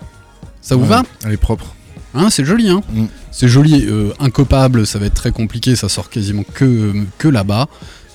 Ça 0.61 0.77
vous 0.77 0.83
Ouais, 0.83 0.89
va? 0.89 1.03
Elle 1.25 1.33
est 1.33 1.37
propre. 1.37 1.75
Hein, 2.15 2.29
C'est 2.31 2.45
joli, 2.45 2.69
hein 2.69 2.83
Mm. 2.93 3.05
C'est 3.31 3.49
joli, 3.49 3.87
euh, 3.89 4.11
incopable, 4.21 4.87
ça 4.87 4.99
va 4.99 5.07
être 5.07 5.15
très 5.15 5.33
compliqué, 5.33 5.75
ça 5.77 5.89
sort 5.89 6.11
quasiment 6.11 6.45
que, 6.55 6.93
que 7.19 7.29
là-bas. 7.29 7.69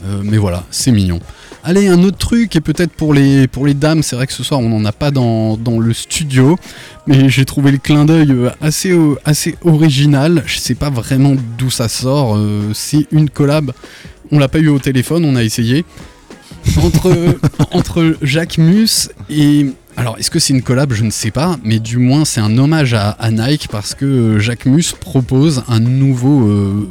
Euh, 0.05 0.21
mais 0.23 0.37
voilà, 0.37 0.63
c'est 0.69 0.91
mignon. 0.91 1.19
Allez, 1.63 1.87
un 1.87 2.03
autre 2.03 2.17
truc, 2.19 2.55
et 2.55 2.61
peut-être 2.61 2.91
pour 2.91 3.13
les, 3.15 3.47
pour 3.47 3.65
les 3.65 3.73
dames, 3.73 4.03
c'est 4.03 4.15
vrai 4.15 4.27
que 4.27 4.31
ce 4.33 4.43
soir 4.43 4.59
on 4.59 4.69
n'en 4.69 4.85
a 4.85 4.91
pas 4.91 5.09
dans, 5.09 5.57
dans 5.57 5.79
le 5.79 5.91
studio, 5.91 6.55
mais 7.07 7.29
j'ai 7.29 7.45
trouvé 7.45 7.71
le 7.71 7.79
clin 7.79 8.05
d'œil 8.05 8.31
euh, 8.31 8.51
assez, 8.61 8.95
assez 9.25 9.55
original. 9.65 10.43
Je 10.45 10.59
sais 10.59 10.75
pas 10.75 10.91
vraiment 10.91 11.35
d'où 11.57 11.71
ça 11.71 11.89
sort. 11.89 12.37
euh, 12.37 12.71
c'est 12.75 13.07
une 13.11 13.29
collab. 13.29 13.71
On 14.31 14.37
l'a 14.37 14.47
pas 14.47 14.59
eu 14.59 14.67
au 14.67 14.77
téléphone, 14.79 15.25
on 15.25 15.35
a 15.35 15.43
essayé. 15.43 15.83
Entre, 16.83 17.35
entre 17.71 18.15
Jacques 18.21 18.59
Mus 18.59 19.09
et. 19.29 19.65
Alors, 19.97 20.19
est-ce 20.19 20.29
que 20.29 20.37
c'est 20.37 20.53
une 20.53 20.61
collab? 20.61 20.93
Je 20.93 21.03
ne 21.03 21.09
sais 21.09 21.31
pas, 21.31 21.57
mais 21.63 21.79
du 21.79 21.97
moins 21.97 22.23
c'est 22.23 22.39
un 22.39 22.55
hommage 22.59 22.93
à, 22.93 23.17
Nike 23.31 23.67
parce 23.71 23.95
que 23.95 24.05
euh, 24.05 24.39
Jacques 24.39 24.67
Mus 24.67 24.93
propose 24.93 25.63
un 25.67 25.79
nouveau, 25.79 26.47
euh, 26.47 26.87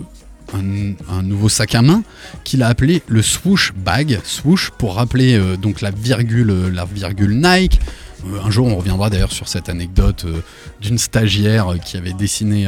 un, 0.53 1.23
nouveau 1.23 1.49
sac 1.49 1.77
à 1.77 1.83
main 1.83 2.03
qu'il 2.43 2.65
a 2.65 2.67
appelé 2.67 3.05
le 3.07 3.23
swoosh 3.23 3.73
bag, 3.75 4.19
swoosh 4.25 4.71
pour 4.71 4.97
rappeler 4.97 5.39
euh, 5.39 5.57
donc 5.57 5.83
la 5.83 5.93
virgule, 5.93 6.53
la 6.75 6.85
virgule 6.85 7.41
Nike. 7.41 7.79
Un 8.45 8.51
jour, 8.51 8.67
on 8.67 8.75
reviendra 8.75 9.09
d'ailleurs 9.09 9.31
sur 9.31 9.47
cette 9.47 9.69
anecdote 9.69 10.27
d'une 10.81 10.99
stagiaire 10.99 11.77
qui 11.85 11.97
avait 11.97 12.13
dessiné, 12.13 12.67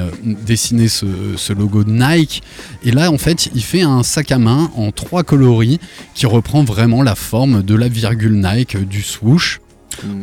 ce, 0.86 1.52
logo 1.52 1.82
de 1.82 1.90
Nike. 1.90 2.44
Et 2.84 2.92
là, 2.92 3.10
en 3.10 3.18
fait, 3.18 3.50
il 3.56 3.62
fait 3.64 3.82
un 3.82 4.04
sac 4.04 4.30
à 4.30 4.38
main 4.38 4.70
en 4.76 4.92
trois 4.92 5.24
coloris 5.24 5.80
qui 6.14 6.26
reprend 6.26 6.62
vraiment 6.62 7.02
la 7.02 7.16
forme 7.16 7.64
de 7.64 7.74
la 7.74 7.88
virgule 7.88 8.40
Nike 8.40 8.76
du 8.88 9.02
swoosh. 9.02 9.58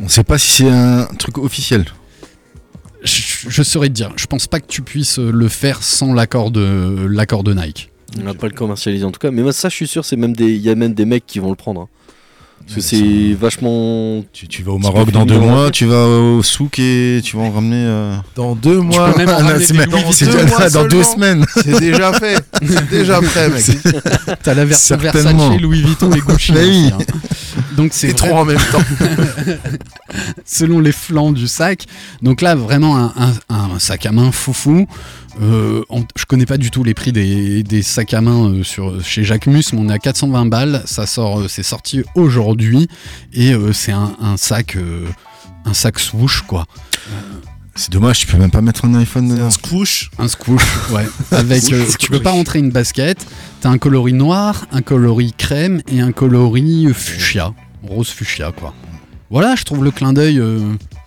On 0.02 0.08
sait 0.08 0.24
pas 0.24 0.38
si 0.38 0.50
c'est 0.62 0.68
un 0.70 1.04
truc 1.18 1.38
officiel. 1.38 1.84
Je, 3.04 3.22
je 3.48 3.62
saurais 3.62 3.88
te 3.88 3.92
dire, 3.94 4.12
je 4.16 4.26
pense 4.26 4.46
pas 4.46 4.58
que 4.60 4.66
tu 4.66 4.82
puisses 4.82 5.18
euh, 5.18 5.30
le 5.30 5.48
faire 5.48 5.82
sans 5.82 6.12
l'accord 6.12 6.50
de, 6.50 7.06
l'accord 7.08 7.44
de 7.44 7.54
Nike. 7.54 7.90
On 8.18 8.24
n'a 8.24 8.34
pas 8.34 8.46
le 8.48 8.54
commercialisé 8.54 9.04
en 9.04 9.10
tout 9.12 9.20
cas. 9.20 9.30
Mais 9.30 9.42
moi, 9.42 9.52
ça, 9.52 9.68
je 9.68 9.74
suis 9.74 9.86
sûr, 9.86 10.04
c'est 10.04 10.16
même 10.16 10.34
des, 10.34 10.46
il 10.46 10.60
y 10.62 10.70
a 10.70 10.74
même 10.74 10.94
des 10.94 11.04
mecs 11.04 11.26
qui 11.26 11.38
vont 11.38 11.50
le 11.50 11.56
prendre. 11.56 11.82
hein. 11.82 11.88
Parce 12.62 12.74
que 12.76 12.80
c'est 12.80 13.34
vachement. 13.38 14.24
Tu, 14.32 14.48
tu 14.48 14.64
vas 14.64 14.72
au 14.72 14.78
Maroc 14.78 15.12
dans 15.12 15.24
deux 15.24 15.38
mois, 15.38 15.70
tu 15.70 15.84
vas 15.86 16.04
au 16.08 16.42
souk 16.42 16.80
et 16.80 17.20
tu 17.22 17.36
vas 17.36 17.44
en 17.44 17.52
ramener. 17.52 17.76
euh, 17.76 18.16
Dans 18.34 18.56
deux 18.56 18.80
mois, 18.80 19.12
peux 19.12 19.18
même 19.18 19.28
en 19.28 19.36
ramener 19.36 19.64
des 19.66 20.26
Deux 20.26 20.46
mois 20.46 20.68
dans 20.70 20.84
deux 20.88 21.04
semaines. 21.04 21.44
C'est 21.54 21.78
déjà 21.78 22.12
fait. 22.14 22.40
C'est 22.66 22.88
déjà 22.88 23.20
prêt, 23.20 23.50
mec. 23.50 23.64
T'as 24.42 24.54
la 24.54 24.64
version. 24.64 24.96
Versace, 24.96 25.60
Louis 25.60 25.82
Vuitton 25.82 26.10
et 26.12 26.18
Gucci. 26.18 26.52
Mais 26.54 26.60
aussi, 26.64 26.70
oui. 26.70 26.90
hein. 26.92 26.98
Donc 27.76 27.90
c'est 27.92 28.12
trop 28.14 28.36
en 28.36 28.44
même 28.44 28.58
temps. 28.72 28.82
selon 30.44 30.80
les 30.80 30.92
flancs 30.92 31.32
du 31.32 31.48
sac. 31.48 31.86
Donc 32.22 32.40
là, 32.40 32.54
vraiment 32.54 32.96
un, 32.98 33.12
un- 33.16 33.34
un 33.74 33.78
sac 33.78 34.06
à 34.06 34.12
main 34.12 34.32
foufou. 34.32 34.86
Euh, 35.42 35.82
on- 35.90 36.04
je 36.16 36.24
connais 36.24 36.46
pas 36.46 36.56
du 36.56 36.70
tout 36.70 36.82
les 36.82 36.94
prix 36.94 37.12
des, 37.12 37.62
des 37.62 37.82
sacs 37.82 38.14
à 38.14 38.20
main 38.20 38.48
euh, 38.50 38.62
sur, 38.62 39.02
chez 39.04 39.22
mais 39.72 39.80
on 39.80 39.88
est 39.88 39.92
à 39.92 39.98
420 39.98 40.46
balles. 40.46 40.82
Ça 40.86 41.06
sort, 41.06 41.40
euh, 41.40 41.48
c'est 41.48 41.62
sorti 41.62 42.02
aujourd'hui 42.14 42.88
et 43.34 43.52
euh, 43.52 43.72
c'est 43.72 43.92
un, 43.92 44.16
un 44.20 44.36
sac, 44.36 44.76
un 45.64 45.74
sac 45.74 45.98
swoosh 45.98 46.42
quoi. 46.42 46.64
C'est 47.78 47.90
dommage, 47.90 48.20
tu 48.20 48.26
peux 48.26 48.38
même 48.38 48.50
pas 48.50 48.62
mettre 48.62 48.86
un 48.86 48.94
iPhone 48.94 49.28
dedans. 49.28 49.44
Un 49.46 49.50
squoosh. 49.50 50.10
Un 50.18 50.28
squoosh, 50.28 50.62
ouais. 50.92 51.06
Avec, 51.30 51.70
euh, 51.72 51.84
tu 51.98 52.10
peux 52.10 52.20
pas 52.20 52.30
rentrer 52.30 52.58
une 52.58 52.70
basket. 52.70 53.26
T'as 53.60 53.68
un 53.70 53.78
coloris 53.78 54.14
noir, 54.14 54.66
un 54.72 54.80
coloris 54.82 55.34
crème 55.36 55.82
et 55.88 56.00
un 56.00 56.12
coloris 56.12 56.86
euh, 56.86 56.94
fuchsia, 56.94 57.52
rose 57.82 58.08
fuchsia 58.08 58.52
quoi. 58.52 58.72
Voilà, 59.30 59.56
je 59.56 59.64
trouve 59.64 59.84
le 59.84 59.90
clin 59.90 60.12
d'œil 60.14 60.38
euh, 60.38 60.60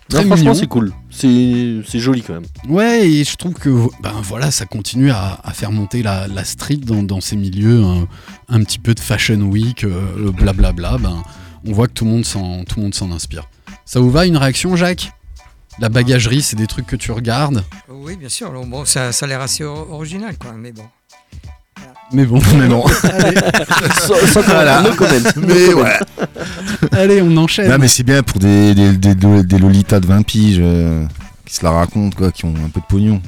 très 0.08 0.20
Non, 0.20 0.26
franchement, 0.28 0.50
mignon. 0.50 0.54
c'est 0.54 0.66
cool. 0.68 0.92
C'est 1.10 1.80
c'est 1.88 1.98
joli 1.98 2.22
quand 2.22 2.34
même. 2.34 2.44
Ouais, 2.68 3.08
et 3.10 3.24
je 3.24 3.34
trouve 3.34 3.54
que 3.54 3.68
ben 4.00 4.12
voilà, 4.22 4.52
ça 4.52 4.64
continue 4.64 5.10
à, 5.10 5.40
à 5.42 5.52
faire 5.52 5.72
monter 5.72 6.02
la, 6.04 6.28
la 6.28 6.44
street 6.44 6.76
dans, 6.84 7.02
dans 7.02 7.20
ces 7.20 7.34
milieux, 7.36 7.82
un, 7.82 8.06
un 8.48 8.62
petit 8.62 8.78
peu 8.78 8.94
de 8.94 9.00
fashion 9.00 9.40
week, 9.42 9.82
euh, 9.82 10.30
blablabla. 10.32 10.98
ben, 10.98 11.22
on 11.66 11.72
voit 11.72 11.88
que 11.88 11.94
tout 11.94 12.04
le 12.04 12.12
monde 12.12 12.24
s'en 12.24 12.62
tout 12.64 12.76
le 12.78 12.84
monde 12.84 12.94
s'en 12.94 13.10
inspire. 13.10 13.48
Ça 13.84 13.98
vous 13.98 14.10
va 14.10 14.24
une 14.26 14.36
réaction, 14.36 14.76
Jacques? 14.76 15.10
La 15.80 15.88
bagagerie, 15.88 16.42
c'est 16.42 16.56
des 16.56 16.66
trucs 16.66 16.86
que 16.86 16.96
tu 16.96 17.10
regardes, 17.10 17.64
Oui, 17.88 18.16
bien 18.16 18.28
sûr. 18.28 18.48
Alors, 18.50 18.66
Bon, 18.66 18.84
ça, 18.84 19.12
ça 19.12 19.24
a 19.26 19.28
l'air 19.28 19.40
assez 19.40 19.64
or- 19.64 19.90
original, 19.92 20.36
quoi. 20.38 20.52
Mais 20.56 20.72
bon. 20.72 20.84
mais 22.12 22.26
bon, 22.26 22.40
mais 22.58 22.68
bon. 22.68 22.84
allez, 23.04 23.36
Sans- 24.00 24.26
sans 24.32 24.42
Voilà. 24.42 24.82
no 24.82 24.90
comment. 24.94 25.10
No 25.36 25.46
Mais 25.46 25.66
comment. 25.72 25.82
ouais. 25.82 25.98
allez, 26.92 27.22
on 27.22 27.34
enchaîne. 27.38 27.70
Non, 27.70 27.78
mais 27.78 27.88
c'est 27.88 28.02
bien 28.02 28.22
pour 28.22 28.38
des, 28.38 28.74
des, 28.74 28.92
des, 28.96 29.14
des 29.14 29.58
Lolitas 29.58 30.00
de 30.00 30.06
20 30.06 30.22
piges 30.22 30.58
euh, 30.60 31.06
qui 31.46 31.54
se 31.54 31.64
la 31.64 31.70
racontent, 31.70 32.14
quoi, 32.16 32.30
qui 32.30 32.44
ont 32.44 32.54
un 32.54 32.68
peu 32.68 32.80
de 32.80 32.86
pognon. 32.86 33.22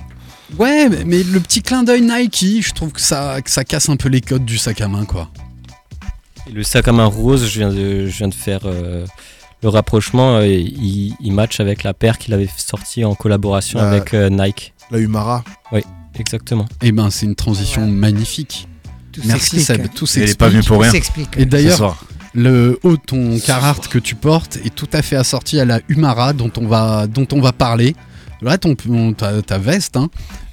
Ouais, 0.58 0.90
mais, 0.90 1.04
mais 1.06 1.22
le 1.22 1.40
petit 1.40 1.62
clin 1.62 1.82
d'œil 1.82 2.02
Nike, 2.02 2.62
je 2.66 2.72
trouve 2.74 2.92
que 2.92 3.00
ça, 3.00 3.40
que 3.40 3.50
ça 3.50 3.64
casse 3.64 3.88
un 3.88 3.96
peu 3.96 4.10
les 4.10 4.20
codes 4.20 4.44
du 4.44 4.58
sac 4.58 4.82
à 4.82 4.88
main, 4.88 5.06
quoi. 5.06 5.30
Et 6.46 6.52
le 6.52 6.62
sac 6.62 6.86
à 6.88 6.92
main 6.92 7.06
rose, 7.06 7.46
je 7.48 7.58
viens 7.60 7.70
de, 7.70 8.06
je 8.08 8.18
viens 8.18 8.28
de 8.28 8.34
faire 8.34 8.60
euh, 8.64 9.06
le 9.62 9.68
rapprochement. 9.68 10.37
euh, 10.37 10.46
il, 10.46 11.14
il 11.20 11.33
match 11.33 11.61
avec 11.61 11.83
la 11.83 11.94
paire 11.94 12.18
qu'il 12.18 12.35
avait 12.35 12.48
sorti 12.57 13.05
en 13.05 13.14
collaboration 13.14 13.79
avec 13.79 14.14
euh, 14.14 14.29
Nike. 14.31 14.75
La 14.90 14.98
Humara. 14.98 15.44
Exactement. 16.18 16.66
Et 16.83 16.92
ben, 16.92 17.11
c'est 17.11 17.25
une 17.27 17.35
transition 17.35 17.87
magnifique. 17.87 18.68
Tout 19.12 19.22
Merci 19.25 19.61
s'explique. 19.61 19.87
Seb, 19.87 19.94
tout 19.94 20.07
Elle 20.16 20.22
est 20.31 20.38
pas 20.38 20.46
s'explique. 20.46 20.51
venue 20.51 20.62
pour 20.64 20.81
rien. 20.83 20.90
s'explique. 20.90 21.29
Et 21.38 21.46
d'ailleurs. 21.46 22.05
Le 22.35 22.79
haut 22.83 22.96
ton 22.96 23.38
Carhartt 23.38 23.88
que 23.88 23.98
tu 23.98 24.14
portes 24.14 24.57
est 24.64 24.75
tout 24.75 24.88
à 24.94 25.03
fait 25.03 25.16
assorti 25.16 25.61
à 25.61 25.66
la 25.66 25.81
Humara 25.88 26.33
dont 26.33 26.51
on 26.57 26.66
va, 26.66 27.07
dont 27.07 27.27
on 27.33 27.42
va 27.42 27.53
parler. 27.53 27.94
Là, 28.40 28.57
ton, 28.57 28.75
ton- 28.75 29.12
ta, 29.12 29.42
ta 29.42 29.59
veste, 29.59 29.98
hein, 29.98 30.09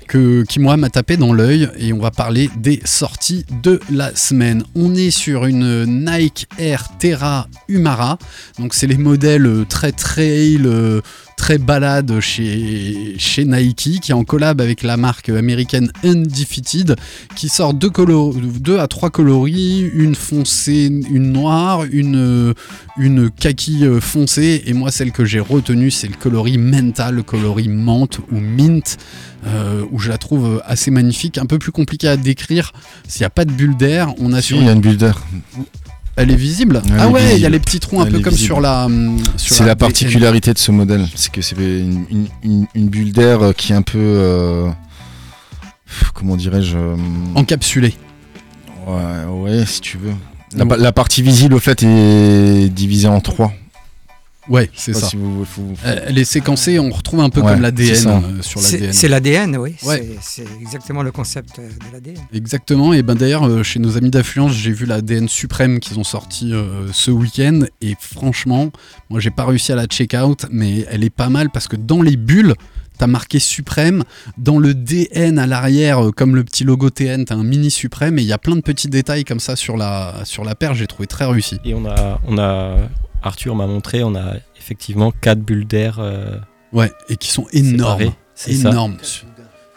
que, 0.10 0.44
qui 0.44 0.60
m'a 0.60 0.90
tapé 0.90 1.16
dans 1.16 1.34
l'œil 1.34 1.70
et 1.78 1.94
on 1.94 2.00
va 2.00 2.12
parler 2.12 2.50
des 2.58 2.82
sorties 2.84 3.46
de 3.62 3.80
la 3.92 4.14
semaine. 4.16 4.64
On 4.76 4.96
est 4.96 5.12
sur 5.12 5.46
une 5.46 5.86
Nike 5.86 6.48
Air 6.58 6.90
Terra 6.98 7.48
Humara, 7.70 8.18
donc 8.58 8.74
c'est 8.74 8.88
les 8.88 8.98
modèles 8.98 9.46
euh, 9.46 9.66
très 9.70 9.92
trail, 9.92 10.62
euh, 10.66 11.02
très 11.40 11.58
balade 11.58 12.20
chez, 12.20 13.16
chez 13.18 13.46
Nike, 13.46 14.02
qui 14.02 14.12
est 14.12 14.14
en 14.14 14.26
collab 14.26 14.60
avec 14.60 14.84
la 14.84 14.98
marque 14.98 15.30
américaine 15.30 15.90
Undefeated, 16.04 16.98
qui 17.38 17.48
sort 17.48 17.74
deux, 17.74 18.78
à 18.78 18.88
trois 18.88 19.10
coloris, 19.10 19.90
une 19.94 20.16
foncée, 20.16 20.92
une 21.10 21.32
noire, 21.32 21.86
une, 21.90 22.54
une 22.98 23.32
kaki 23.32 23.86
euh, 23.86 24.02
foncée, 24.02 24.64
et 24.66 24.74
moi 24.74 24.92
celle 24.92 25.14
que 25.14 25.24
j'ai 25.24 25.40
retenue 25.40 25.92
c'est 25.92 26.10
le 26.10 26.16
coloris 26.16 26.58
mental, 26.58 27.16
le 27.16 27.24
coloris 27.24 27.70
menthe 27.70 28.20
ou 28.34 28.40
mint, 28.40 28.98
euh, 29.48 29.86
où 29.92 30.00
je 30.00 30.10
la 30.10 30.18
trouve 30.18 30.62
assez 30.66 30.92
magnifique, 30.92 31.38
un 31.38 31.46
peu 31.46 31.58
plus 31.58 31.72
compliqué 31.72 32.10
à 32.10 32.18
décrire, 32.18 32.74
s'il 33.08 33.22
n'y 33.22 33.28
a 33.28 33.32
pas 33.32 33.46
de 33.46 33.52
bulle 33.52 33.78
d'air, 33.78 34.14
on 34.20 34.34
a 34.34 34.42
Si, 34.42 34.50
sur 34.50 34.58
il 34.58 34.66
y 34.66 34.70
a 34.70 34.74
une 34.74 34.82
bulle 34.82 34.98
d'air. 34.98 35.26
Elle 36.20 36.32
est 36.32 36.36
visible 36.36 36.82
Elle 36.86 36.94
Ah 37.00 37.06
est 37.08 37.10
ouais, 37.12 37.36
il 37.36 37.42
y 37.42 37.46
a 37.46 37.50
les 37.50 37.60
petits 37.60 37.80
trous 37.80 38.02
un 38.02 38.06
Elle 38.06 38.12
peu 38.14 38.20
comme 38.20 38.34
visible. 38.34 38.46
sur 38.48 38.62
la. 38.62 38.88
sur 39.38 39.56
C'est 39.56 39.66
la 39.66 39.76
particularité 39.76 40.54
de 40.54 40.58
ce 40.60 40.72
modèle, 40.72 41.08
c'est 41.16 41.32
que 41.32 41.42
c'est 41.42 41.56
une, 41.56 42.06
une, 42.12 42.28
une- 42.44 42.68
une 42.76 42.88
bulle 42.90 43.12
d'air 43.14 43.42
euh, 43.42 43.52
qui 43.54 43.72
est 43.72 43.76
un 43.76 43.82
peu. 43.82 43.98
euh, 44.00 44.70
comment 46.14 46.36
dirais-je 46.36 46.78
euh, 46.78 46.96
Encapsulé. 47.36 47.94
ouais, 48.88 49.26
ouais, 49.32 49.66
si 49.66 49.82
tu 49.82 49.98
veux. 49.98 50.14
La 50.56 50.92
partie 50.92 51.22
visible, 51.22 51.54
au 51.54 51.60
fait, 51.60 51.84
est 51.84 52.70
divisée 52.70 53.08
en 53.08 53.22
trois. 53.22 53.52
Ouais, 54.50 54.70
c'est 54.76 54.94
ça. 54.94 55.08
si 55.08 55.16
vous- 55.16 55.46
Elle 56.06 56.18
est 56.18 56.24
séquencée, 56.24 56.80
on 56.80 56.90
retrouve 56.90 57.20
un 57.22 57.30
peu 57.30 57.42
Ouais, 57.42 57.52
comme 57.52 57.62
l'ADN 57.62 58.08
euh, 58.08 58.42
sur 58.42 58.60
l'ADN. 58.62 58.94
c'est 58.94 59.08
l'ADN, 59.08 59.58
oui. 59.58 59.76
Ouais. 59.84 60.10
C'est- 60.22 60.44
exactement 60.62 61.04
le 61.04 61.12
concept 61.12 61.60
euh, 61.60 61.68
de 61.70 61.94
l'ADN. 61.94 62.16
Exactement, 62.34 62.94
et 62.94 63.04
ben 63.04 63.16
d'ailleurs 63.16 63.48
euh, 63.48 63.64
chez 63.64 63.80
nos 63.80 63.96
amis 63.98 64.10
d'affluence 64.10 64.54
j'ai 64.54 64.72
vu 64.72 64.86
l'ADN 64.86 65.28
suprême 65.30 65.80
qu'ils 65.80 66.00
ont 66.00 66.04
sorti 66.04 66.52
euh, 66.54 66.88
ce 66.92 67.12
week-end 67.12 67.62
et 67.82 67.96
franchement 68.00 68.70
moi 69.10 69.20
j'ai 69.20 69.30
pas 69.32 69.46
réussi 69.46 69.72
à 69.72 69.76
la 69.76 69.86
check 69.86 70.16
out 70.20 70.46
mais 70.52 70.86
elle 70.90 71.04
est 71.04 71.10
pas 71.10 71.30
mal 71.30 71.50
parce 71.52 71.68
que 71.68 71.76
dans 71.76 72.02
les 72.02 72.18
bulles 72.18 72.56
t'as 73.00 73.08
marqué 73.08 73.40
suprême, 73.40 74.04
dans 74.38 74.60
le 74.60 74.76
DN 74.76 75.40
à 75.40 75.48
l'arrière 75.48 76.06
euh, 76.06 76.12
comme 76.12 76.36
le 76.36 76.44
petit 76.44 76.64
logo 76.64 76.92
TN 76.92 77.26
t'as 77.26 77.34
un 77.36 77.44
mini 77.44 77.72
suprême 77.72 78.20
et 78.20 78.22
il 78.22 78.28
y 78.28 78.34
a 78.34 78.38
plein 78.38 78.56
de 78.56 78.62
petits 78.62 78.90
détails 78.90 79.24
comme 79.26 79.40
ça 79.40 79.56
sur 79.56 79.76
la, 79.78 80.14
sur 80.26 80.44
la 80.46 80.54
paire 80.54 80.76
j'ai 80.76 80.86
trouvé 80.86 81.08
très 81.08 81.26
réussi. 81.26 81.60
Et 81.66 81.74
on 81.74 81.86
a, 81.88 82.20
on 82.28 82.38
a 82.38 82.76
Arthur 83.24 83.56
m'a 83.56 83.66
montré, 83.68 84.04
on 84.04 84.14
a 84.16 84.36
effectivement 84.60 85.12
quatre 85.12 85.40
bulles 85.40 85.66
d'air 85.66 85.98
euh, 86.00 86.38
Ouais, 86.72 86.92
et 87.10 87.16
qui 87.18 87.32
sont 87.32 87.48
énormes. 87.52 88.12
ça. 88.36 88.52
Énormes. 88.52 88.98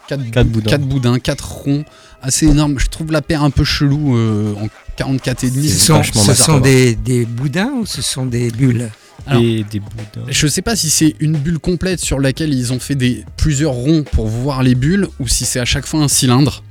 4, 0.07 0.29
Quatre 0.31 0.49
boudins. 0.49 0.69
quatre 0.69 0.83
boudins, 0.85 1.17
4 1.19 1.51
ronds, 1.51 1.85
assez 2.21 2.45
énormes. 2.45 2.77
Je 2.77 2.87
trouve 2.87 3.11
la 3.11 3.21
paire 3.21 3.41
un 3.41 3.49
peu 3.49 3.63
chelou 3.63 4.15
euh, 4.17 4.53
en 4.61 4.67
44 4.97 5.45
et 5.45 5.49
demi. 5.49 5.69
Ce 5.69 5.79
c'est 5.79 5.85
sont, 5.85 6.03
ce 6.03 6.33
sont 6.33 6.59
des, 6.59 6.93
des 6.95 7.25
boudins 7.25 7.71
ou 7.79 7.85
ce 7.85 8.01
sont 8.01 8.25
des 8.25 8.51
bulles? 8.51 8.89
Alors, 9.25 9.41
Et 9.41 9.63
des 9.69 9.79
boudins. 9.79 10.25
Je 10.27 10.47
sais 10.47 10.61
pas 10.61 10.75
si 10.75 10.89
c'est 10.89 11.15
une 11.19 11.37
bulle 11.37 11.59
complète 11.59 11.99
sur 11.99 12.19
laquelle 12.19 12.53
ils 12.53 12.73
ont 12.73 12.79
fait 12.79 12.95
des 12.95 13.23
plusieurs 13.37 13.71
ronds 13.73 14.03
pour 14.03 14.27
voir 14.27 14.63
les 14.63 14.75
bulles 14.75 15.07
ou 15.19 15.27
si 15.27 15.45
c'est 15.45 15.59
à 15.59 15.65
chaque 15.65 15.85
fois 15.85 16.01
un 16.01 16.07
cylindre. 16.09 16.63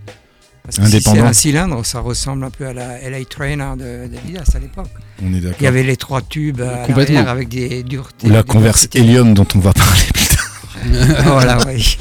Parce 0.64 0.76
que 0.78 0.84
si 0.84 0.90
c'est 0.90 0.96
Indépendant. 1.08 1.26
un 1.28 1.32
cylindre, 1.32 1.84
ça 1.86 2.00
ressemble 2.00 2.44
un 2.44 2.50
peu 2.50 2.66
à 2.66 2.72
la 2.72 3.00
LA 3.10 3.24
Trainer 3.24 3.70
de 3.76 4.06
d'Adidas 4.06 4.44
à 4.54 4.58
l'époque. 4.60 4.90
On 5.22 5.26
est 5.32 5.38
Il 5.38 5.38
y 5.38 5.40
d'accord. 5.40 5.66
avait 5.68 5.82
les 5.82 5.96
trois 5.96 6.20
tubes 6.22 6.60
à 6.60 6.86
Complètement. 6.86 7.26
avec 7.26 7.48
des 7.48 7.82
duretés. 7.82 8.28
Ou 8.28 8.30
la 8.30 8.42
Converse. 8.42 8.86
Helium 8.94 9.34
dont 9.34 9.46
on 9.54 9.58
va 9.58 9.72
parler 9.72 10.02
plus 10.14 10.26
tard. 10.26 10.38
voilà, 11.24 11.58
oui. 11.66 11.96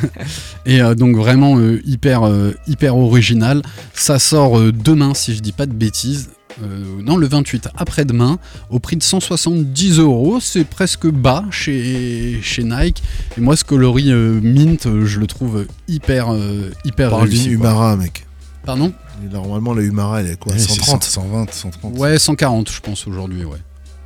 Et 0.66 0.80
euh, 0.80 0.94
donc 0.94 1.16
vraiment 1.16 1.56
euh, 1.58 1.80
hyper, 1.86 2.26
euh, 2.26 2.54
hyper 2.66 2.96
original. 2.96 3.62
Ça 3.94 4.18
sort 4.18 4.58
euh, 4.58 4.72
demain 4.72 5.14
si 5.14 5.34
je 5.34 5.40
dis 5.40 5.52
pas 5.52 5.66
de 5.66 5.72
bêtises. 5.72 6.30
Euh, 6.62 7.02
non, 7.02 7.16
le 7.16 7.26
28 7.26 7.68
après-demain, 7.76 8.38
au 8.70 8.78
prix 8.78 8.96
de 8.96 9.02
170 9.02 9.98
euros. 9.98 10.38
C'est 10.40 10.64
presque 10.64 11.06
bas 11.06 11.44
chez, 11.50 12.40
chez 12.42 12.64
Nike. 12.64 13.02
Et 13.36 13.40
moi, 13.40 13.56
ce 13.56 13.64
coloris 13.64 14.10
euh, 14.12 14.40
mint, 14.42 14.88
je 15.04 15.20
le 15.20 15.26
trouve 15.26 15.66
hyper, 15.86 16.32
euh, 16.32 16.70
hyper 16.84 17.10
Parle 17.10 17.28
réussi. 17.28 17.50
Humara, 17.50 17.96
mec. 17.96 18.26
Pardon? 18.64 18.92
Et 19.24 19.32
Normalement, 19.32 19.74
la 19.74 19.82
Humara, 19.82 20.20
elle 20.20 20.28
est 20.30 20.36
quoi 20.38 20.52
Ouais, 20.52 20.58
c'est 20.58 20.68
130 20.74 21.04
120, 21.04 21.52
130. 21.52 21.98
Ouais, 21.98 22.18
140, 22.18 22.70
je 22.70 22.80
pense 22.80 23.06
aujourd'hui, 23.06 23.44
ouais. 23.44 23.58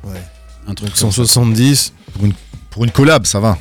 Ouais. 0.05 0.21
Un 0.67 0.73
truc 0.73 0.89
Donc 0.89 0.99
comme 0.99 1.11
ça. 1.11 1.25
170 1.25 1.93
Pour 2.13 2.25
une, 2.25 2.33
pour 2.69 2.83
une 2.83 2.91
collab, 2.91 3.25
ça 3.25 3.39
va. 3.39 3.57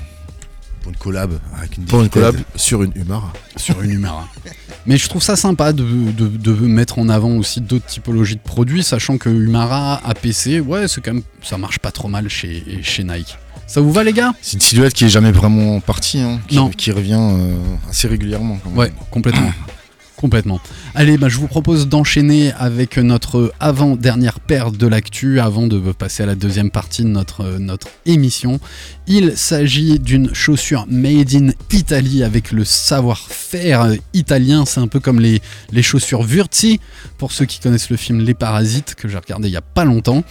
Pour 0.82 0.90
une 0.92 0.98
collab 0.98 1.38
avec 1.56 1.76
une 1.76 1.84
pour 1.84 2.00
une 2.02 2.08
collab 2.08 2.36
sur 2.56 2.82
une 2.82 2.92
Humara. 2.96 3.32
sur 3.56 3.80
une 3.82 3.92
Humara. 3.92 4.28
Mais 4.86 4.96
je 4.96 5.08
trouve 5.08 5.22
ça 5.22 5.36
sympa 5.36 5.72
de, 5.72 5.84
de- 5.84 6.26
de 6.28 6.52
mettre 6.52 6.98
en 6.98 7.08
avant 7.08 7.36
aussi 7.36 7.60
d'autres 7.60 7.86
typologies 7.86 8.34
de 8.36 8.40
produits, 8.40 8.82
sachant 8.82 9.16
que 9.18 9.28
Humara, 9.28 10.00
APC, 10.04 10.60
ouais, 10.60 10.88
c'est 10.88 11.00
quand 11.00 11.14
même, 11.14 11.22
ça 11.42 11.56
marche 11.58 11.78
pas 11.78 11.92
trop 11.92 12.08
mal 12.08 12.28
chez, 12.28 12.80
chez 12.82 13.04
Nike. 13.04 13.36
Ça 13.68 13.80
vous 13.80 13.92
va 13.92 14.02
les 14.04 14.12
gars? 14.12 14.32
C'est 14.42 14.54
une 14.54 14.60
silhouette 14.60 14.92
qui 14.92 15.04
est 15.04 15.08
jamais 15.08 15.30
vraiment 15.32 15.78
partie, 15.80 16.18
hein, 16.20 16.40
qui, 16.48 16.56
Non. 16.56 16.68
qui 16.68 16.90
revient 16.90 17.16
euh, 17.18 17.56
assez 17.88 18.08
régulièrement. 18.08 18.58
Quand 18.62 18.70
même. 18.70 18.78
Ouais, 18.78 18.92
complètement. 19.10 19.52
complètement. 20.16 20.60
Allez, 20.94 21.18
bah, 21.18 21.28
je 21.28 21.38
vous 21.38 21.48
propose 21.48 21.88
d'enchaîner 21.88 22.52
avec 22.52 22.98
notre 22.98 23.52
avant-dernière 23.60 24.40
paire 24.40 24.70
de 24.70 24.86
l'actu 24.86 25.40
avant 25.40 25.66
de 25.66 25.78
passer 25.92 26.22
à 26.22 26.26
la 26.26 26.34
deuxième 26.34 26.70
partie 26.70 27.02
de 27.02 27.08
notre, 27.08 27.42
euh, 27.42 27.58
notre 27.58 27.88
émission. 28.06 28.60
Il 29.06 29.36
s'agit 29.36 29.98
d'une 29.98 30.32
chaussure 30.32 30.86
made 30.88 31.34
in 31.34 31.48
Italy 31.72 32.22
avec 32.22 32.52
le 32.52 32.64
savoir-faire 32.64 33.92
italien. 34.14 34.64
C'est 34.64 34.80
un 34.80 34.86
peu 34.86 35.00
comme 35.00 35.18
les, 35.18 35.40
chaussures 35.82 36.22
Vurti, 36.22 36.78
pour 37.18 37.32
ceux 37.32 37.44
qui 37.44 37.58
connaissent 37.58 37.90
le 37.90 37.96
film 37.96 38.20
Les 38.20 38.34
Parasites, 38.34 38.94
que 38.94 39.08
j'ai 39.08 39.18
regardé 39.18 39.48
il 39.48 39.52
y 39.52 39.56
a 39.56 39.60
pas 39.60 39.84
longtemps. 39.84 40.22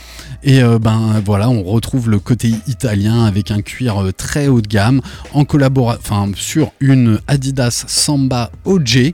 Et 0.43 0.63
euh, 0.63 0.79
ben 0.79 1.21
voilà, 1.25 1.49
on 1.49 1.63
retrouve 1.63 2.09
le 2.09 2.19
côté 2.19 2.53
italien 2.67 3.25
avec 3.25 3.51
un 3.51 3.61
cuir 3.61 4.01
euh, 4.01 4.11
très 4.13 4.47
haut 4.47 4.61
de 4.61 4.67
gamme, 4.67 5.01
en 5.33 5.43
collabora 5.43 5.97
enfin 5.99 6.31
sur 6.35 6.71
une 6.79 7.19
Adidas 7.27 7.83
Samba 7.87 8.51
OG, 8.65 9.13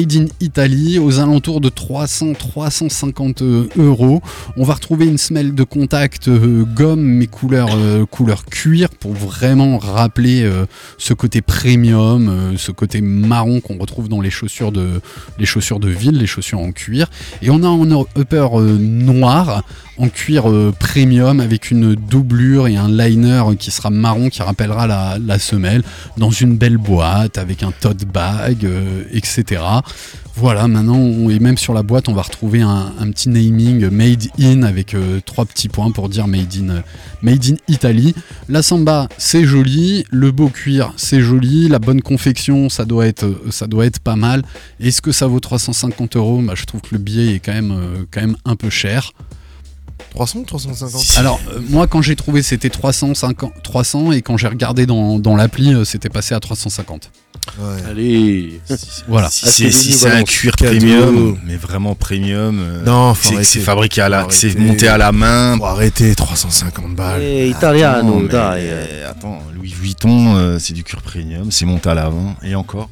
made 0.00 0.16
in 0.16 0.26
Italy, 0.40 0.98
aux 0.98 1.20
alentours 1.20 1.60
de 1.60 1.68
300-350 1.68 3.68
euros. 3.78 4.22
On 4.56 4.64
va 4.64 4.74
retrouver 4.74 5.06
une 5.06 5.18
semelle 5.18 5.54
de 5.54 5.62
contact 5.62 6.28
euh, 6.28 6.64
gomme, 6.64 7.02
mais 7.02 7.26
couleur, 7.26 7.68
euh, 7.74 8.06
couleur 8.06 8.46
cuir, 8.46 8.88
pour 8.88 9.12
vraiment 9.12 9.78
rappeler 9.78 10.42
euh, 10.42 10.64
ce 10.96 11.12
côté 11.12 11.42
premium, 11.42 12.28
euh, 12.28 12.56
ce 12.56 12.72
côté 12.72 13.02
marron 13.02 13.60
qu'on 13.60 13.76
retrouve 13.76 14.08
dans 14.08 14.20
les 14.20 14.30
chaussures 14.30 14.72
de, 14.72 15.00
les 15.38 15.46
chaussures 15.46 15.80
de 15.80 15.88
ville, 15.88 16.16
les 16.16 16.26
chaussures 16.26 16.60
en 16.60 16.72
cuir. 16.72 17.10
Et 17.42 17.50
on 17.50 17.62
a 17.62 17.68
un 17.68 17.90
upper 18.16 18.48
euh, 18.54 18.78
noir 18.78 19.64
en 20.00 20.08
cuir 20.08 20.50
euh, 20.50 20.72
premium 20.78 21.40
avec 21.40 21.70
une 21.70 21.94
doublure 21.94 22.68
et 22.68 22.76
un 22.76 22.88
liner 22.88 23.42
qui 23.58 23.70
sera 23.70 23.90
marron 23.90 24.30
qui 24.30 24.42
rappellera 24.42 24.86
la, 24.86 25.38
semelle 25.38 25.82
dans 26.16 26.30
une 26.30 26.56
belle 26.56 26.78
boîte 26.78 27.36
avec 27.36 27.62
un 27.62 27.70
tote 27.70 28.06
bag, 28.06 28.64
euh, 28.64 29.04
etc. 29.12 29.62
Voilà, 30.36 30.68
maintenant, 30.68 30.96
on- 30.96 31.28
et 31.28 31.38
même 31.38 31.58
sur 31.58 31.74
la 31.74 31.82
boîte, 31.82 32.08
on 32.08 32.14
va 32.14 32.22
retrouver 32.22 32.62
un, 32.62 32.92
petit 33.10 33.28
naming 33.28 33.90
Made 33.90 34.28
in 34.40 34.62
avec 34.62 34.94
euh, 34.94 35.20
trois 35.24 35.44
petits 35.44 35.68
points 35.68 35.90
pour 35.90 36.08
dire 36.08 36.26
Made 36.26 36.54
in, 36.56 36.82
made 37.20 37.44
in 37.44 37.56
Italy. 37.68 38.14
La 38.48 38.62
samba, 38.62 39.06
c'est 39.18 39.44
joli. 39.44 40.04
Le 40.10 40.30
beau 40.30 40.48
cuir, 40.48 40.94
c'est 40.96 41.20
joli. 41.20 41.68
La 41.68 41.78
bonne 41.78 42.00
confection, 42.00 42.70
ça 42.70 42.86
doit 42.86 43.06
être, 43.06 43.26
ça 43.50 43.66
doit 43.66 43.84
être 43.84 43.98
pas 44.00 44.16
mal. 44.16 44.42
Est-ce 44.80 45.02
que 45.02 45.12
ça 45.12 45.26
vaut 45.26 45.40
350 45.40 46.16
euros? 46.16 46.40
Bah, 46.42 46.54
Je 46.56 46.64
trouve 46.64 46.80
que 46.80 46.92
le 46.92 46.98
billet 46.98 47.34
est 47.34 47.40
quand 47.40 47.52
même, 47.52 47.74
quand 48.10 48.22
même 48.22 48.36
un 48.46 48.56
peu 48.56 48.70
cher. 48.70 49.12
300 50.10 50.42
350 50.44 51.02
Alors, 51.18 51.40
euh, 51.52 51.60
moi, 51.68 51.86
quand 51.86 52.02
j'ai 52.02 52.16
trouvé, 52.16 52.42
c'était 52.42 52.70
350 52.70 53.52
300 53.62 54.12
et 54.12 54.22
quand 54.22 54.36
j'ai 54.36 54.48
regardé 54.48 54.86
dans, 54.86 55.18
dans 55.18 55.36
l'appli, 55.36 55.74
euh, 55.74 55.84
c'était 55.84 56.08
passé 56.08 56.34
à 56.34 56.40
350. 56.40 57.10
Ouais. 57.58 57.64
Allez. 57.88 58.60
Voilà. 59.08 59.30
Si 59.30 59.44
Ah, 59.46 59.50
c'est 59.50 59.64
c'est 59.64 59.70
si 59.70 59.92
c'est 59.92 60.06
un 60.06 60.10
balance. 60.10 60.28
cuir 60.28 60.54
Cadeau. 60.56 60.76
premium, 60.78 61.38
mais 61.46 61.56
vraiment 61.56 61.94
premium, 61.94 62.58
euh, 62.60 62.84
Non, 62.84 63.14
faut 63.14 63.22
c'est 63.28 63.34
arrêter. 63.36 63.44
c'est 63.50 63.60
fabriqué 63.60 64.00
à 64.02 64.08
la, 64.08 64.24
Faut 64.24 64.30
c'est 64.30 64.46
arrêter. 64.48 64.60
monté 64.60 64.88
à 64.88 64.98
la 64.98 65.12
main. 65.12 65.56
Faut 65.58 65.64
arrêter 65.64 66.14
350 66.14 66.94
balles. 66.94 67.22
Eh, 67.22 67.48
Attends, 67.50 67.58
Italiano, 67.58 68.18
mais- 68.20 68.28
dai. 68.28 68.68
eh. 69.00 69.04
attends, 69.04 69.38
Louis 69.54 69.72
Vuitton, 69.72 70.36
euh, 70.36 70.58
c'est 70.58 70.74
du 70.74 70.84
cuir 70.84 71.02
premium, 71.02 71.50
c'est 71.50 71.64
monté 71.64 71.88
à 71.88 71.94
la 71.94 72.10
main, 72.10 72.34
et 72.42 72.54
encore. 72.54 72.90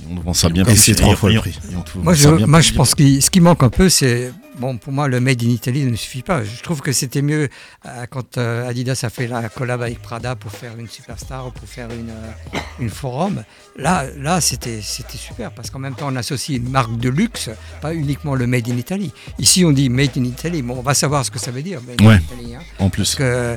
Et 0.00 0.04
on 0.10 0.20
vend 0.20 0.32
ça 0.34 0.48
bien 0.48 0.62
Et 0.62 0.66
plus 0.66 0.76
c'est 0.76 0.94
cher. 0.94 1.02
trois 1.02 1.14
fois 1.16 1.30
le 1.30 1.38
on- 1.38 1.40
prix. 1.42 1.54
et 1.70 1.76
on 1.76 1.82
te 1.82 1.90
vend 1.92 2.02
Moi, 2.02 2.14
je, 2.14 2.22
ça 2.22 2.32
bien 2.32 2.46
moi, 2.46 2.58
plus 2.60 2.68
je 2.68 2.74
pense 2.74 2.94
que 2.94 3.20
ce 3.20 3.30
qui 3.30 3.40
manque 3.40 3.62
un 3.62 3.68
peu, 3.70 3.88
c'est. 3.88 4.32
Bon, 4.58 4.76
pour 4.76 4.92
moi, 4.92 5.08
le 5.08 5.18
Made 5.18 5.42
in 5.42 5.48
Italy 5.48 5.84
ne 5.84 5.96
suffit 5.96 6.20
pas. 6.22 6.44
Je 6.44 6.62
trouve 6.62 6.82
que 6.82 6.92
c'était 6.92 7.22
mieux 7.22 7.48
euh, 7.86 8.06
quand 8.10 8.36
euh, 8.36 8.68
Adidas 8.68 9.00
a 9.02 9.08
fait 9.08 9.26
la 9.26 9.48
collab 9.48 9.80
avec 9.80 10.00
Prada 10.02 10.36
pour 10.36 10.52
faire 10.52 10.78
une 10.78 10.88
superstar 10.88 11.46
ou 11.46 11.50
pour 11.50 11.66
faire 11.66 11.88
une, 11.90 12.10
euh, 12.10 12.58
une 12.78 12.90
forum. 12.90 13.44
Là, 13.76 14.04
là 14.18 14.42
c'était 14.42 14.80
c'était 14.82 15.16
super 15.16 15.52
parce 15.52 15.70
qu'en 15.70 15.78
même 15.78 15.94
temps, 15.94 16.08
on 16.10 16.16
associe 16.16 16.58
une 16.58 16.68
marque 16.68 16.98
de 16.98 17.08
luxe, 17.08 17.48
pas 17.80 17.94
uniquement 17.94 18.34
le 18.34 18.46
Made 18.46 18.68
in 18.68 18.76
Italy. 18.76 19.10
Ici, 19.38 19.64
on 19.64 19.72
dit 19.72 19.88
Made 19.88 20.10
in 20.18 20.24
Italy. 20.24 20.60
Bon, 20.60 20.76
on 20.78 20.82
va 20.82 20.92
savoir 20.94 21.24
ce 21.24 21.30
que 21.30 21.38
ça 21.38 21.50
veut 21.50 21.62
dire, 21.62 21.80
Made 21.82 22.02
Ouais. 22.02 22.14
in 22.16 22.18
Italy. 22.18 22.54
hein. 22.54 22.60
En 22.78 22.90
Parce 22.90 22.90
plus. 22.90 23.14
que 23.16 23.56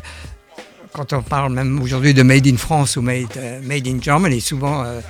quand 0.95 1.11
on 1.13 1.21
parle 1.21 1.51
même 1.51 1.81
aujourd'hui 1.81 2.13
de 2.13 2.23
Made 2.23 2.47
in 2.47 2.55
France 2.57 2.95
ou 2.95 3.01
Made, 3.01 3.25
euh, 3.37 3.59
made 3.63 3.85
in 3.87 3.97
Germany, 4.01 4.39
souvent 4.39 4.83
euh, 4.83 5.01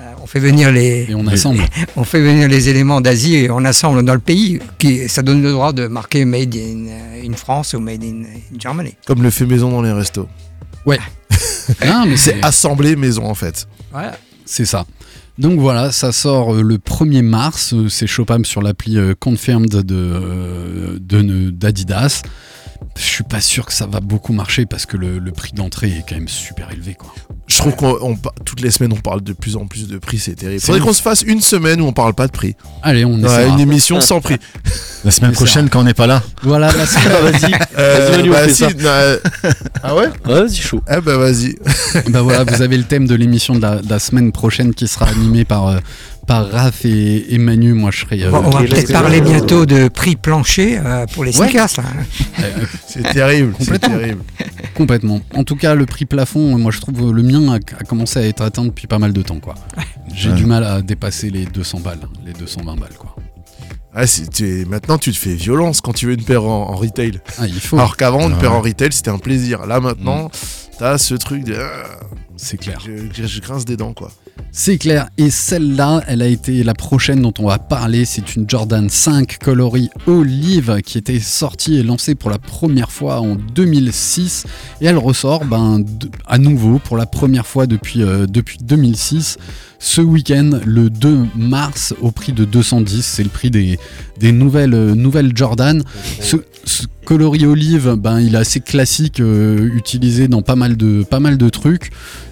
euh, 0.00 0.12
on 0.22 0.26
fait 0.26 0.40
venir 0.40 0.72
les, 0.72 1.06
Et 1.10 1.14
on 1.14 1.26
assemble. 1.26 1.62
on 1.96 2.04
fait 2.04 2.20
venir 2.20 2.48
les 2.48 2.68
éléments 2.70 3.00
d'Asie 3.02 3.36
et 3.36 3.50
on 3.50 3.64
assemble 3.64 4.02
dans 4.04 4.14
le 4.14 4.20
pays. 4.20 4.58
Qui, 4.78 5.06
ça 5.08 5.22
donne 5.22 5.42
le 5.42 5.52
droit 5.52 5.72
de 5.72 5.86
marquer 5.86 6.24
Made 6.24 6.56
in, 6.56 6.86
in 7.28 7.32
France 7.34 7.74
ou 7.74 7.80
Made 7.80 8.02
in, 8.02 8.22
in 8.24 8.58
Germany. 8.58 8.94
Comme 9.06 9.22
le 9.22 9.30
fait 9.30 9.44
maison 9.44 9.70
dans 9.70 9.82
les 9.82 9.92
restos. 9.92 10.28
Ouais. 10.86 10.98
Non, 11.86 12.04
mais 12.06 12.18
c'est 12.18 12.44
assemblé 12.44 12.94
maison 12.94 13.24
en 13.26 13.34
fait. 13.34 13.66
Voilà. 13.90 14.18
C'est 14.44 14.66
ça. 14.66 14.84
Donc 15.38 15.58
voilà, 15.58 15.92
ça 15.92 16.12
sort 16.12 16.52
le 16.52 16.76
1er 16.76 17.22
mars. 17.22 17.74
C'est 17.88 18.06
chopable 18.06 18.44
sur 18.44 18.60
l'appli 18.60 18.98
Confirmed 19.18 19.68
de, 19.70 19.94
euh, 19.94 20.98
de- 21.00 21.50
d'Adidas. 21.50 22.22
Je 22.96 23.02
suis 23.02 23.24
pas 23.24 23.40
sûr 23.40 23.66
que 23.66 23.72
ça 23.72 23.86
va 23.86 24.00
beaucoup 24.00 24.32
marcher 24.32 24.66
parce 24.66 24.86
que 24.86 24.96
le, 24.96 25.18
le 25.18 25.30
prix 25.32 25.52
d'entrée 25.52 25.88
est 25.88 26.04
quand 26.08 26.14
même 26.14 26.28
super 26.28 26.70
élevé. 26.70 26.94
Quoi. 26.94 27.12
Je 27.46 27.58
trouve 27.58 27.74
qu'on 27.74 28.16
toutes 28.44 28.60
les 28.60 28.70
semaines 28.70 28.92
on 28.92 29.00
parle 29.00 29.20
de 29.22 29.32
plus 29.32 29.56
en 29.56 29.66
plus 29.66 29.86
de 29.88 29.98
prix, 29.98 30.18
c'est 30.18 30.34
terrible. 30.34 30.60
C'est 30.60 30.66
Faudrait 30.66 30.80
qu'on 30.80 30.92
se 30.92 31.02
fasse 31.02 31.22
une 31.22 31.40
semaine 31.40 31.80
où 31.80 31.86
on 31.86 31.92
parle 31.92 32.14
pas 32.14 32.26
de 32.26 32.32
prix. 32.32 32.54
Allez, 32.82 33.04
on 33.04 33.18
Ouais, 33.22 33.48
une 33.48 33.60
émission 33.60 34.00
sans 34.00 34.20
prix. 34.20 34.36
La 35.04 35.10
semaine 35.10 35.32
prochaine, 35.32 35.68
quand 35.68 35.80
on 35.80 35.84
n'est 35.84 35.92
pas 35.94 36.06
là, 36.06 36.22
Voilà, 36.42 36.72
la 36.72 36.86
semaine- 36.86 37.12
Ah, 37.14 37.20
vas-y. 37.30 37.54
Euh, 37.78 38.22
on 38.24 38.30
bah, 38.30 38.48
si, 38.48 38.64
euh, 38.64 39.18
ah 39.82 39.94
ouais 39.94 40.06
Ouais, 40.26 40.42
vas-y, 40.42 40.56
chaud. 40.56 40.80
Eh 40.90 41.00
bah 41.00 41.16
vas-y. 41.18 41.56
bah 42.08 42.22
voilà, 42.22 42.44
vous 42.44 42.62
avez 42.62 42.76
le 42.78 42.84
thème 42.84 43.06
de 43.06 43.14
l'émission 43.14 43.54
de 43.54 43.60
la, 43.60 43.76
de 43.82 43.90
la 43.90 43.98
semaine 43.98 44.32
prochaine 44.32 44.72
qui 44.72 44.88
sera 44.88 45.06
animé 45.06 45.44
par, 45.44 45.68
euh, 45.68 45.78
par 46.26 46.50
Raph 46.50 46.84
et, 46.84 47.34
et 47.34 47.38
Manu. 47.38 47.72
Moi, 47.74 47.90
je 47.90 48.00
serai. 48.00 48.22
euh, 48.24 48.30
Bon, 48.30 48.42
on 48.44 48.50
va 48.50 48.62
peut-être 48.62 48.92
parler 48.92 49.20
bientôt 49.20 49.66
de 49.66 49.88
prix 49.88 50.16
plancher 50.16 50.78
euh, 50.78 51.06
pour 51.06 51.24
les 51.24 51.32
sneakers. 51.32 51.68
là. 51.78 51.84
euh, 52.40 52.64
C'est 52.86 53.02
terrible. 53.12 53.54
C'est 53.58 53.64
Complètement. 53.66 53.98
terrible. 53.98 54.22
complètement. 54.74 55.20
En 55.34 55.44
tout 55.44 55.56
cas, 55.56 55.74
le 55.74 55.86
prix 55.86 56.04
plafond, 56.06 56.58
moi, 56.58 56.70
je 56.72 56.80
trouve 56.80 57.12
le 57.12 57.22
mien 57.22 57.52
a, 57.52 57.56
a 57.56 57.84
commencé 57.84 58.18
à 58.18 58.22
être 58.26 58.40
atteint 58.42 58.64
depuis 58.64 58.86
pas 58.86 58.98
mal 58.98 59.12
de 59.12 59.22
temps. 59.22 59.38
quoi. 59.40 59.54
J'ai 60.14 60.30
Ouais. 60.30 60.36
du 60.36 60.46
mal 60.46 60.64
à 60.64 60.80
dépasser 60.82 61.30
les 61.30 61.44
200 61.44 61.80
balles, 61.80 61.98
les 62.26 62.32
220 62.32 62.76
balles. 62.76 62.94
quoi. 62.98 63.14
Ah, 63.96 64.06
c'est- 64.08 64.28
tu 64.30 64.48
es- 64.62 64.64
maintenant 64.64 64.98
tu 64.98 65.12
te 65.12 65.16
fais 65.18 65.34
violence 65.34 65.80
quand 65.80 65.92
tu 65.92 66.06
veux 66.06 66.14
une 66.14 66.24
paire 66.24 66.42
en, 66.44 66.70
en 66.70 66.74
retail. 66.74 67.20
Ah, 67.38 67.46
il 67.46 67.60
faut. 67.60 67.76
Alors 67.78 67.96
qu'avant 67.96 68.26
une 68.28 68.34
Ah 68.36 68.40
paire 68.40 68.50
ouais. 68.50 68.56
en 68.56 68.60
retail 68.60 68.88
c'était 68.92 69.10
un 69.10 69.18
plaisir. 69.18 69.66
Là 69.66 69.78
maintenant 69.78 70.30
t'as 70.78 70.98
ce 70.98 71.14
truc 71.14 71.44
de. 71.44 71.54
ah, 71.56 72.00
C'est 72.36 72.56
clair. 72.56 72.80
Je, 72.84 72.92
je- 73.22 73.28
je 73.28 73.40
grince 73.40 73.64
des 73.64 73.76
dents, 73.76 73.92
quoi. 73.92 74.10
C'est 74.56 74.78
clair. 74.78 75.08
Et 75.18 75.30
celle-là, 75.30 76.04
elle 76.06 76.22
a 76.22 76.28
été 76.28 76.62
la 76.62 76.74
prochaine 76.74 77.20
dont 77.20 77.34
on 77.40 77.48
va 77.48 77.58
parler. 77.58 78.04
C'est 78.04 78.36
une 78.36 78.48
Jordan 78.48 78.88
5 78.88 79.38
coloris 79.38 79.90
olive 80.06 80.80
qui 80.84 80.96
était 80.96 81.18
sortie 81.18 81.76
et 81.76 81.82
lancée 81.82 82.14
pour 82.14 82.30
la 82.30 82.38
première 82.38 82.92
fois 82.92 83.20
en 83.20 83.34
2006. 83.34 84.46
Et 84.80 84.86
elle 84.86 84.96
ressort 84.96 85.44
ben, 85.44 85.84
à 86.26 86.38
nouveau 86.38 86.78
pour 86.78 86.96
la 86.96 87.06
première 87.06 87.48
fois 87.48 87.66
depuis, 87.66 88.02
euh, 88.02 88.26
depuis 88.26 88.58
2006. 88.58 89.38
Ce 89.80 90.00
week-end, 90.00 90.60
le 90.64 90.88
2 90.88 91.26
mars, 91.34 91.92
au 92.00 92.12
prix 92.12 92.32
de 92.32 92.44
210. 92.44 93.04
C'est 93.04 93.24
le 93.24 93.28
prix 93.30 93.50
des, 93.50 93.78
euh, 94.22 94.94
nouvelles 94.94 95.32
Jordan. 95.34 95.82
Ce, 96.20 96.36
ce 96.64 96.86
coloris 97.04 97.46
olive, 97.46 97.94
ben, 97.98 98.20
il 98.20 98.34
est 98.34 98.38
assez 98.38 98.60
classique, 98.60 99.20
euh, 99.20 99.70
utilisé 99.74 100.28
dans 100.28 100.42
pas 100.42 100.56
mal 100.56 100.76
de, 100.76 101.02
pas 101.02 101.20
mal 101.20 101.36
de 101.38 101.48
trucs. 101.48 101.90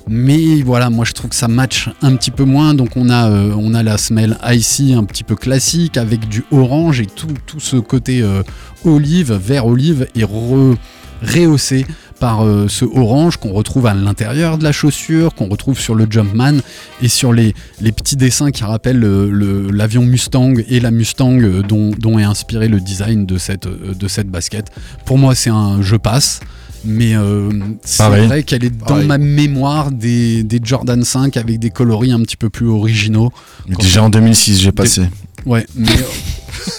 Mais 0.09 0.63
voilà, 0.63 0.91
moi 0.91 1.05
je 1.05 1.13
trouve 1.13 1.31
que 1.31 1.37
ça 1.37 1.49
match 1.49 1.89
un 2.01 2.17
petit 2.17 2.31
peu 2.31 2.45
moins. 2.45 2.75
Donc 2.75 2.97
on 2.97 3.09
a, 3.11 3.29
euh, 3.31 3.53
on 3.57 3.75
a 3.75 3.83
la 3.83 3.99
semelle 3.99 4.39
icy 4.49 4.95
un 4.95 5.05
petit 5.05 5.25
peu 5.25 5.37
classique 5.37 5.97
avec 5.97 6.29
du 6.29 6.45
orange 6.51 7.01
et 7.01 7.07
tout, 7.07 7.29
ce 7.59 7.77
côté 7.77 8.23
euh, 8.23 8.43
olive, 8.85 9.33
vert 9.33 9.67
olive 9.67 10.07
est 10.15 10.25
re- 10.25 10.77
rehaussé 11.23 11.87
par 12.19 12.45
euh, 12.45 12.69
ce 12.69 12.85
orange 12.85 13.37
qu'on 13.37 13.53
retrouve 13.53 13.87
à 13.87 13.95
l'intérieur 13.95 14.57
de 14.59 14.63
la 14.65 14.71
chaussure, 14.73 15.35
qu'on 15.35 15.49
retrouve 15.49 15.79
sur 15.79 15.95
le 15.97 16.07
Jumpman 16.09 16.59
et 17.01 17.09
sur 17.09 17.33
les, 17.33 17.53
les 17.81 17.91
petits 17.93 18.15
dessins 18.17 18.51
qui 18.53 18.63
rappellent 18.63 18.99
le- 19.01 19.29
le- 19.31 19.71
l'avion 19.71 20.03
Mustang 20.03 20.55
et 20.69 20.79
la 20.79 20.91
Mustang 20.93 21.39
dont, 21.67 21.91
dont 21.99 22.19
est 22.21 22.25
inspiré 22.25 22.69
le 22.69 22.79
design 22.81 23.27
de 23.27 23.39
cette, 23.39 23.67
de 23.69 24.09
cette 24.09 24.29
basket. 24.29 24.67
Pour 25.05 25.19
moi, 25.19 25.35
c'est 25.35 25.51
un 25.51 25.83
je 25.83 25.97
passe. 25.97 26.41
Mais 26.85 27.15
euh, 27.15 27.51
c'est 27.85 27.99
Pareil. 27.99 28.27
vrai 28.27 28.43
qu'elle 28.43 28.65
est 28.65 28.71
dans 28.71 28.87
Pareil. 28.87 29.07
ma 29.07 29.19
mémoire 29.19 29.91
des, 29.93 30.43
des 30.43 30.61
Jordan 30.63 31.05
5 31.05 31.37
avec 31.37 31.59
des 31.59 31.71
coloris 31.71 32.13
un 32.13 32.21
petit 32.23 32.37
peu 32.37 32.51
plus 32.51 32.67
originaux. 32.69 33.31
Mais 33.69 33.77
déjà 33.77 34.03
en 34.03 34.11
2006, 34.11 34.59
j'ai 34.61 34.73
passé. 34.73 35.03
Ouais, 35.47 35.67
mais 35.77 35.91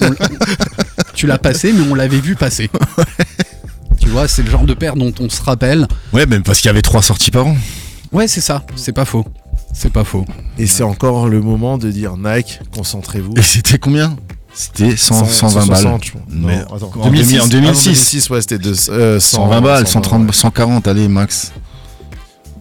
euh, 0.01 0.09
tu 1.13 1.27
l'as 1.27 1.37
passé, 1.37 1.73
mais 1.73 1.81
on 1.89 1.95
l'avait 1.95 2.19
vu 2.19 2.35
passer. 2.35 2.69
tu 3.99 4.09
vois, 4.09 4.27
c'est 4.27 4.43
le 4.43 4.49
genre 4.51 4.65
de 4.65 4.73
paire 4.73 4.95
dont 4.95 5.13
on 5.19 5.29
se 5.29 5.41
rappelle. 5.41 5.87
Ouais, 6.11 6.25
même 6.25 6.43
parce 6.43 6.59
qu'il 6.59 6.67
y 6.67 6.71
avait 6.71 6.81
trois 6.81 7.01
sorties 7.01 7.31
par 7.31 7.47
an. 7.47 7.57
Ouais, 8.11 8.27
c'est 8.27 8.41
ça, 8.41 8.65
c'est 8.75 8.93
pas 8.93 9.05
faux. 9.05 9.25
C'est 9.73 9.91
pas 9.91 10.03
faux. 10.03 10.25
Et 10.59 10.67
c'est 10.67 10.83
encore 10.83 11.27
le 11.27 11.41
moment 11.41 11.77
de 11.77 11.89
dire 11.89 12.15
Nike, 12.17 12.59
concentrez-vous. 12.75 13.33
Et 13.37 13.41
c'était 13.41 13.79
combien? 13.79 14.15
C'était 14.55 14.95
100, 14.95 15.25
120 15.25 15.65
balles. 15.67 15.77
160, 15.77 16.03
je 16.05 16.11
pense. 16.11 16.21
Mais 16.29 16.57
Non, 16.59 16.75
attends. 16.75 16.91
en 16.99 17.09
2006, 17.09 17.35
en 17.35 17.39
Ah 17.39 17.43
non, 17.43 17.47
2006. 17.49 17.83
2006, 17.85 18.29
ouais, 18.29 18.41
c'était 18.41 18.57
de, 18.59 18.73
euh, 18.89 19.19
100, 19.19 19.37
120 19.37 19.61
balles, 19.61 19.87
120, 19.87 19.91
130, 20.03 20.25
ouais. 20.27 20.33
140, 20.33 20.87
allez, 20.87 21.07
max. 21.07 21.51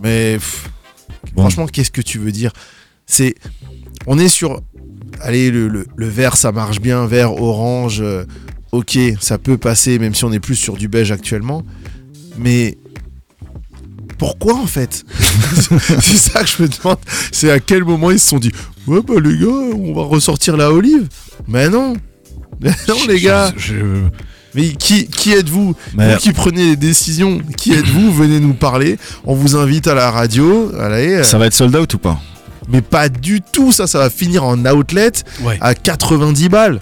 Mais 0.02 0.34
pff, 0.34 0.70
Bon. 1.34 1.42
franchement, 1.42 1.66
qu'est-ce 1.66 1.90
que 1.90 2.00
tu 2.02 2.18
veux 2.18 2.32
dire? 2.32 2.52
C'est, 3.06 3.34
on 4.06 4.18
est 4.18 4.28
sur, 4.28 4.60
allez, 5.20 5.50
le, 5.50 5.68
le, 5.68 5.86
le 5.94 6.08
vert, 6.08 6.36
ça 6.36 6.50
marche 6.52 6.80
bien, 6.80 7.06
vert, 7.06 7.34
orange, 7.40 8.00
euh, 8.00 8.24
ok, 8.72 8.98
ça 9.20 9.36
peut 9.38 9.58
passer, 9.58 9.98
même 9.98 10.14
si 10.14 10.24
on 10.24 10.32
est 10.32 10.40
plus 10.40 10.56
sur 10.56 10.76
du 10.76 10.88
beige 10.88 11.12
actuellement. 11.12 11.62
Mais 12.38 12.78
pourquoi 14.18 14.54
en 14.56 14.66
fait? 14.66 15.04
C'est 16.00 16.16
ça 16.16 16.42
que 16.42 16.48
je 16.48 16.62
me 16.62 16.68
demande. 16.68 16.98
C'est 17.32 17.50
à 17.50 17.60
quel 17.60 17.84
moment 17.84 18.10
ils 18.10 18.18
se 18.20 18.28
sont 18.28 18.38
dit, 18.38 18.52
ouais 18.86 19.00
bah 19.06 19.14
les 19.22 19.38
gars, 19.38 19.46
on 19.46 19.92
va 19.94 20.02
ressortir 20.04 20.56
la 20.56 20.70
olive. 20.72 21.08
Mais 21.48 21.68
non, 21.68 21.94
Mais 22.60 22.70
non 22.88 22.96
les 23.08 23.20
gars. 23.20 23.52
Je- 23.56 24.04
Mais 24.54 24.68
qui, 24.70 25.06
qui 25.06 25.32
êtes-vous 25.32 25.74
Vous 25.94 26.16
qui 26.18 26.32
prenez 26.32 26.64
les 26.66 26.76
décisions, 26.76 27.40
qui 27.56 27.72
êtes-vous 27.72 28.12
Venez 28.22 28.38
nous 28.40 28.54
parler. 28.54 28.98
On 29.24 29.34
vous 29.34 29.56
invite 29.56 29.86
à 29.86 29.94
la 29.94 30.10
radio. 30.10 30.70
Allez. 30.78 31.22
Ça 31.24 31.38
va 31.38 31.46
être 31.46 31.54
sold 31.54 31.74
out 31.76 31.94
ou 31.94 31.98
pas 31.98 32.20
Mais 32.68 32.82
pas 32.82 33.08
du 33.08 33.40
tout, 33.40 33.72
ça, 33.72 33.86
ça 33.86 33.98
va 33.98 34.10
finir 34.10 34.44
en 34.44 34.58
outlet 34.66 35.10
Ouais, 35.42 35.56
à 35.60 35.74
90 35.74 36.48
balles. 36.50 36.80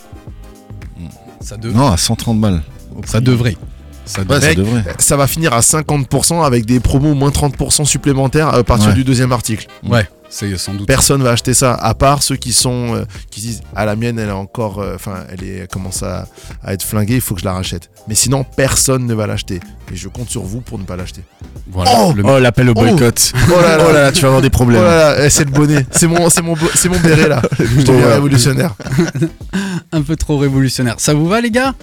ça, 1.40 1.56
Non, 1.62 1.88
à 1.92 1.96
130 1.96 2.40
balles. 2.40 2.62
ça 3.06 3.20
devrait. 3.20 3.56
Ça 4.04 4.22
Ouais, 4.22 4.24
devrait. 4.24 4.40
ça 4.40 4.48
Mec, 4.48 4.56
devrait. 4.58 4.84
Ça 4.98 5.16
va 5.16 5.26
finir 5.28 5.52
à 5.52 5.60
50% 5.60 6.42
avec 6.44 6.66
des 6.66 6.80
promos 6.80 7.14
moins 7.14 7.30
30% 7.30 7.84
supplémentaires 7.84 8.48
à 8.48 8.64
partir 8.64 8.88
Ouais. 8.88 8.94
du 8.94 9.04
deuxième 9.04 9.30
article. 9.30 9.68
Ouais, 9.88 10.08
c'est 10.30 10.56
sans 10.56 10.74
doute. 10.74 10.86
Personne 10.86 11.22
va 11.22 11.30
acheter 11.32 11.52
ça, 11.54 11.74
à 11.74 11.92
part 11.94 12.22
ceux 12.22 12.36
qui 12.36 12.52
sont 12.52 12.94
euh, 12.94 13.04
qui 13.30 13.40
disent 13.40 13.60
ah 13.76 13.84
la 13.84 13.96
mienne 13.96 14.18
elle 14.18 14.28
est 14.28 14.32
encore, 14.32 14.78
euh, 14.80 14.94
enfin 14.94 15.24
elle 15.30 15.42
est 15.44 15.56
elle 15.58 15.68
commence 15.68 16.02
à, 16.02 16.26
à 16.62 16.72
être 16.72 16.82
flinguée, 16.84 17.16
il 17.16 17.20
faut 17.20 17.34
que 17.34 17.40
je 17.40 17.44
la 17.46 17.52
rachète. 17.52 17.90
Mais 18.08 18.14
sinon 18.14 18.44
personne 18.56 19.06
ne 19.06 19.14
va 19.14 19.26
l'acheter. 19.26 19.60
Et 19.92 19.96
je 19.96 20.08
compte 20.08 20.30
sur 20.30 20.42
vous 20.42 20.60
pour 20.60 20.78
ne 20.78 20.84
pas 20.84 20.96
l'acheter. 20.96 21.22
Voilà, 21.72 21.90
Oh 21.98 22.12
le- 22.16 22.24
Oh, 22.24 22.38
l'appel 22.38 22.70
au 22.70 22.74
boycott. 22.74 23.32
Oh 23.48 23.60
là 23.60 23.76
là. 23.76 23.84
Oh 23.88 23.92
là 23.92 24.02
là, 24.04 24.12
tu 24.12 24.20
vas 24.22 24.28
avoir 24.28 24.40
des 24.42 24.46
Oh 24.48 24.50
problèmes. 24.50 24.82
là 24.82 25.16
là, 25.18 25.24
eh, 25.26 25.30
c'est 25.30 25.44
le 25.44 25.50
bonnet, 25.50 25.84
c'est 25.90 26.06
mon, 26.06 26.30
c'est 26.30 26.42
mon, 26.42 26.54
c'est 26.74 26.88
mon 26.88 26.98
béret 27.00 27.28
là. 27.28 27.42
Je 27.58 27.64
deviens 27.82 27.94
Ouais. 28.06 28.14
révolutionnaire. 28.14 28.74
un 29.92 30.02
peu 30.02 30.16
trop 30.16 30.38
révolutionnaire. 30.38 30.94
Ça 30.98 31.14
vous 31.14 31.26
va 31.28 31.40
les 31.40 31.50
gars? 31.50 31.74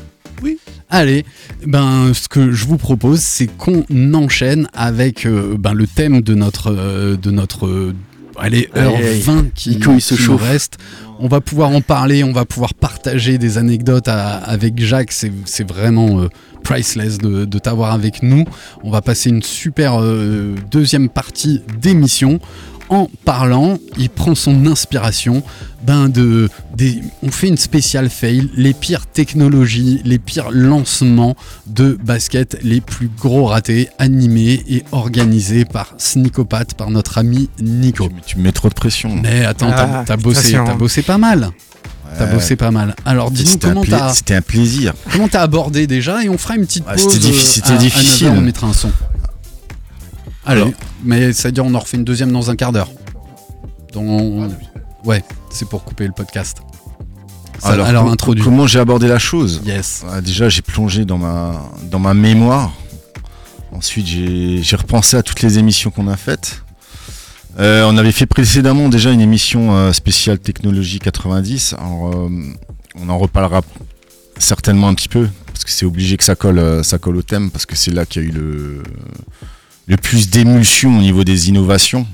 Oui. 0.43 0.57
Allez, 0.89 1.25
ben 1.65 2.13
ce 2.13 2.27
que 2.29 2.51
je 2.51 2.65
vous 2.65 2.77
propose, 2.77 3.19
c'est 3.19 3.47
qu'on 3.47 3.83
enchaîne 4.13 4.69
avec 4.73 5.25
euh, 5.25 5.55
ben, 5.57 5.73
le 5.73 5.87
thème 5.87 6.21
de 6.21 6.33
notre 6.35 6.71
euh, 6.71 7.17
de 7.17 7.31
notre 7.31 7.91
allez 8.37 8.69
heure 8.75 8.95
aïe. 8.95 9.19
20 9.21 9.53
qui, 9.53 9.69
Nico, 9.71 9.93
il 9.93 10.01
se 10.01 10.15
qui 10.15 10.21
nous 10.21 10.27
chauffe. 10.27 10.41
reste. 10.49 10.77
On 11.19 11.27
va 11.27 11.41
pouvoir 11.41 11.69
en 11.71 11.81
parler, 11.81 12.23
on 12.23 12.31
va 12.31 12.45
pouvoir 12.45 12.73
partager 12.73 13.37
des 13.37 13.57
anecdotes 13.57 14.07
à- 14.07 14.35
avec 14.37 14.79
Jacques. 14.79 15.11
C'est 15.11 15.31
c'est 15.45 15.67
vraiment 15.67 16.19
euh, 16.21 16.29
priceless 16.63 17.17
de, 17.17 17.45
de 17.45 17.59
t'avoir 17.59 17.91
avec 17.93 18.21
nous. 18.23 18.45
On 18.83 18.91
va 18.91 19.01
passer 19.01 19.29
une 19.29 19.41
super 19.43 19.99
euh, 20.01 20.55
deuxième 20.71 21.09
partie 21.09 21.61
d'émission 21.81 22.39
en 22.89 23.09
parlant. 23.25 23.77
Il 23.97 24.09
prend 24.09 24.35
son 24.35 24.65
inspiration 24.65 25.43
ben 25.83 26.09
de 26.09 26.49
des, 26.75 27.01
on 27.23 27.31
fait 27.31 27.47
une 27.47 27.57
spéciale 27.57 28.09
fail, 28.09 28.49
les 28.55 28.73
pires 28.73 29.05
technologies, 29.05 30.01
les 30.05 30.19
pires 30.19 30.49
lancements 30.51 31.35
de 31.67 31.97
basket, 32.03 32.57
les 32.63 32.81
plus 32.81 33.09
gros 33.17 33.45
ratés, 33.45 33.87
animés 33.99 34.63
et 34.67 34.83
organisés 34.91 35.65
par 35.65 35.93
Sneakopat, 35.97 36.65
par 36.77 36.89
notre 36.89 37.17
ami 37.17 37.49
Nico. 37.61 38.09
Tu, 38.09 38.33
tu 38.33 38.37
me 38.37 38.43
mets 38.43 38.51
trop 38.51 38.69
de 38.69 38.73
pression. 38.73 39.15
Mais 39.21 39.45
attends, 39.45 39.69
t'as 39.69 39.99
Ah, 39.99 40.03
t'as 40.05 40.17
bossé, 40.17 40.57
bossé 40.77 41.01
pas 41.03 41.17
mal. 41.17 41.51
T'as 42.17 42.25
bossé 42.25 42.55
pas 42.55 42.71
mal. 42.71 42.95
Alors 43.05 43.31
dis-nous 43.31 43.49
C'était 43.51 43.65
un, 43.67 43.69
comment 43.69 43.81
pla- 43.83 43.99
t'as 43.99 44.13
c'était 44.13 44.33
un 44.35 44.41
plaisir. 44.41 44.93
comment 45.11 45.27
t'as 45.27 45.41
abordé 45.41 45.87
déjà 45.87 46.23
et 46.23 46.29
on 46.29 46.37
fera 46.37 46.55
une 46.55 46.65
petite 46.65 46.85
Ah, 46.87 46.93
pause. 46.93 47.11
c'était 47.11 47.69
à- 47.71 47.75
à 47.75 47.77
difficile. 47.77 48.27
9h, 48.29 48.37
on 48.37 48.41
mettra 48.41 48.67
un 48.67 48.73
son. 48.73 48.89
Alors. 50.47 50.69
mais 51.03 51.33
ça 51.33 51.47
veut 51.49 51.51
dire 51.51 51.65
on 51.65 51.73
en 51.75 51.79
refait 51.79 51.97
une 51.97 52.03
deuxième 52.03 52.31
dans 52.31 52.49
un 52.49 52.55
quart 52.55 52.71
d'heure. 52.71 52.89
Donc 53.93 54.05
on- 54.07 54.49
ouais, 55.07 55.23
c'est 55.49 55.67
pour 55.67 55.83
couper 55.83 56.07
le 56.07 56.13
podcast. 56.13 56.57
Ça- 57.59 57.69
alors, 57.85 58.05
co- 58.05 58.11
introduit. 58.11 58.43
Comment 58.43 58.67
j'ai 58.67 58.79
abordé 58.79 59.07
la 59.07 59.17
chose 59.19 59.61
Yes. 59.65 60.03
Ah, 60.11 60.21
Déjà, 60.21 60.47
j'ai 60.47 60.61
plongé 60.61 61.05
dans 61.05 61.17
ma, 61.17 61.59
dans 61.89 61.97
ma 61.99 62.13
mémoire. 62.13 62.71
Ensuite, 63.71 64.05
j'ai 64.07 64.61
j'ai 64.61 64.75
repensé 64.75 65.17
à 65.17 65.23
toutes 65.23 65.41
les 65.41 65.57
émissions 65.57 65.89
qu'on 65.91 66.07
a 66.07 66.17
faites. 66.17 66.61
Euh, 67.59 67.83
on 67.89 67.97
avait 67.97 68.11
fait 68.11 68.27
précédemment 68.27 68.89
déjà 68.89 69.11
une 69.11 69.21
émission 69.21 69.75
euh, 69.75 69.91
spéciale 69.91 70.37
technologie 70.37 70.99
90. 70.99 71.73
Alors, 71.73 72.11
euh, 72.15 72.29
on 72.99 73.09
en 73.09 73.17
reparlera 73.17 73.61
certainement 74.37 74.87
un 74.87 74.93
petit 74.93 75.09
peu 75.09 75.27
parce 75.47 75.63
que 75.65 75.71
c'est 75.71 75.85
obligé 75.87 76.15
que 76.17 76.23
ça 76.23 76.35
colle, 76.35 76.59
euh, 76.59 76.83
ça 76.83 76.99
colle 76.99 77.17
au 77.17 77.23
thème 77.23 77.49
parce 77.49 77.65
que 77.65 77.75
c'est 77.75 77.89
là 77.91 78.05
qu'il 78.05 78.21
y 78.21 78.25
a 78.25 78.29
eu 78.29 78.31
le, 78.31 78.83
le 79.87 79.97
plus 79.97 80.29
d'émulsion 80.29 80.97
au 80.97 81.01
niveau 81.01 81.23
des 81.23 81.49
innovations. 81.49 82.05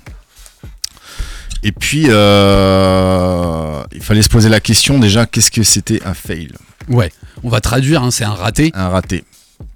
Et 1.64 1.72
puis, 1.72 2.06
euh, 2.08 3.84
il 3.94 4.02
fallait 4.02 4.22
se 4.22 4.30
poser 4.30 4.50
la 4.50 4.60
question 4.60 5.00
déjà, 5.00 5.26
qu'est-ce 5.26 5.52
que 5.52 5.64
c'était 5.64 6.02
un 6.06 6.14
fail? 6.14 6.50
Ouais, 6.90 7.12
on 7.44 7.50
va 7.50 7.62
traduire, 7.62 8.04
hein, 8.04 8.12
c'est 8.12 8.26
un 8.26 8.34
raté. 8.34 8.72
Un 8.76 8.90
raté. 8.90 9.24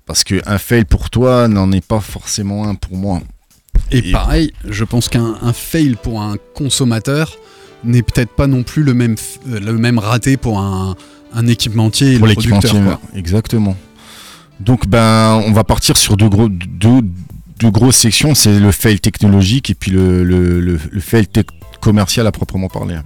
Parce 0.05 0.23
que 0.23 0.41
un 0.45 0.57
fail 0.57 0.83
pour 0.85 1.09
toi 1.09 1.47
n'en 1.47 1.71
est 1.71 1.85
pas 1.85 1.99
forcément 2.01 2.67
un 2.67 2.75
pour 2.75 2.97
moi. 2.97 3.21
Et, 3.91 4.09
Et- 4.09 4.11
pareil, 4.11 4.51
je 4.67 4.83
pense 4.83 5.07
qu'un 5.07 5.35
un 5.41 5.53
fail 5.53 5.95
pour 6.01 6.21
un 6.21 6.35
consommateur 6.53 7.37
n'est 7.83 8.01
peut-être 8.01 8.31
pas 8.31 8.47
non 8.47 8.63
plus 8.63 8.83
le 8.83 8.93
même, 8.93 9.15
euh, 9.49 9.59
le 9.59 9.73
même 9.77 9.97
raté 9.99 10.35
pour 10.35 10.59
un, 10.59 10.95
un 11.33 11.47
équipementier 11.47 12.13
et 12.15 12.17
pour 12.17 12.27
le 12.27 12.33
l'équipementier, 12.33 12.69
producteur. 12.69 12.99
quoi. 12.99 13.09
exactement. 13.17 13.77
Donc 14.59 14.87
ben, 14.87 15.41
on 15.45 15.51
va 15.53 15.63
partir 15.63 15.95
sur 15.95 16.17
deux 16.17 16.27
gros, 16.29 16.49
deux, 16.49 17.01
deux 17.59 17.71
grosses 17.71 17.97
sections, 17.97 18.35
c'est 18.35 18.59
le 18.59 18.71
fail 18.71 18.99
technologique 18.99 19.69
et 19.69 19.75
puis 19.75 19.91
le, 19.91 20.23
le, 20.23 20.59
le- 20.59 20.79
le 20.91 20.99
fail 20.99 21.27
commercial 21.81 22.25
à 22.27 22.31
proprement 22.31 22.67
parler. 22.69 22.97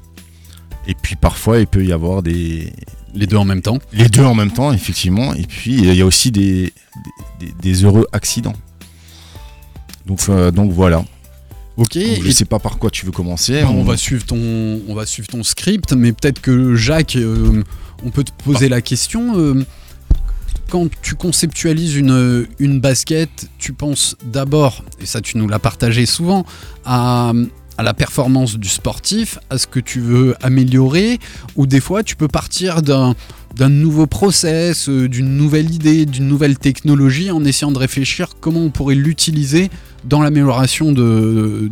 Et 0.87 0.95
puis 0.95 1.15
parfois 1.15 1.59
il 1.59 1.67
peut 1.67 1.85
y 1.85 1.91
avoir 1.93 2.23
des 2.23 2.73
Les 3.13 3.27
deux 3.27 3.37
en 3.37 3.45
même 3.45 3.61
temps. 3.61 3.79
les 3.93 4.09
deux 4.09 4.23
en 4.23 4.33
même 4.35 4.51
temps 4.51 4.73
effectivement. 4.73 5.33
Et 5.33 5.43
puis 5.43 5.75
il 5.77 5.93
y 5.93 6.01
a 6.01 6.05
aussi 6.05 6.31
des, 6.31 6.73
des, 7.39 7.51
des 7.61 7.83
heureux 7.83 8.07
accidents. 8.11 8.55
Donc 10.05 10.19
euh, 10.29 10.51
donc 10.51 10.71
voilà. 10.71 11.03
Ok. 11.77 11.93
Donc, 11.97 12.23
je 12.23 12.27
et- 12.27 12.31
sais 12.33 12.45
pas 12.45 12.59
par 12.59 12.77
quoi 12.77 12.89
tu 12.89 13.05
veux 13.05 13.11
commencer. 13.11 13.61
bah, 13.61 13.69
on 13.71 13.83
va 13.83 13.95
suivre 13.97 14.25
ton, 14.25 14.81
on 14.87 14.93
va 14.93 15.05
suivre 15.05 15.27
ton 15.29 15.43
script, 15.43 15.93
mais 15.93 16.11
peut-être 16.11 16.41
que 16.41 16.75
Jacques, 16.75 17.15
euh, 17.15 17.63
on 18.03 18.09
peut 18.09 18.23
te 18.23 18.31
poser 18.43 18.67
la 18.69 18.81
question. 18.81 19.37
euh, 19.37 19.65
quand 20.71 20.87
tu 21.01 21.15
conceptualises 21.15 21.97
une, 21.97 22.47
une 22.57 22.79
basket, 22.79 23.29
tu 23.59 23.73
penses 23.73 24.15
d'abord, 24.23 24.85
et 25.01 25.05
ça 25.05 25.19
tu 25.19 25.37
nous 25.37 25.49
l'as 25.49 25.59
partagé 25.59 26.05
souvent, 26.05 26.45
à, 26.85 27.33
à 27.77 27.83
la 27.83 27.93
performance 27.93 28.57
du 28.57 28.69
sportif, 28.69 29.37
à 29.49 29.57
ce 29.57 29.67
que 29.67 29.81
tu 29.81 29.99
veux 29.99 30.33
améliorer, 30.41 31.19
ou 31.57 31.67
des 31.67 31.81
fois 31.81 32.03
tu 32.03 32.15
peux 32.15 32.29
partir 32.29 32.81
d'un 32.81 33.15
d'un 33.53 33.67
nouveau 33.67 34.07
process, 34.07 34.87
euh, 34.87 35.09
d'une 35.09 35.35
nouvelle 35.35 35.69
idée, 35.75 36.05
d'une 36.05 36.25
nouvelle 36.25 36.57
technologie, 36.57 37.31
en 37.31 37.43
essayant 37.43 37.73
de 37.73 37.77
réfléchir 37.77 38.29
comment 38.39 38.61
on 38.61 38.69
pourrait 38.69 38.95
l'utiliser 38.95 39.69
dans 40.05 40.21
l'amélioration 40.21 40.93
de, 40.93 41.69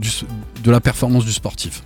de 0.62 0.72
la 0.72 0.82
performance 0.82 1.24
du 1.24 1.32
sportif. 1.32 1.82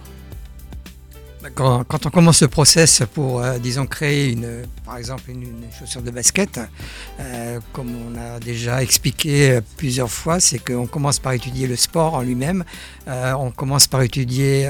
Quand, 1.56 2.06
on 2.06 2.10
commence 2.10 2.38
ce 2.38 2.46
process 2.46 3.04
pour, 3.14 3.42
euh, 3.42 3.60
disons, 3.60 3.86
créer 3.86 4.32
une, 4.32 4.64
par 4.86 4.98
exemple 4.98 5.30
une, 5.30 5.54
chaussure 5.78 6.02
de 6.02 6.10
basket, 6.10 6.60
euh, 7.20 7.60
comme 7.72 7.92
on 7.96 8.18
a 8.20 8.40
déjà 8.40 8.82
expliqué 8.82 9.52
euh, 9.52 9.62
plusieurs 9.78 10.10
fois, 10.10 10.40
c'est 10.40 10.58
qu'on 10.58 10.88
commence 10.88 11.20
par 11.20 11.34
étudier 11.34 11.68
le 11.68 11.76
sport 11.76 12.16
en 12.16 12.22
lui-même, 12.22 12.64
on 13.08 13.52
commence 13.52 13.88
par 13.88 14.02
étudier 14.02 14.68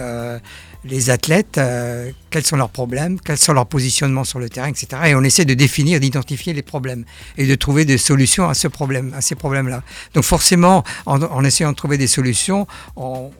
les 0.85 1.09
athlètes, 1.09 1.57
euh, 1.57 2.11
quels 2.29 2.45
sont 2.45 2.57
leurs 2.57 2.69
problèmes, 2.69 3.19
quels 3.19 3.37
sont 3.37 3.53
leurs 3.53 3.65
positionnements 3.65 4.23
sur 4.23 4.39
le 4.39 4.49
terrain, 4.49 4.67
etc. 4.67 4.87
Et 5.05 5.15
on 5.15 5.23
essaie 5.23 5.45
de 5.45 5.53
définir, 5.53 5.99
d'identifier 5.99 6.53
les 6.53 6.61
problèmes 6.61 7.05
et 7.37 7.47
de 7.47 7.55
trouver 7.55 7.85
des 7.85 7.97
solutions 7.97 8.49
à 8.49 8.53
ce 8.53 8.67
problème, 8.67 9.13
à 9.15 9.21
ces 9.21 9.35
problèmes-là. 9.35 9.83
Donc 10.13 10.23
forcément, 10.23 10.83
en, 11.05 11.43
essayant 11.43 11.71
de 11.71 11.75
trouver 11.75 11.97
des 11.97 12.07
solutions, 12.07 12.67
on, 12.95 13.31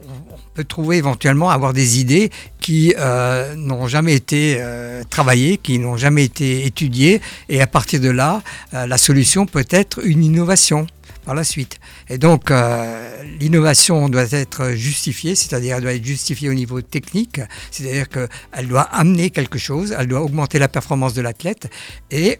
peut 0.54 0.64
trouver 0.64 0.98
éventuellement 0.98 1.50
avoir 1.50 1.72
des 1.72 1.98
idées 1.98 2.30
qui 2.60 2.94
euh, 2.96 3.54
n'ont 3.56 3.88
jamais 3.88 4.14
été 4.14 4.56
euh, 4.60 5.02
travaillées, 5.10 5.58
qui 5.58 5.78
n'ont 5.78 5.96
jamais 5.96 6.24
été 6.24 6.64
étudiées, 6.64 7.20
et 7.48 7.60
à 7.60 7.66
partir 7.66 8.00
de 8.00 8.10
là, 8.10 8.42
la 8.72 8.98
solution 8.98 9.46
peut 9.46 9.66
être 9.70 10.04
une 10.04 10.22
innovation 10.24 10.86
par 11.24 11.34
la 11.34 11.44
suite. 11.44 11.78
Et 12.08 12.18
donc, 12.18 12.50
euh, 12.50 13.22
l'innovation 13.40 14.08
doit 14.08 14.30
être 14.32 14.72
justifiée, 14.72 15.34
c'est-à-dire 15.34 15.76
elle 15.76 15.82
doit 15.82 15.94
être 15.94 16.04
justifiée 16.04 16.48
au 16.48 16.54
niveau 16.54 16.80
technique, 16.82 17.40
c'est-à-dire 17.70 18.08
qu'elle 18.08 18.68
doit 18.68 18.82
amener 18.82 19.30
quelque 19.30 19.58
chose, 19.58 19.94
elle 19.98 20.06
doit 20.06 20.22
augmenter 20.22 20.58
la 20.58 20.68
performance 20.68 21.14
de 21.14 21.22
l'athlète, 21.22 21.70
et 22.10 22.38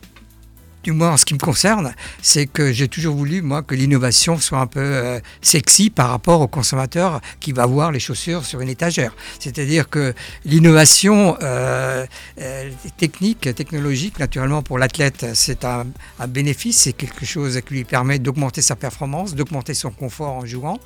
du 0.84 0.92
moins 0.92 1.12
en 1.12 1.16
ce 1.16 1.24
qui 1.24 1.34
me 1.34 1.38
concerne, 1.38 1.94
c'est 2.22 2.46
que 2.46 2.70
j'ai 2.72 2.88
toujours 2.88 3.16
voulu, 3.16 3.40
moi, 3.42 3.62
que 3.62 3.74
l'innovation 3.74 4.38
soit 4.38 4.58
un 4.58 4.66
peu 4.66 4.80
euh, 4.80 5.18
sexy 5.40 5.88
par 5.90 6.10
rapport 6.10 6.42
au 6.42 6.46
consommateur 6.46 7.20
qui 7.40 7.52
va 7.52 7.64
voir 7.64 7.90
les 7.90 7.98
chaussures 7.98 8.44
sur 8.44 8.60
une 8.60 8.68
étagère. 8.68 9.16
C'est-à-dire 9.40 9.88
que 9.88 10.14
l'innovation 10.44 11.36
euh, 11.42 12.04
euh, 12.40 12.70
technique, 12.98 13.54
technologique, 13.54 14.18
naturellement, 14.18 14.62
pour 14.62 14.78
l'athlète, 14.78 15.26
c'est 15.34 15.64
un, 15.64 15.86
un 16.20 16.26
bénéfice, 16.26 16.80
c'est 16.80 16.92
quelque 16.92 17.24
chose 17.24 17.58
qui 17.66 17.74
lui 17.74 17.84
permet 17.84 18.18
d'augmenter 18.18 18.60
sa 18.60 18.76
performance, 18.76 19.34
d'augmenter 19.34 19.72
son 19.72 19.90
confort 19.90 20.32
en 20.32 20.44
jouant. 20.44 20.78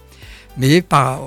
Mais 0.58 0.84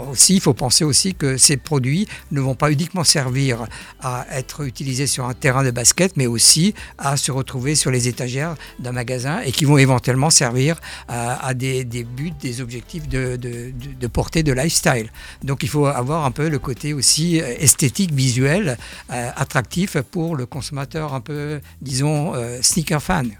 aussi, 0.09 0.35
il 0.35 0.41
faut 0.41 0.53
penser 0.53 0.83
aussi 0.83 1.15
que 1.15 1.37
ces 1.37 1.57
produits 1.57 2.07
ne 2.31 2.41
vont 2.41 2.55
pas 2.55 2.71
uniquement 2.71 3.03
servir 3.03 3.65
à 4.01 4.25
être 4.31 4.61
utilisés 4.65 5.07
sur 5.07 5.25
un 5.25 5.33
terrain 5.33 5.63
de 5.63 5.71
basket, 5.71 6.17
mais 6.17 6.27
aussi 6.27 6.73
à 6.97 7.17
se 7.17 7.31
retrouver 7.31 7.75
sur 7.75 7.91
les 7.91 8.07
étagères 8.07 8.55
d'un 8.79 8.91
magasin 8.91 9.39
et 9.39 9.51
qui 9.51 9.65
vont 9.65 9.77
éventuellement 9.77 10.29
servir 10.29 10.79
à, 11.07 11.45
à 11.45 11.53
des, 11.53 11.83
buts, 11.83 12.33
des 12.39 12.61
objectifs 12.61 13.07
de, 13.07 13.37
de, 13.37 14.07
portée 14.07 14.43
de 14.43 14.51
lifestyle. 14.51 15.11
Donc 15.43 15.63
il 15.63 15.69
faut 15.69 15.85
avoir 15.85 16.25
un 16.25 16.31
peu 16.31 16.49
le 16.49 16.59
côté 16.59 16.93
aussi 16.93 17.41
euh, 17.41 17.55
esthétique, 17.59 18.11
visuel, 18.13 18.77
euh, 19.11 19.29
attractif 19.35 19.97
pour 20.11 20.35
le 20.35 20.45
consommateur 20.45 21.13
un 21.13 21.21
peu, 21.21 21.61
disons, 21.81 22.33
euh, 22.35 22.59
sneaker 22.61 23.01
fan. 23.01 23.31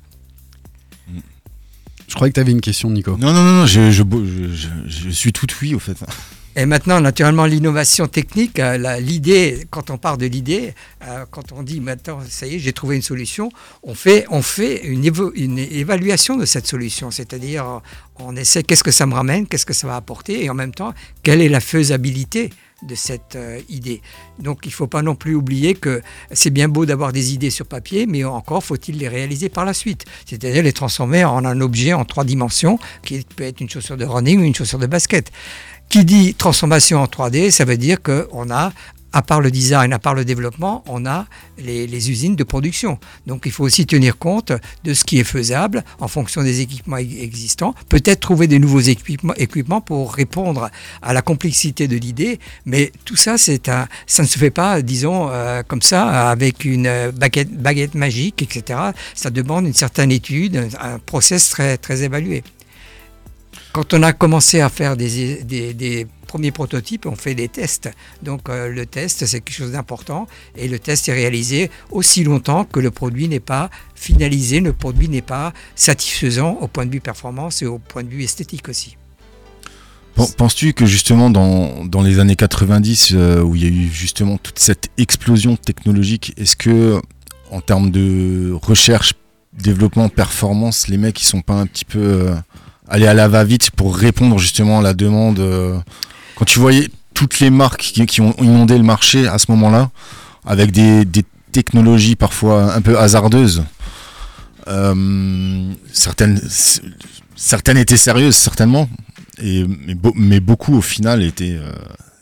Je 2.12 2.16
croyais 2.16 2.32
que 2.32 2.36
tu 2.36 2.42
avais 2.42 2.52
une 2.52 2.60
question, 2.60 2.90
Nico. 2.90 3.16
Non, 3.16 3.32
non, 3.32 3.42
non, 3.42 3.52
non, 3.62 3.66
je, 3.66 3.90
je, 3.90 4.04
je, 4.04 4.68
je- 4.86 5.00
je 5.06 5.10
suis 5.12 5.32
tout 5.32 5.48
oui 5.62 5.74
au 5.74 5.80
fait. 5.80 5.96
Et 6.58 6.66
maintenant, 6.66 7.00
naturellement, 7.00 7.46
l'innovation 7.46 8.08
technique, 8.08 8.60
euh, 8.60 9.00
l'idée, 9.00 9.66
quand 9.70 9.90
on 9.92 9.98
part 9.98 10.18
de 10.18 10.26
l'idée, 10.26 10.74
euh, 11.08 11.24
quand 11.32 11.54
on 11.54 11.64
dit 11.64 11.80
maintenant, 11.80 12.20
ça 12.28 12.46
y 12.48 12.56
est, 12.56 12.60
j'ai 12.60 12.74
trouvé 12.74 12.98
une 12.98 13.02
solution, 13.02 13.50
on 13.84 13.96
fait, 13.96 14.26
on 14.30 14.42
fait 14.42 14.86
une, 14.86 15.06
évo- 15.06 15.32
une 15.36 15.58
évaluation 15.58 16.36
de 16.36 16.44
cette 16.46 16.68
solution. 16.68 17.12
C'est-à-dire, 17.12 17.80
on 18.20 18.36
essaie 18.36 18.64
qu'est-ce 18.64 18.84
que 18.84 18.92
ça 18.92 19.06
me 19.06 19.14
ramène, 19.14 19.48
qu'est-ce 19.48 19.66
que 19.66 19.72
ça 19.74 19.88
va 19.88 19.96
apporter, 19.96 20.44
et 20.44 20.50
en 20.50 20.54
même 20.54 20.74
temps, 20.74 20.94
quelle 21.24 21.40
est 21.40 21.48
la 21.48 21.62
faisabilité 21.62 22.50
de 22.84 22.96
cette 22.96 23.36
euh, 23.36 23.60
idée. 23.70 24.02
Donc 24.40 24.60
il 24.64 24.70
ne 24.70 24.74
faut 24.74 24.88
pas 24.88 25.02
non 25.02 25.16
plus 25.16 25.36
oublier 25.36 25.74
que 25.74 26.02
c'est 26.32 26.50
bien 26.50 26.68
beau 26.68 26.86
d'avoir 26.86 27.14
des 27.14 27.34
idées 27.34 27.50
sur 27.50 27.66
papier, 27.66 28.06
mais 28.06 28.24
encore 28.24 28.64
faut-il 28.64 28.98
les 28.98 29.08
réaliser 29.08 29.50
par 29.50 29.66
la 29.66 29.74
suite. 29.74 30.06
C'est-à-dire 30.26 30.64
les 30.64 30.74
transformer 30.74 31.24
en 31.24 31.46
un 31.46 31.62
objet 31.62 31.94
en 31.94 32.06
trois 32.06 32.24
dimensions, 32.24 32.80
qui 33.04 33.26
peut 33.36 33.44
être 33.44 33.62
une 33.62 33.70
chaussure 33.70 33.98
de 33.98 34.06
running 34.06 34.40
ou 34.40 34.44
une 34.44 34.56
chaussure 34.56 34.80
de 34.80 34.88
basket. 34.88 35.32
Qui 35.92 36.06
dit 36.06 36.36
transformation 36.36 37.02
en 37.02 37.06
3D, 37.06 37.52
ça 37.52 37.66
veut 37.66 37.76
dire 37.76 37.98
qu'on 38.02 38.50
a, 38.50 38.72
à 39.12 39.22
part 39.22 39.42
le 39.42 39.52
design, 39.52 39.92
à 39.92 40.00
part 40.00 40.14
le 40.14 40.24
développement, 40.24 40.86
on 40.88 41.06
a 41.06 41.26
les, 41.58 42.10
usines 42.10 42.38
de 42.38 42.46
production. 42.46 42.98
Donc 43.28 43.42
il 43.46 43.52
faut 43.52 43.66
aussi 43.66 43.86
tenir 43.86 44.18
compte 44.18 44.54
de 44.86 44.94
ce 44.94 45.04
qui 45.04 45.20
est 45.20 45.26
faisable 45.26 45.84
en 46.00 46.08
fonction 46.08 46.44
des 46.44 46.62
équipements 46.62 46.96
existants. 46.96 47.76
Peut-être 47.90 48.22
trouver 48.22 48.48
des 48.48 48.58
nouveaux 48.58 48.80
équipements, 48.80 49.82
pour 49.82 50.14
répondre 50.14 50.70
à 51.02 51.12
la 51.12 51.22
complexité 51.22 51.90
de 51.90 51.98
l'idée, 51.98 52.40
mais 52.66 52.94
tout 53.04 53.18
ça, 53.18 53.38
c'est 53.38 53.68
un, 53.68 53.90
ça 54.08 54.24
ne 54.24 54.30
se 54.30 54.40
fait 54.40 54.50
pas, 54.50 54.82
disons, 54.82 55.28
euh, 55.30 55.62
comme 55.62 55.82
ça, 55.82 56.30
avec 56.30 56.64
une 56.64 56.88
euh, 56.88 57.12
baguette, 57.12 57.96
magique, 57.96 58.42
etc. 58.42 58.80
Ça 59.14 59.30
demande 59.30 59.66
une 59.66 59.74
certaine 59.74 60.14
étude, 60.14 60.70
un, 60.80 61.00
process 61.00 61.50
très 61.50 62.04
évalué. 62.04 62.44
Quand 63.74 63.94
on 63.94 64.04
a 64.04 64.12
commencé 64.12 64.60
à 64.60 64.70
faire 64.70 64.98
des, 64.98 65.44
des- 65.44 66.08
premiers 66.28 66.52
prototypes, 66.52 67.06
on 67.08 67.16
fait 67.18 67.36
des 67.36 67.50
tests. 67.50 67.90
Donc 68.24 68.48
euh, 68.48 68.70
le 68.70 68.86
test, 68.86 69.26
c'est 69.26 69.42
quelque 69.42 69.54
chose 69.54 69.74
d'important. 69.74 70.28
Et 70.56 70.70
le 70.70 70.80
test 70.80 71.10
est 71.10 71.14
réalisé 71.14 71.70
aussi 71.90 72.24
longtemps 72.24 72.64
que 72.64 72.80
le 72.80 72.90
produit 72.90 73.28
n'est 73.28 73.42
pas 73.42 73.70
finalisé, 73.96 74.62
le 74.62 74.72
produit 74.72 75.10
n'est 75.10 75.22
pas 75.22 75.52
satisfaisant 75.76 76.54
au 76.62 76.68
point 76.70 76.86
de 76.86 76.92
vue 76.92 77.02
performance 77.02 77.62
et 77.62 77.66
au 77.66 77.80
point 77.80 78.04
de 78.04 78.08
vue 78.10 78.24
esthétique 78.24 78.70
aussi. 78.70 78.96
Pen- 80.16 80.26
Penses-tu 80.38 80.72
que 80.72 80.86
justement 80.86 81.30
dans, 81.30 81.84
dans 81.84 82.02
les 82.02 82.20
années 82.20 82.38
90, 82.38 83.10
euh, 83.14 83.42
où 83.42 83.56
il 83.58 83.64
y 83.64 83.66
a 83.66 83.70
eu 83.70 83.90
justement 83.92 84.38
toute 84.38 84.60
cette 84.60 84.88
explosion 84.98 85.58
technologique, 85.58 86.34
est-ce 86.38 86.56
que 86.56 87.02
en 87.52 87.60
termes 87.60 87.92
de 87.92 88.54
recherche, 88.62 89.16
développement, 89.52 90.08
performance, 90.08 90.88
les 90.88 90.98
mecs 90.98 91.22
ils 91.22 91.26
sont 91.26 91.42
pas 91.42 91.56
un 91.56 91.66
petit 91.68 91.84
peu 91.84 92.00
euh, 92.00 92.36
allés 92.88 93.08
à 93.08 93.14
la 93.14 93.28
va-vite 93.28 93.72
pour 93.72 93.96
répondre 93.96 94.38
justement 94.38 94.80
à 94.80 94.82
la 94.82 94.94
demande 94.94 95.40
euh, 95.40 95.78
Quand 96.36 96.46
tu 96.46 96.60
voyais 96.60 96.90
toutes 97.14 97.40
les 97.40 97.50
marques 97.50 97.82
qui, 97.82 98.22
ont 98.22 98.36
inondé 98.40 98.78
le 98.78 98.84
marché 98.84 99.28
à 99.28 99.38
ce 99.38 99.52
moment-là, 99.52 99.92
avec 100.46 100.72
des, 100.72 101.06
technologies 101.52 102.16
parfois 102.16 102.74
un 102.74 102.82
peu 102.82 102.98
hasardeuses, 102.98 103.64
euh, 104.70 105.74
certaines, 105.92 106.42
certaines 107.36 107.78
étaient 107.78 107.98
sérieuses 107.98 108.38
certainement, 108.38 108.88
mais 110.16 110.40
beaucoup 110.40 110.78
au 110.78 110.82
final 110.82 111.22
étaient... 111.24 111.58
euh, 111.60 111.74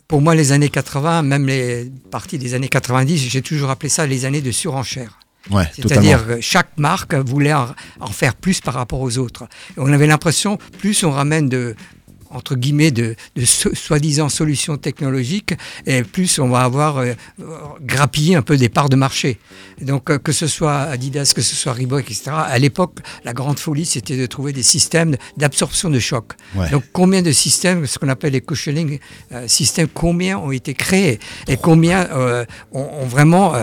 Pour 0.07 0.21
moi, 0.21 0.33
les 0.33 0.51
années 0.51 0.69
80, 0.69 1.21
même 1.21 1.45
les 1.45 1.91
parties 2.09 2.39
des 2.39 2.55
années 2.55 2.69
90, 2.69 3.29
j'ai 3.29 3.41
toujours 3.43 3.69
appelé 3.69 3.89
ça 3.89 4.07
les 4.07 4.25
années 4.25 4.41
de 4.41 4.51
surenchère. 4.51 5.19
Ouais, 5.49 5.65
C'est-à-dire 5.75 6.25
que 6.27 6.41
chaque 6.41 6.77
marque 6.77 7.13
voulait 7.15 7.53
en, 7.53 7.67
en 7.99 8.07
faire 8.07 8.35
plus 8.35 8.61
par 8.61 8.73
rapport 8.75 9.01
aux 9.01 9.17
autres. 9.17 9.43
Et 9.77 9.79
on 9.79 9.91
avait 9.91 10.07
l'impression, 10.07 10.57
plus 10.79 11.03
on 11.03 11.11
ramène 11.11 11.49
de 11.49 11.75
entre 12.31 12.53
guillemets 12.55 12.91
de, 12.91 13.15
de 13.35 13.43
so- 13.43 13.73
soi-disant 13.73 14.29
solutions 14.29 14.77
technologiques 14.77 15.55
et 15.87 16.03
plus 16.03 16.37
on 16.37 16.47
va 16.49 16.59
avoir 16.59 16.97
euh, 16.99 17.13
euh, 17.41 17.43
grappillé 17.81 18.35
un 18.35 18.43
peu 18.43 18.55
des 18.55 18.69
parts 18.69 18.87
de 18.89 18.95
marché. 18.95 19.39
Et 19.81 19.85
donc 19.85 20.11
euh, 20.11 20.19
que 20.19 20.31
ce 20.31 20.45
soit 20.45 20.81
Adidas, 20.81 21.33
que 21.35 21.41
ce 21.41 21.55
soit 21.55 21.73
Reebok, 21.73 22.01
etc. 22.01 22.25
À 22.35 22.59
l'époque, 22.59 22.99
la 23.23 23.33
grande 23.33 23.57
folie, 23.57 23.87
c'était 23.87 24.15
de 24.15 24.27
trouver 24.27 24.53
des 24.53 24.61
systèmes 24.61 25.15
d'absorption 25.37 25.89
de 25.89 25.97
choc. 25.97 26.33
Ouais. 26.53 26.69
Donc 26.69 26.83
combien 26.93 27.23
de 27.23 27.31
systèmes, 27.31 27.87
ce 27.87 27.97
qu'on 27.97 28.09
appelle 28.09 28.33
les 28.33 28.41
cushioning 28.41 28.99
euh, 29.31 29.47
systèmes, 29.47 29.87
combien 29.91 30.37
ont 30.37 30.51
été 30.51 30.75
créés 30.75 31.17
et 31.47 31.57
combien 31.57 32.07
euh, 32.11 32.45
ont, 32.73 32.87
ont 33.01 33.07
vraiment 33.07 33.55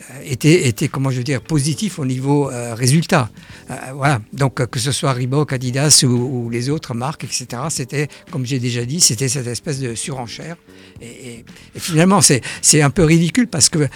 euh, 0.00 0.20
été, 0.24 0.66
été, 0.68 0.88
comment 0.88 1.10
je 1.10 1.18
veux 1.18 1.24
dire, 1.24 1.40
positifs 1.40 1.98
au 1.98 2.06
niveau 2.06 2.50
euh, 2.50 2.74
résultat. 2.74 3.30
Euh, 3.70 3.74
voilà. 3.94 4.20
Donc 4.32 4.60
euh, 4.60 4.66
que 4.66 4.78
ce 4.78 4.92
soit 4.92 5.12
Reebok, 5.12 5.52
Adidas 5.52 6.04
ou, 6.04 6.08
ou 6.46 6.50
les 6.50 6.70
autres 6.70 6.94
marques, 6.94 7.24
etc. 7.24 7.46
C'était, 7.68 8.08
comme 8.30 8.46
j'ai 8.46 8.58
déjà 8.58 8.84
dit, 8.84 9.00
c'était 9.00 9.28
cette 9.28 9.46
espèce 9.46 9.78
de 9.80 9.94
surenchère. 9.94 10.56
Et, 11.00 11.06
et- 11.06 11.44
et 11.74 11.78
finalement, 11.80 12.20
c'est 12.20 12.82
un 12.82 12.90
peu 12.90 13.04
ridicule 13.04 13.46
parce 13.48 13.68
que 13.68 13.88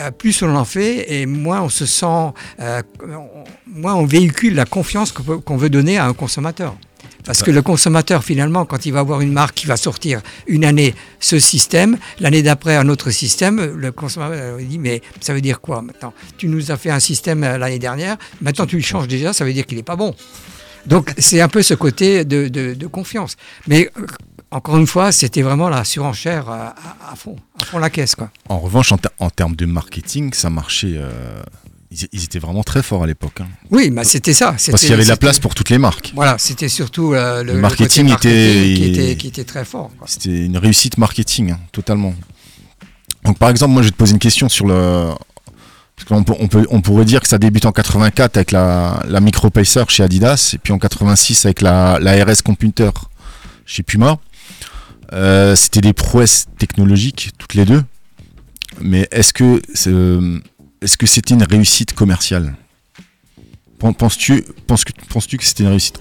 euh, 0.00 0.10
plus 0.10 0.42
on 0.42 0.54
en 0.56 0.64
fait 0.64 1.12
et 1.12 1.26
moins 1.26 1.60
on 1.62 1.68
se 1.68 1.84
sent, 1.86 2.32
euh, 2.60 2.82
moins 3.66 3.94
on 3.94 4.06
véhicule 4.06 4.54
la 4.54 4.64
confiance 4.64 5.12
qu'on 5.12 5.56
veut 5.56 5.70
donner 5.70 5.98
à 5.98 6.06
un 6.06 6.14
consommateur. 6.14 6.76
Parce 7.24 7.42
que 7.42 7.50
le 7.50 7.62
consommateur, 7.62 8.24
finalement, 8.24 8.64
quand 8.64 8.84
il 8.86 8.92
va 8.92 9.00
avoir 9.00 9.20
une 9.20 9.32
marque 9.32 9.54
qui 9.54 9.66
va 9.66 9.76
sortir 9.76 10.20
une 10.46 10.64
année 10.64 10.94
ce 11.20 11.38
système, 11.38 11.96
l'année 12.20 12.42
d'après 12.42 12.76
un 12.76 12.88
autre 12.88 13.10
système, 13.10 13.60
le 13.76 13.92
consommateur 13.92 14.58
il 14.60 14.68
dit 14.68 14.78
mais 14.78 15.02
ça 15.20 15.32
veut 15.32 15.40
dire 15.40 15.60
quoi 15.60 15.82
maintenant? 15.82 16.12
Tu 16.36 16.48
nous 16.48 16.70
as 16.70 16.76
fait 16.76 16.90
un 16.90 17.00
système 17.00 17.44
euh, 17.44 17.58
l'année 17.58 17.78
dernière, 17.78 18.16
maintenant 18.40 18.66
tu 18.66 18.76
le 18.76 18.82
changes 18.82 19.06
déjà, 19.08 19.32
ça 19.32 19.44
veut 19.44 19.52
dire 19.52 19.66
qu'il 19.66 19.76
n'est 19.76 19.82
pas 19.84 19.96
bon. 19.96 20.14
Donc 20.86 21.12
c'est 21.16 21.40
un 21.40 21.48
peu 21.48 21.62
ce 21.62 21.74
côté 21.74 22.24
de, 22.24 22.48
de- 22.48 22.86
confiance. 22.88 23.36
Mais 23.68 23.88
euh, 23.96 24.06
encore 24.50 24.76
une 24.78 24.88
fois, 24.88 25.12
c'était 25.12 25.42
vraiment 25.42 25.68
la 25.68 25.84
surenchère 25.84 26.50
euh, 26.50 26.66
à, 27.10 27.14
fond, 27.14 27.36
à 27.60 27.64
fond 27.64 27.78
la 27.78 27.88
caisse 27.88 28.16
quoi. 28.16 28.30
En 28.48 28.58
revanche, 28.58 28.90
en, 28.90 28.98
ter- 28.98 29.12
en 29.20 29.30
termes 29.30 29.54
de 29.54 29.64
marketing, 29.66 30.32
ça 30.32 30.50
marchait. 30.50 30.94
euh, 30.96 31.42
ils, 32.12 32.24
étaient 32.24 32.38
vraiment 32.38 32.62
très 32.62 32.82
forts 32.82 33.02
à 33.04 33.06
l'époque. 33.06 33.40
hein. 33.40 33.46
Oui, 33.70 33.90
mais 33.90 34.04
c'était 34.04 34.32
ça. 34.34 34.52
Parce 34.70 34.80
qu'il 34.80 34.90
y 34.90 34.92
avait 34.92 35.04
de 35.04 35.08
la 35.08 35.16
place 35.16 35.38
pour 35.38 35.54
toutes 35.54 35.70
les 35.70 35.78
marques. 35.78 36.12
Voilà, 36.14 36.36
c'était 36.38 36.68
surtout 36.68 37.12
euh, 37.14 37.42
le, 37.42 37.48
Le 37.50 37.52
le 37.54 37.60
marketing 37.60 38.04
était- 38.06 38.10
marketing 38.12 38.74
qui, 38.76 38.84
était, 38.84 39.16
qui 39.16 39.26
était 39.28 39.44
très 39.44 39.64
fort. 39.64 39.90
C'était 40.06 40.44
une 40.46 40.56
réussite 40.56 40.98
marketing, 40.98 41.52
hein, 41.52 41.60
totalement. 41.72 42.14
Donc, 43.24 43.38
par 43.38 43.50
exemple, 43.50 43.72
moi, 43.72 43.82
je 43.82 43.88
vais 43.88 43.92
te 43.92 43.96
poser 43.96 44.12
une 44.12 44.18
question 44.18 44.48
sur 44.48 44.66
le. 44.66 45.10
Parce 45.94 46.08
qu'on 46.08 46.24
peut, 46.24 46.34
on 46.40 46.48
peut, 46.48 46.66
on 46.70 46.80
pourrait 46.80 47.04
dire 47.04 47.20
que 47.20 47.28
ça 47.28 47.38
débute 47.38 47.66
en 47.66 47.72
84 47.72 48.36
avec 48.36 48.50
la, 48.50 49.02
la 49.06 49.20
Micro 49.20 49.50
Pacer 49.50 49.84
chez 49.88 50.02
Adidas, 50.02 50.52
et 50.54 50.58
puis 50.58 50.72
en 50.72 50.78
86 50.78 51.44
avec 51.44 51.60
la, 51.60 51.98
la 52.00 52.24
RS 52.24 52.42
Computer 52.44 52.90
chez 53.66 53.82
Puma. 53.82 54.18
Euh, 55.12 55.54
C'était 55.54 55.82
des 55.82 55.92
prouesses 55.92 56.46
technologiques, 56.58 57.30
toutes 57.38 57.54
les 57.54 57.66
deux. 57.66 57.82
Mais 58.80 59.06
est-ce 59.12 59.34
que 59.34 59.60
est-ce 60.82 60.96
que 60.96 61.06
c'était 61.06 61.34
une 61.34 61.42
réussite 61.44 61.92
commerciale? 61.94 62.54
Pen- 63.78 63.94
Penses-tu 63.94 64.44
penses 64.66 64.84
que, 64.84 64.92
que 64.92 65.44
c'était 65.44 65.62
une 65.64 65.70
réussite? 65.70 65.98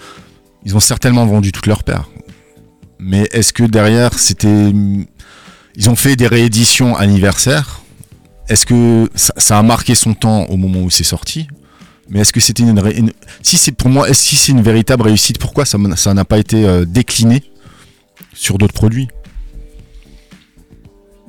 Ils 0.66 0.76
ont 0.76 0.80
certainement 0.80 1.26
vendu 1.26 1.52
toutes 1.52 1.68
leurs 1.68 1.84
paires. 1.84 2.10
Mais 3.00 3.28
est-ce 3.32 3.52
que 3.54 3.64
derrière, 3.64 4.18
c'était. 4.20 4.72
Ils 5.76 5.90
ont 5.90 5.96
fait 5.96 6.16
des 6.16 6.28
rééditions 6.28 6.96
anniversaires? 6.96 7.82
Est-ce 8.50 8.66
que 8.66 9.10
ça, 9.16 9.58
a 9.58 9.64
marqué 9.64 9.96
son 9.96 10.14
temps 10.14 10.44
au 10.46 10.58
moment 10.58 10.82
où 10.82 10.90
c'est 10.90 11.04
sorti? 11.06 11.48
Mais 12.10 12.20
est-ce 12.20 12.34
que 12.34 12.40
c'était 12.42 12.64
une, 12.64 13.12
Si 13.42 13.58
c'est 13.58 13.72
pour 13.72 13.90
moi, 13.90 14.10
est-ce- 14.10 14.24
si 14.24 14.36
c'est 14.36 14.52
une 14.52 14.62
véritable 14.62 15.04
réussite, 15.04 15.38
pourquoi 15.40 15.66
ça 15.66 15.78
n'a 16.14 16.26
pas 16.26 16.38
été 16.38 16.68
euh, 16.68 16.84
décliné 16.86 17.44
sur 18.34 18.58
d'autres 18.58 18.74
produits? 18.74 19.08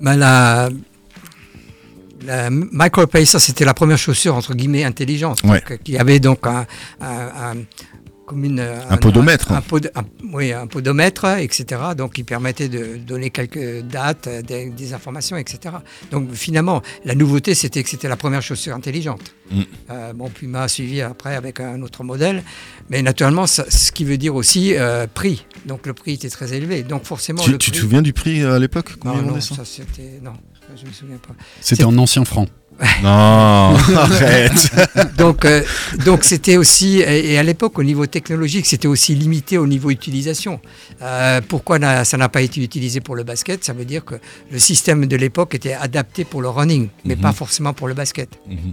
La, 0.00 0.68
la 2.27 2.51
MicroPacer, 2.51 3.39
c'était 3.39 3.64
la 3.64 3.75
première 3.75 3.99
chaussure 3.99 4.35
entre 4.35 4.55
guillemets 4.55 4.85
intelligente, 4.85 5.43
Ouais. 5.45 5.61
donc, 5.61 5.70
euh, 5.73 5.77
qui 5.83 5.97
avait 5.99 6.20
donc 6.20 6.47
un, 6.47 6.66
un- 7.01 7.07
un- 7.07 7.64
comme 8.25 8.45
une- 8.45 8.61
Un 8.89 8.97
podomètre. 8.97 9.51
un, 9.53 9.61
pod- 9.61 9.91
oui, 10.33 10.53
un 10.53 10.66
podomètre, 10.66 11.27
etc. 11.39 11.81
Donc, 11.99 12.14
qui 12.14 12.23
permettait 12.25 12.68
de 12.68 12.97
donner 12.97 13.31
quelques 13.31 13.81
dates, 13.83 14.27
euh, 14.29 14.41
des, 14.43 14.70
des 14.70 14.95
informations, 14.95 15.37
etc. 15.37 15.75
Donc, 16.11 16.33
finalement, 16.33 16.81
la 17.05 17.14
nouveauté, 17.14 17.55
c'était 17.55 17.83
que 17.83 17.91
c'était 17.91 18.09
la 18.09 18.16
première 18.16 18.41
chaussure 18.41 18.75
intelligente. 18.75 19.35
Mm. 19.51 19.61
Euh, 19.91 20.12
bon, 20.14 20.31
Puma 20.31 20.62
a 20.62 20.68
suivi 20.68 21.03
après 21.03 21.35
avec 21.35 21.59
un 21.61 21.83
autre 21.83 22.05
modèle, 22.05 22.43
mais 22.89 23.03
naturellement, 23.03 23.47
ça- 23.47 23.66
ce 23.68 23.91
qui 23.93 24.05
veut 24.05 24.16
dire 24.18 24.35
aussi 24.37 24.75
euh, 24.77 25.07
prix. 25.12 25.45
Donc, 25.66 25.87
le 25.87 25.93
prix 25.93 26.12
était 26.14 26.31
très 26.31 26.55
élevé. 26.55 26.85
Donc, 26.85 27.05
forcément, 27.05 27.43
Tu, 27.43 27.51
le 27.51 27.59
tu 27.59 27.70
te 27.73 27.77
souviens 27.77 28.03
du 28.03 28.12
prix 28.14 28.45
à 28.45 28.59
l'époque 28.59 28.93
Non, 29.05 29.20
non, 29.20 29.41
ça 29.41 29.64
c'était 29.64 30.20
non, 30.23 30.33
je 30.81 30.87
me 30.87 30.93
souviens 30.93 31.16
pas. 31.18 31.35
C'était 31.61 31.85
en 31.85 31.97
ancien 31.99 32.25
franc. 32.25 32.47
Non, 33.03 33.09
arrête. 33.97 34.73
donc, 35.16 35.45
euh, 35.45 35.62
donc 36.05 36.25
c'était 36.25 36.57
aussi, 36.57 36.99
et 37.01 37.39
à 37.39 37.43
l'époque, 37.43 37.79
au 37.79 37.85
niveau 37.85 38.07
technologique, 38.07 38.66
c'était 38.66 38.89
aussi 38.89 39.14
limité 39.14 39.59
au 39.59 39.66
niveau 39.66 39.91
utilisation. 39.91 40.59
Euh, 41.01 41.41
pourquoi 41.47 41.79
ça 42.05 42.16
n'a 42.16 42.29
pas 42.29 42.41
été 42.41 42.61
utilisé 42.62 43.01
pour 43.01 43.14
le 43.14 43.23
basket? 43.25 43.62
Ça 43.62 43.73
veut 43.73 43.85
dire 43.85 44.05
que 44.05 44.16
le 44.51 44.59
système 44.59 45.07
de 45.07 45.16
l'époque 45.16 45.55
était 45.55 45.75
adapté 45.75 46.25
pour 46.25 46.43
le 46.43 46.49
running, 46.49 46.89
mais 47.05 47.14
Mhm. 47.14 47.20
pas 47.23 47.33
forcément 47.33 47.73
pour 47.73 47.89
le 47.89 47.95
basket. 47.95 48.31
Mhm. 48.49 48.73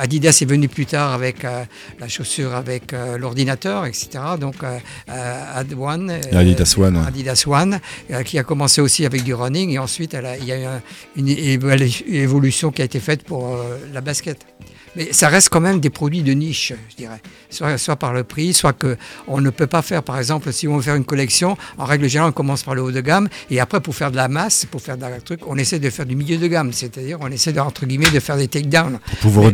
Adidas 0.00 0.38
est 0.42 0.44
venu 0.44 0.68
plus 0.68 0.86
tard 0.86 1.12
avec 1.12 1.44
euh, 1.44 1.64
la 1.98 2.08
chaussure 2.08 2.54
avec 2.54 2.92
euh, 2.92 3.16
l'ordinateur, 3.18 3.86
etc. 3.86 4.08
Donc 4.40 4.56
euh, 4.62 4.78
euh, 5.08 5.58
Ad 5.60 5.72
One, 5.78 6.10
euh, 6.10 6.36
Adidas 6.36 6.74
One. 6.78 6.96
Adidas 6.96 7.44
One, 7.46 7.80
euh, 8.10 8.22
qui 8.22 8.38
a 8.38 8.42
commencé 8.44 8.80
aussi 8.80 9.04
avec 9.06 9.22
du 9.24 9.34
running 9.34 9.70
et 9.70 9.78
ensuite 9.78 10.14
elle 10.14 10.26
a- 10.26 10.36
il 10.36 10.44
y 10.44 10.52
a 10.52 10.58
eu 10.60 10.64
un- 10.64 10.82
une 11.16 11.28
évolution 11.28 12.70
qui 12.70 12.82
a 12.82 12.84
été 12.84 13.00
faite 13.00 13.24
pour 13.24 13.54
euh, 13.56 13.78
la 13.92 14.00
basket. 14.00 14.38
Mais 14.96 15.12
ça 15.12 15.28
reste 15.28 15.48
quand 15.48 15.60
même 15.60 15.80
des 15.80 15.90
produits 15.90 16.22
de 16.22 16.32
niche, 16.32 16.72
je 16.90 16.96
dirais. 16.96 17.20
Soit, 17.50 17.78
soit 17.78 17.96
par 17.96 18.12
le 18.12 18.22
prix, 18.24 18.52
soit 18.52 18.72
que 18.72 18.96
on 19.26 19.40
ne 19.40 19.50
peut 19.50 19.66
pas 19.66 19.82
faire, 19.82 20.02
par 20.02 20.18
exemple, 20.18 20.52
si 20.52 20.68
on 20.68 20.76
veut 20.76 20.82
faire 20.82 20.94
une 20.94 21.04
collection, 21.04 21.56
en 21.78 21.84
règle 21.84 22.08
générale, 22.08 22.30
on 22.30 22.32
commence 22.32 22.62
par 22.62 22.74
le 22.74 22.82
haut 22.82 22.92
de 22.92 23.00
gamme, 23.00 23.28
et 23.50 23.58
après, 23.60 23.80
pour 23.80 23.94
faire 23.94 24.10
de 24.10 24.16
la 24.16 24.28
masse, 24.28 24.66
pour 24.66 24.80
faire 24.80 24.96
la 24.96 25.20
truc, 25.20 25.40
on 25.46 25.56
essaie 25.58 25.78
de 25.78 25.90
faire 25.90 26.06
du 26.06 26.14
milieu 26.16 26.36
de 26.36 26.46
gamme, 26.46 26.72
c'est-à-dire 26.72 27.18
on 27.20 27.28
essaie 27.30 27.52
de, 27.52 27.60
entre 27.60 27.86
guillemets 27.86 28.10
de 28.10 28.20
faire 28.20 28.36
des 28.36 28.48
takedowns. 28.48 28.98
Pour 29.08 29.18
pouvoir 29.18 29.50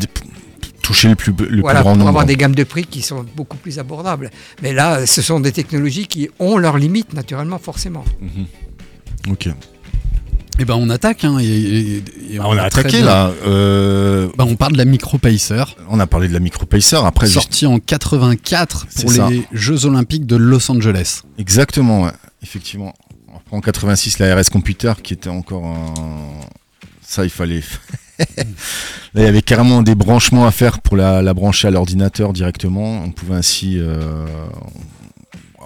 toucher 0.82 1.08
le 1.08 1.14
plus, 1.14 1.32
le 1.38 1.60
Voilà, 1.60 1.80
plus 1.80 1.84
grand 1.84 1.90
pour 1.92 1.98
nombre. 1.98 2.08
avoir 2.08 2.26
des 2.26 2.36
gammes 2.36 2.54
de 2.54 2.64
prix 2.64 2.84
qui 2.84 3.00
sont 3.02 3.24
beaucoup 3.36 3.56
plus 3.56 3.78
abordables. 3.78 4.30
Mais 4.62 4.72
là, 4.72 5.06
ce 5.06 5.22
sont 5.22 5.38
des 5.40 5.52
technologies 5.52 6.06
qui 6.06 6.28
ont 6.38 6.56
leurs 6.58 6.78
limites, 6.78 7.12
naturellement, 7.12 7.58
forcément. 7.58 8.04
Mhm. 8.20 9.32
Ok. 9.32 9.48
Eh 10.60 10.64
ben 10.66 10.74
on 10.74 10.90
attaque. 10.90 11.24
Hein, 11.24 11.38
et, 11.40 11.44
et- 11.46 11.96
et 12.34 12.38
Ah, 12.38 12.44
on 12.46 12.56
a 12.56 12.62
attaqué 12.62 12.98
bien- 12.98 13.04
là. 13.06 13.32
euh, 13.46 14.28
Bah, 14.36 14.44
on 14.46 14.56
parle 14.56 14.72
de 14.74 14.78
la 14.78 14.84
Micro 14.84 15.16
Pacer. 15.18 15.64
On 15.88 15.98
a 15.98 16.06
parlé 16.06 16.28
de 16.28 16.32
la 16.34 16.38
Micro 16.40 16.66
Pacer. 16.66 16.96
Après, 17.04 17.26
sortie 17.26 17.66
en 17.66 17.78
84 17.78 18.86
C'est 18.90 19.02
pour 19.02 19.12
ça. 19.12 19.30
les 19.30 19.46
Jeux 19.52 19.86
Olympiques 19.86 20.26
de 20.26 20.36
Los 20.36 20.70
Angeles. 20.70 21.22
Exactement, 21.38 22.02
ouais. 22.02 22.12
effectivement. 22.42 22.94
Après, 23.34 23.56
en 23.56 23.60
86, 23.60 24.18
la 24.18 24.36
RS 24.36 24.50
Computer 24.52 24.92
qui 25.02 25.14
était 25.14 25.30
encore 25.30 25.64
un. 25.64 25.94
Ça, 27.02 27.24
il 27.24 27.30
fallait. 27.30 27.62
Là, 28.18 28.44
il 29.16 29.22
y 29.22 29.26
avait 29.26 29.40
carrément 29.42 29.80
des 29.82 29.94
branchements 29.94 30.46
à 30.46 30.50
faire 30.50 30.80
pour 30.80 30.96
la, 30.96 31.22
la 31.22 31.32
brancher 31.34 31.68
à 31.68 31.70
l'ordinateur 31.70 32.32
directement. 32.34 33.02
On 33.02 33.10
pouvait 33.12 33.34
ainsi 33.34 33.78
euh, 33.78 34.26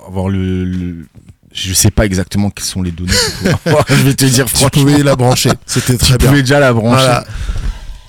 avoir 0.07 0.29
le, 0.29 0.65
le- 0.65 1.07
Je 1.55 1.73
sais 1.73 1.91
pas 1.93 2.05
exactement 2.05 2.51
quelles 2.51 2.65
sont 2.67 2.83
les 2.83 2.91
données. 2.91 3.13
avoir. 3.65 3.87
Je 3.89 3.95
vais 3.95 4.15
te 4.15 4.25
dire, 4.25 4.47
Tu 4.47 4.71
pouvais 4.71 5.03
la 5.05 5.15
brancher, 5.17 5.51
c'était 5.67 5.97
très 5.97 6.13
tu 6.15 6.19
bien. 6.19 6.29
pouvais 6.29 6.43
déjà 6.43 6.59
la 6.61 6.73
brancher. 6.73 6.97
Voilà. 7.05 7.25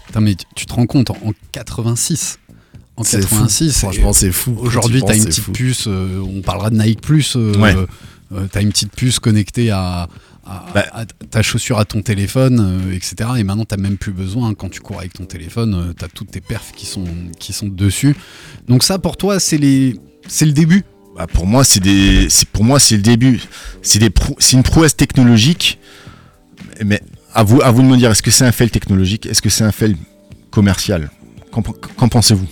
Putain, 0.07 0.19
mais 0.21 0.35
tu- 0.35 0.45
tu 0.55 0.65
te 0.65 0.73
rends 0.73 0.87
compte, 0.87 1.11
en, 1.11 1.17
en 1.23 1.31
86. 1.51 2.39
En 2.97 3.03
C'est 3.03 3.21
fou. 3.21 3.35
86. 3.35 3.77
Franchement, 3.79 4.13
c'est 4.13 4.31
fou. 4.31 4.55
Aujourd'hui, 4.59 5.01
tu 5.01 5.05
tu 5.05 5.11
as 5.11 5.15
une 5.15 5.25
petite 5.25 5.43
fou. 5.43 5.51
puce, 5.51 5.83
euh, 5.87 6.19
on 6.21 6.41
parlera 6.41 6.69
de 6.71 6.77
Nike 6.77 7.01
Plus. 7.01 7.35
euh, 7.35 7.53
Ouais. 7.59 7.75
euh, 8.33 8.47
tu 8.51 8.57
as 8.57 8.61
une 8.61 8.69
petite 8.69 8.93
puce 8.95 9.19
connectée 9.19 9.69
à, 9.69 10.07
à- 10.45 10.65
Bah. 10.73 10.85
à 10.93 11.05
ta 11.05 11.41
chaussure 11.43 11.77
à 11.77 11.85
ton 11.85 12.01
téléphone, 12.01 12.59
euh, 12.89 12.95
etc. 12.95 13.29
Et 13.37 13.43
maintenant, 13.43 13.65
tu 13.65 13.77
même 13.77 13.97
plus 13.97 14.13
besoin. 14.13 14.53
Quand 14.55 14.69
tu 14.69 14.79
cours 14.79 14.99
avec 14.99 15.13
ton 15.13 15.25
téléphone, 15.25 15.93
tu 15.97 16.03
as 16.03 16.07
toutes 16.07 16.31
tes 16.31 16.41
perfs 16.41 16.71
qui 16.75 16.85
sont, 16.87 17.05
qui 17.37 17.53
sont 17.53 17.67
dessus. 17.67 18.15
Donc, 18.67 18.81
ça, 18.83 18.97
pour 18.97 19.17
toi, 19.17 19.39
c'est 19.39 19.57
les- 19.57 19.99
c'est 20.27 20.45
le 20.45 20.53
début 20.53 20.83
Bah, 21.15 21.27
pour 21.27 21.47
moi, 21.47 21.63
c'est 21.63 21.81
pour 22.51 22.65
moi, 22.65 22.77
c'est 22.79 22.97
le 22.97 23.01
début. 23.01 23.41
C'est 23.81 24.01
une 24.51 24.63
prouesse 24.63 24.97
technologique. 24.97 25.79
Mais 26.83 27.01
à 27.33 27.43
vous, 27.43 27.59
de 27.59 27.81
me 27.81 27.95
dire, 27.95 28.11
est-ce 28.11 28.21
que 28.21 28.31
c'est 28.31 28.45
un 28.45 28.51
fail 28.51 28.69
technologique, 28.69 29.25
est-ce 29.25 29.41
que 29.41 29.49
c'est 29.49 29.63
un 29.63 29.71
fail 29.71 29.95
commercial? 30.51 31.09
Qu'en, 31.51 32.09
pensez-vous? 32.09 32.47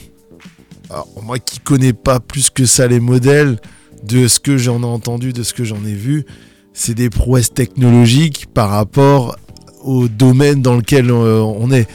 Moi 1.22 1.40
qui 1.40 1.60
connais 1.60 1.92
pas 1.94 2.20
plus 2.20 2.50
que 2.50 2.66
ça 2.66 2.88
les 2.88 3.00
modèles, 3.00 3.60
de 4.04 4.28
ce 4.28 4.40
que 4.40 4.58
j'en 4.58 4.82
ai 4.82 4.86
entendu, 4.86 5.34
de 5.34 5.44
ce 5.44 5.54
que 5.54 5.64
j'en 5.64 5.84
ai 5.86 5.94
vu, 5.94 6.26
c'est 6.74 6.94
des 6.94 7.10
prouesses 7.10 7.54
technologiques 7.54 8.46
par 8.54 8.70
rapport 8.70 9.38
au 9.82 10.08
domaine 10.08 10.62
dans 10.62 10.76
lequel 10.76 11.10
euh, 11.10 11.42
on 11.42 11.72
est. 11.72 11.88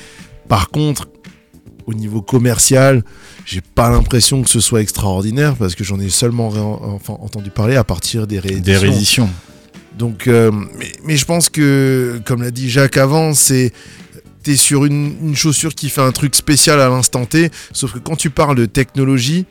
Par 0.49 0.71
contre, 0.71 1.09
au 1.87 1.95
niveau 1.95 2.21
commercial, 2.23 3.05
j'ai 3.49 3.63
pas 3.63 3.89
l'impression 3.89 4.43
que 4.43 4.51
ce 4.51 4.61
soit 4.61 4.83
extraordinaire 4.83 5.57
parce 5.57 5.75
que 5.75 5.83
j'en 5.83 5.99
ai 5.99 6.11
seulement 6.11 6.49
enfin, 6.83 7.15
entendu 7.15 7.49
parler 7.49 7.77
à 7.77 7.85
partir 7.85 8.27
des 8.27 8.39
rééditions. 8.39 8.63
Des 8.63 8.77
rééditions. 8.77 9.31
Donc, 9.97 10.27
euh, 10.27 10.51
mais, 10.79 10.93
mais 11.05 11.17
je 11.17 11.25
pense 11.25 11.49
que, 11.49 12.21
comme 12.27 12.43
l'a 12.43 12.51
dit 12.51 12.69
Jacques 12.69 12.99
avant, 12.99 13.33
c'est 13.33 13.73
t'es 14.43 14.55
sur 14.55 14.85
une, 14.85 15.15
une 15.23 15.35
chaussure 15.35 15.75
qui 15.75 15.89
fait 15.89 16.03
un 16.03 16.13
truc 16.13 16.35
spécial 16.35 16.79
à 16.79 16.91
l'instant 16.91 17.25
T. 17.25 17.51
Sauf 17.73 17.95
que 17.95 17.99
quand 17.99 18.17
tu 18.17 18.29
parles 18.29 18.55
de 18.55 18.67
technologie, 18.67 19.47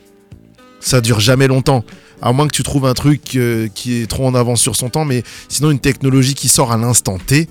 ça 0.80 1.02
dure 1.02 1.20
jamais 1.20 1.48
longtemps. 1.48 1.84
À 2.22 2.32
moins 2.34 2.45
que 2.45 2.54
tu 2.54 2.62
trouves 2.62 2.86
un 2.86 2.93
truc 2.93 3.36
euh, 3.36 3.68
qui 3.74 3.95
est 3.95 4.06
trop 4.06 4.28
en 4.28 4.36
avance 4.36 4.62
sur 4.62 4.76
son 4.76 4.89
temps, 4.89 5.06
mais 5.06 5.24
sinon 5.50 5.72
une 5.72 5.80
technologie 5.80 6.36
qui 6.36 6.50
sort 6.50 6.72
à 6.72 6.78
l'instant 6.78 7.18
T, 7.18 7.48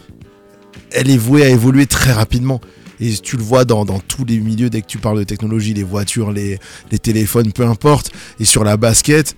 elle 0.93 1.11
est 1.11 1.19
vouée 1.19 1.43
à 1.43 1.49
évoluer 1.49 1.87
très 1.87 2.13
rapidement. 2.13 2.61
Et 3.01 3.13
tu 3.15 3.37
le 3.37 3.43
vois 3.43 3.65
dans, 3.65 3.85
dans 3.85 4.01
tous 4.01 4.25
les 4.25 4.39
milieux 4.39 4.71
dès 4.71 4.83
que 4.83 4.87
tu 4.87 4.99
parles 4.99 5.19
de 5.19 5.25
technologie, 5.25 5.75
les 5.75 5.85
voitures, 5.85 6.33
les, 6.33 6.59
les 6.91 6.99
téléphones, 6.99 7.53
peu 7.53 7.65
importe. 7.65 8.11
Et 8.41 8.45
sur 8.45 8.65
la 8.65 8.77
basket, 8.77 9.37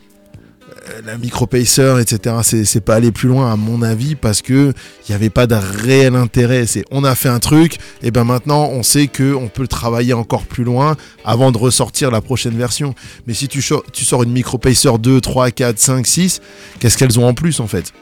la 1.04 1.18
micropacer, 1.18 2.00
etc. 2.00 2.36
C'est 2.42 2.80
pas 2.80 2.94
aller 2.94 3.12
plus 3.12 3.28
loin 3.28 3.52
à 3.52 3.56
mon 3.56 3.82
avis 3.82 4.14
parce 4.14 4.42
que 4.42 4.72
il 5.06 5.10
n'y 5.10 5.14
avait 5.14 5.30
pas 5.30 5.46
de 5.46 5.54
réel 5.54 6.14
intérêt. 6.14 6.66
C'est 6.66 6.84
on 6.90 7.04
a 7.04 7.14
fait 7.14 7.28
un 7.28 7.38
truc, 7.38 7.78
et 8.02 8.10
ben 8.10 8.24
maintenant 8.24 8.66
on 8.66 8.82
sait 8.82 9.06
que 9.06 9.34
on 9.34 9.48
peut 9.48 9.62
le 9.62 9.68
travailler 9.68 10.12
encore 10.12 10.46
plus 10.46 10.64
loin 10.64 10.96
avant 11.24 11.52
de 11.52 11.58
ressortir 11.58 12.10
la 12.10 12.20
prochaine 12.20 12.56
version. 12.56 12.94
Mais 13.26 13.34
si 13.34 13.48
tu, 13.48 13.62
tu 13.92 14.04
sors 14.04 14.22
une 14.22 14.32
micropacer 14.32 14.90
2, 14.98 15.20
3, 15.20 15.50
4, 15.50 15.78
5, 15.78 16.06
6, 16.06 16.40
qu'est-ce 16.78 16.96
qu'elles 16.96 17.18
ont 17.18 17.26
en 17.26 17.34
plus 17.34 17.60
en 17.60 17.66
fait? 17.66 17.92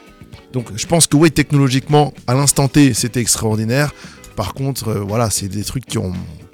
Donc 0.53 0.67
je 0.75 0.85
pense 0.85 1.07
que 1.07 1.17
oui, 1.17 1.31
technologiquement, 1.31 2.13
à 2.25 2.33
l'instant 2.33 2.67
T, 2.67 2.93
c'était 2.93 3.19
extraordinaire. 3.19 3.93
Par 4.37 4.53
contre, 4.53 4.87
euh, 4.89 4.99
voilà, 4.99 5.29
c'est 5.29 5.49
des 5.49 5.63
trucs 5.65 5.85
qui 5.85 5.97
ont 5.97 6.13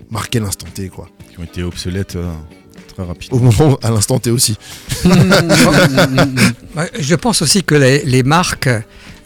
marqué 0.10 0.40
l'instant 0.40 0.66
T, 0.74 0.88
quoi. 0.90 1.08
Qui 1.32 1.40
ont 1.40 1.44
été 1.44 1.62
obsolètes 1.64 2.16
euh, 2.16 2.32
très 2.96 3.04
rapidement. 3.04 3.38
Au 3.38 3.42
moment, 3.42 3.78
à 3.84 3.92
l'instant 3.92 4.18
T 4.20 4.32
aussi. 4.32 4.56
Je 7.00 7.16
pense 7.16 7.42
aussi 7.42 7.64
que 7.64 7.76
les, 7.76 8.04
les 8.06 8.24
marques, 8.24 8.70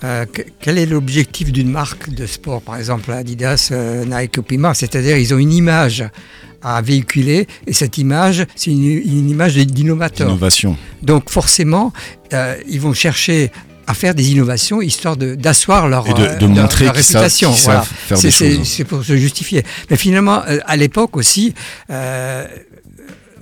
euh, 0.03 0.25
que- 0.25 0.41
quel 0.59 0.77
est 0.77 0.85
l'objectif 0.85 1.51
d'une 1.51 1.69
marque 1.71 2.09
de 2.09 2.25
sport? 2.25 2.61
Par 2.61 2.77
exemple, 2.77 3.11
Adidas, 3.11 3.69
euh, 3.71 4.05
Nike 4.05 4.37
ou 4.37 4.43
Puma, 4.43 4.73
c'est-à-dire 4.73 5.17
ils 5.17 5.33
ont 5.33 5.37
une 5.37 5.53
image 5.53 6.03
à 6.63 6.81
véhiculer 6.81 7.47
et 7.67 7.73
cette 7.73 7.97
image, 7.99 8.45
c'est 8.55 8.71
une, 8.71 8.83
une 8.83 9.29
image 9.29 9.55
d'innovateur. 9.55 10.27
Innovation. 10.27 10.75
Donc 11.03 11.29
forcément, 11.29 11.93
euh, 12.33 12.55
ils 12.67 12.81
vont 12.81 12.93
chercher 12.93 13.51
à 13.88 13.93
faire 13.93 14.13
des 14.13 14.31
innovations 14.31 14.81
histoire 14.81 15.15
de- 15.17 15.35
d'asseoir 15.35 15.88
leur, 15.88 16.07
Et 16.07 16.13
de- 16.13 16.21
euh, 16.21 16.35
de 16.35 16.45
leur- 16.45 16.55
montrer 16.55 16.85
leur 16.85 16.93
réputation. 16.95 17.51
Voilà. 17.51 17.85
C'est- 18.65 18.83
pour 18.83 19.03
se 19.03 19.15
justifier. 19.17 19.63
Mais 19.89 19.95
finalement, 19.97 20.43
euh, 20.47 20.59
à 20.65 20.75
l'époque 20.75 21.15
aussi, 21.17 21.53
euh, 21.89 22.45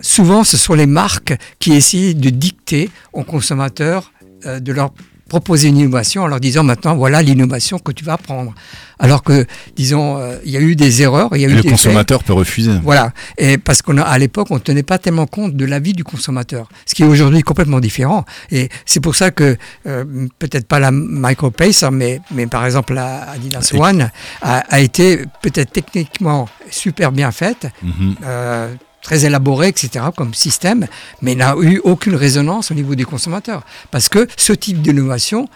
souvent 0.01 0.43
ce 0.43 0.57
sont 0.57 0.73
les 0.73 0.85
marques 0.85 1.33
qui 1.59 1.73
essaient 1.73 2.13
de 2.13 2.29
dicter 2.29 2.89
aux 3.13 3.23
consommateurs 3.23 4.11
euh, 4.45 4.59
de 4.59 4.71
leur 4.71 4.91
proposer 5.27 5.69
une 5.69 5.77
innovation 5.77 6.23
en 6.23 6.27
leur 6.27 6.39
disant 6.39 6.63
maintenant 6.63 6.95
voilà 6.95 7.21
l'innovation 7.21 7.79
que 7.79 7.91
tu 7.91 8.03
vas 8.05 8.17
prendre. 8.17 8.53
Alors 8.97 9.23
que, 9.23 9.45
disons, 9.75 10.17
euh, 10.17 10.37
il 10.45 10.51
y 10.51 10.57
a 10.57 10.61
eu 10.61 10.75
des 10.77 11.01
erreurs, 11.01 11.29
il 11.35 11.41
y 11.41 11.45
a 11.45 11.49
Et 11.49 11.51
eu 11.51 11.55
le 11.55 11.61
des 11.61 11.67
faits. 11.67 11.71
consommateur 11.77 12.23
peut 12.23 12.31
refuser. 12.31 12.71
Voilà. 12.81 13.11
Et 13.37 13.57
parce 13.57 13.81
qu'on 13.81 13.97
a, 13.97 14.03
à 14.03 14.17
l'époque, 14.17 14.47
on 14.51 14.55
ne 14.55 14.59
tenait 14.59 14.83
pas 14.83 14.97
tellement 14.99 15.25
compte 15.27 15.53
de 15.53 15.65
l'avis 15.65 15.91
du 15.91 16.05
consommateur, 16.05 16.69
ce 16.85 16.95
qui 16.95 17.03
est 17.03 17.05
aujourd'hui 17.05 17.41
complètement 17.41 17.81
différent. 17.81 18.23
Et 18.51 18.69
c'est 18.85 19.01
pour 19.01 19.15
ça 19.15 19.31
que 19.31 19.57
euh, 19.85 20.05
peut-être 20.39 20.65
pas 20.65 20.79
la 20.79 20.91
MicroPacer, 20.91 21.89
mais, 21.91 22.21
mais 22.31 22.47
par 22.47 22.65
exemple 22.65 22.93
la 22.93 23.29
Adidas 23.31 23.71
One 23.77 24.09
a, 24.41 24.57
a 24.59 24.79
été 24.79 25.25
peut-être 25.41 25.71
techniquement 25.73 26.47
super 26.69 27.11
bien 27.11 27.31
faite. 27.31 27.67
Mhm. 27.83 28.15
euh, 28.23 28.73
très 29.05 29.23
élaborée, 29.25 29.67
etc., 29.69 30.05
comme 30.17 30.33
système, 30.33 30.87
mais 31.21 31.35
n'a 31.35 31.55
eu 31.61 31.79
aucune 31.83 32.15
résonance 32.15 32.71
au 32.71 32.73
niveau 32.73 32.95
des 32.95 33.03
consommateurs. 33.05 33.61
Parce 33.91 34.09
que 34.09 34.27
ce 34.35 34.51
type 34.51 34.81
d'innovation, 34.81 35.47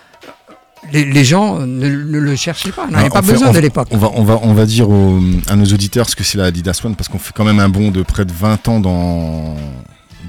les, 0.94 1.04
les 1.04 1.24
gens 1.26 1.58
ne, 1.60 1.66
ne 1.90 2.20
le 2.20 2.36
cherchaient 2.36 2.72
pas, 2.72 2.86
n'avaient 2.88 3.10
pas 3.10 3.24
fait- 3.24 3.32
besoin 3.34 3.50
on- 3.50 3.54
de 3.54 3.60
l'époque. 3.60 3.88
On 3.92 3.98
va, 3.98 4.12
on, 4.14 4.24
va, 4.24 4.40
on 4.44 4.54
va 4.54 4.66
dire 4.68 4.88
aux- 4.90 5.20
à 5.48 5.56
nos 5.56 5.66
auditeurs 5.66 6.08
ce 6.10 6.16
que 6.16 6.24
c'est 6.24 6.38
la 6.38 6.46
Adidas 6.46 6.80
One 6.84 6.96
parce 6.96 7.10
qu'on 7.10 7.18
fait 7.20 7.34
quand 7.36 7.44
même 7.44 7.60
un 7.60 7.70
bond 7.70 7.90
de 7.90 8.04
près 8.04 8.24
de 8.24 8.32
20 8.32 8.68
ans 8.68 8.80
dans, 8.80 9.56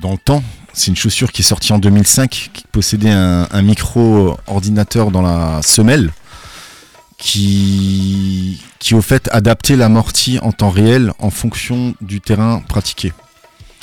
dans 0.01 0.13
le 0.13 0.19
temps. 0.19 0.43
C'est 0.73 0.87
une 0.89 0.97
chaussure 0.97 1.31
qui 1.31 1.43
est 1.43 1.45
sortie 1.45 1.73
en 1.75 1.79
2005, 1.79 2.51
qui 2.53 2.65
possédait 2.73 3.11
un, 3.11 3.49
un 3.51 3.63
micro-ordinateur 3.63 5.11
dans 5.11 5.21
la 5.23 5.61
semelle, 5.63 6.11
qui, 7.21 8.61
qui 8.79 8.95
au 8.95 9.03
fait 9.03 9.29
adaptait 9.33 9.77
l'amorti 9.77 10.39
en 10.43 10.53
temps 10.53 10.71
réel 10.71 11.13
en 11.19 11.31
fonction 11.31 11.95
du 12.01 12.21
terrain 12.21 12.61
pratiqué. 12.69 13.13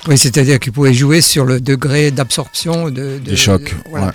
Oui, 0.07 0.17
c'est-à-dire 0.17 0.59
qu'ils 0.59 0.71
pouvaient 0.73 0.93
jouer 0.93 1.21
sur 1.21 1.45
le 1.45 1.59
degré 1.59 2.11
d'absorption 2.11 2.85
de, 2.89 2.91
de- 2.91 3.17
Des 3.19 3.35
chocs, 3.35 3.63
de- 3.71 3.89
voilà. 3.89 4.07
ouais. 4.07 4.13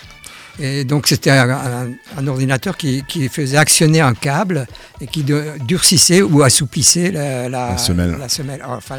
Et 0.60 0.84
donc 0.84 1.06
c'était 1.06 1.30
un, 1.30 1.48
un- 1.50 1.88
un 2.18 2.26
ordinateur 2.26 2.76
qui, 2.76 3.02
qui 3.08 3.28
faisait 3.28 3.56
actionner 3.56 4.00
un 4.00 4.14
câble 4.14 4.66
et 5.00 5.06
qui 5.06 5.24
durcissait 5.66 6.20
ou 6.20 6.42
assouplissait 6.42 7.10
la, 7.10 7.48
la, 7.48 7.70
La 7.70 7.78
semelle. 7.78 8.16
la 8.18 8.28
semelle, 8.28 8.62
enfin 8.66 8.98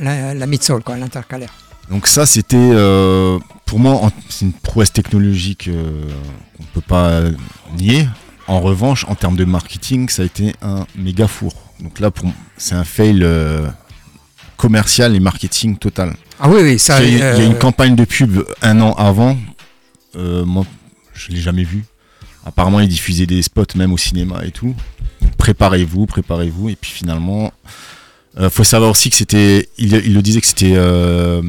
la, 0.00 0.46
midsole, 0.46 0.82
quoi, 0.84 0.96
l'intercalaire. 0.96 1.52
Donc 1.90 2.06
ça, 2.06 2.24
c'était 2.24 2.56
euh, 2.56 3.38
pour 3.66 3.80
moi, 3.80 4.12
c'est 4.28 4.44
une 4.44 4.52
prouesse 4.52 4.92
technologique 4.92 5.66
euh, 5.68 6.04
qu'on 6.56 6.62
ne 6.62 6.68
peut 6.72 6.80
pas 6.86 7.20
nier. 7.76 8.06
En 8.48 8.60
revanche, 8.60 9.04
en 9.08 9.14
termes 9.14 9.36
de 9.36 9.44
marketing, 9.44 10.08
ça 10.08 10.22
a 10.22 10.24
été 10.24 10.54
un 10.62 10.86
méga 10.96 11.26
four. 11.28 11.52
Donc 11.80 12.00
là, 12.00 12.10
pour 12.10 12.30
c'est 12.56 12.74
un 12.74 12.84
fail 12.84 13.20
euh, 13.22 13.66
commercial 14.56 15.14
et 15.14 15.20
marketing 15.20 15.76
total. 15.76 16.14
Ah 16.40 16.48
oui, 16.48 16.60
oui, 16.62 16.78
ça. 16.78 17.02
Il 17.02 17.18
y, 17.18 17.22
a, 17.22 17.34
il 17.34 17.38
y 17.40 17.42
a 17.42 17.46
une 17.46 17.52
euh, 17.54 17.58
campagne 17.58 17.94
de 17.94 18.04
pub 18.04 18.42
un 18.62 18.80
an 18.80 18.92
avant. 18.94 19.36
euh, 20.16 20.44
moi, 20.44 20.64
je 21.14 21.30
l'ai 21.30 21.40
jamais 21.40 21.64
vu. 21.64 21.84
Apparemment, 22.44 22.80
ils 22.80 22.88
diffusaient 22.88 23.26
des 23.26 23.42
spots 23.42 23.64
même 23.76 23.92
au 23.92 23.98
cinéma 23.98 24.44
et 24.44 24.50
tout. 24.50 24.74
Donc, 25.20 25.36
préparez-vous, 25.36 26.06
préparez-vous. 26.06 26.68
Et 26.70 26.76
puis 26.76 26.90
finalement, 26.90 27.52
euh, 28.38 28.50
faut 28.50 28.64
savoir 28.64 28.90
aussi 28.90 29.10
que 29.10 29.16
c'était, 29.16 29.68
il, 29.78 29.92
il 29.94 30.14
le 30.14 30.22
disait 30.22 30.40
que 30.40 30.46
c'était 30.46 30.74
euh, 30.74 31.40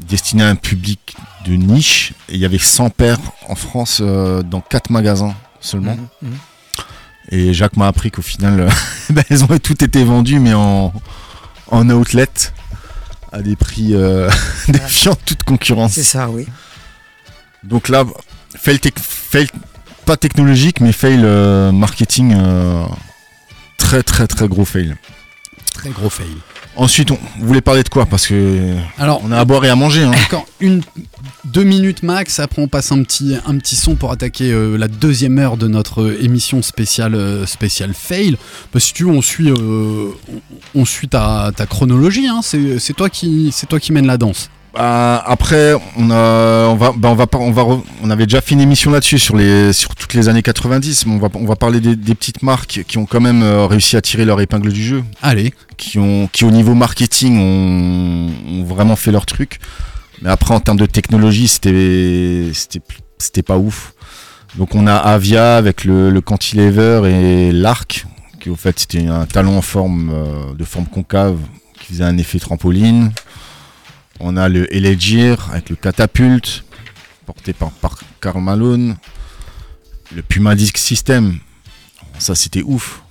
destiné 0.00 0.42
à 0.42 0.48
un 0.48 0.56
public 0.56 1.14
de 1.46 1.52
niche. 1.52 2.12
Et 2.28 2.34
il 2.34 2.40
y 2.40 2.44
avait 2.44 2.58
100 2.58 2.90
paires 2.90 3.18
en 3.48 3.54
France 3.54 4.00
euh, 4.02 4.42
dans 4.42 4.60
4 4.60 4.90
magasins 4.90 5.34
seulement. 5.60 5.96
mhm, 5.96 6.30
mhm. 6.30 6.38
Et 7.32 7.54
Jacques 7.54 7.76
m'a 7.76 7.86
appris 7.86 8.10
qu'au 8.10 8.22
final, 8.22 8.60
euh, 8.60 8.70
ben, 9.10 9.22
elles 9.30 9.44
ont 9.44 9.58
toutes 9.62 9.82
été 9.82 10.02
vendues, 10.04 10.40
mais 10.40 10.54
en, 10.54 10.92
en 11.68 11.90
outlet, 11.90 12.28
à 13.32 13.40
des 13.42 13.54
prix 13.56 13.94
euh, 13.94 14.28
défiant 14.68 15.14
toute 15.24 15.44
concurrence. 15.44 15.92
C'est 15.92 16.02
ça, 16.02 16.28
oui. 16.28 16.46
Donc 17.62 17.88
là, 17.88 18.04
fail, 18.56 18.78
tec- 18.78 18.98
fail 18.98 19.48
pas 20.06 20.16
technologique, 20.16 20.80
mais 20.80 20.92
fail 20.92 21.20
euh, 21.22 21.70
marketing, 21.72 22.34
euh, 22.36 22.84
très 23.76 24.02
très 24.02 24.26
très 24.26 24.48
gros 24.48 24.64
fail. 24.64 24.96
Très 25.74 25.90
gros 25.90 26.10
fail. 26.10 26.34
Ensuite, 26.76 27.10
on 27.10 27.18
voulez 27.40 27.60
parler 27.60 27.82
de 27.82 27.88
quoi? 27.88 28.06
Parce 28.06 28.26
que 28.26 28.74
Alors, 28.98 29.20
on 29.24 29.32
a 29.32 29.38
à 29.38 29.44
boire 29.44 29.64
et 29.64 29.68
à 29.68 29.76
manger. 29.76 30.04
Hein. 30.04 30.12
Encore 30.26 30.46
une, 30.60 30.82
deux 31.44 31.64
minutes 31.64 32.02
max, 32.02 32.38
après 32.38 32.62
on 32.62 32.68
passe 32.68 32.92
un 32.92 33.02
petit, 33.02 33.36
un 33.44 33.58
petit 33.58 33.76
son 33.76 33.96
pour 33.96 34.12
attaquer 34.12 34.50
euh, 34.52 34.76
la 34.78 34.88
deuxième 34.88 35.38
heure 35.38 35.56
de 35.56 35.66
notre 35.68 36.02
euh, 36.02 36.22
émission 36.24 36.62
spéciale, 36.62 37.14
euh, 37.16 37.44
spéciale 37.44 37.92
fail. 37.92 38.36
Bah, 38.72 38.80
si 38.80 38.94
tu 38.94 39.02
veux, 39.04 39.10
on 39.10 39.20
suit, 39.20 39.50
on, 39.52 40.12
on 40.74 40.84
suit 40.84 41.08
ta, 41.08 41.50
ta 41.54 41.66
chronologie, 41.66 42.28
hein. 42.28 42.40
c'est 42.42 42.78
c'est 42.78 42.94
toi, 42.94 43.10
qui- 43.10 43.50
c'est 43.52 43.66
toi 43.66 43.80
qui 43.80 43.92
mène 43.92 44.06
la 44.06 44.16
danse. 44.16 44.48
Bah, 44.72 45.22
après, 45.26 45.74
on 45.96 46.10
a, 46.12 46.68
on 46.68 46.76
va, 46.76 46.92
bah, 46.96 47.08
on 47.10 47.14
va, 47.16 47.26
on 47.34 47.50
va, 47.50 47.62
re- 47.62 47.82
on 48.02 48.10
avait 48.10 48.26
déjà 48.26 48.40
fait 48.40 48.54
une 48.54 48.60
émission 48.60 48.92
là-dessus 48.92 49.18
sur 49.18 49.36
les, 49.36 49.72
sur 49.72 49.96
toutes 49.96 50.14
les 50.14 50.28
années 50.28 50.42
90, 50.42 51.06
mais 51.06 51.14
on 51.14 51.18
va, 51.18 51.28
on 51.34 51.44
va 51.44 51.56
parler 51.56 51.80
des, 51.80 51.96
des 51.96 52.14
petites 52.14 52.42
marques 52.42 52.84
qui 52.86 52.96
ont 52.98 53.04
quand 53.04 53.20
même 53.20 53.42
euh, 53.42 53.66
réussi 53.66 53.96
à 53.96 54.00
tirer 54.00 54.24
leur 54.24 54.40
épingle 54.40 54.72
du 54.72 54.82
jeu, 54.82 55.02
Allez, 55.22 55.52
qui 55.76 55.98
ont, 55.98 56.28
qui 56.32 56.44
au 56.44 56.52
niveau 56.52 56.74
marketing 56.74 57.38
ont, 57.40 58.30
ont 58.60 58.64
vraiment 58.64 58.94
fait 58.94 59.10
leur 59.10 59.26
truc. 59.26 59.58
Mais 60.22 60.30
après, 60.30 60.54
en 60.54 60.60
termes 60.60 60.78
de 60.78 60.86
technologie, 60.86 61.48
c'était, 61.48 62.50
c'était, 62.54 62.80
c'était 63.18 63.42
pas 63.42 63.58
ouf. 63.58 63.94
Donc 64.56 64.74
on 64.76 64.86
a 64.86 64.94
Avia 64.94 65.56
avec 65.56 65.84
le, 65.84 66.10
le 66.10 66.20
cantilever 66.20 67.02
et 67.10 67.52
l'arc, 67.52 68.06
qui 68.40 68.50
au 68.50 68.56
fait 68.56 68.78
c'était 68.78 69.06
un 69.06 69.24
talon 69.26 69.58
en 69.58 69.62
forme, 69.62 70.10
euh, 70.12 70.54
de 70.54 70.64
forme 70.64 70.86
concave, 70.86 71.38
qui 71.80 71.94
faisait 71.94 72.04
un 72.04 72.18
effet 72.18 72.38
trampoline. 72.38 73.10
On 74.20 74.36
a 74.36 74.48
le 74.48 74.72
Elegier 74.74 75.34
avec 75.52 75.70
le 75.70 75.76
catapulte, 75.76 76.64
porté 77.26 77.52
par, 77.52 77.70
par 77.70 77.98
Karl 78.20 78.40
Malone. 78.42 78.96
Le 80.14 80.22
Puma 80.22 80.54
Disc 80.54 80.76
System, 80.76 81.38
ça 82.18 82.34
c'était 82.34 82.62
ouf. 82.62 83.02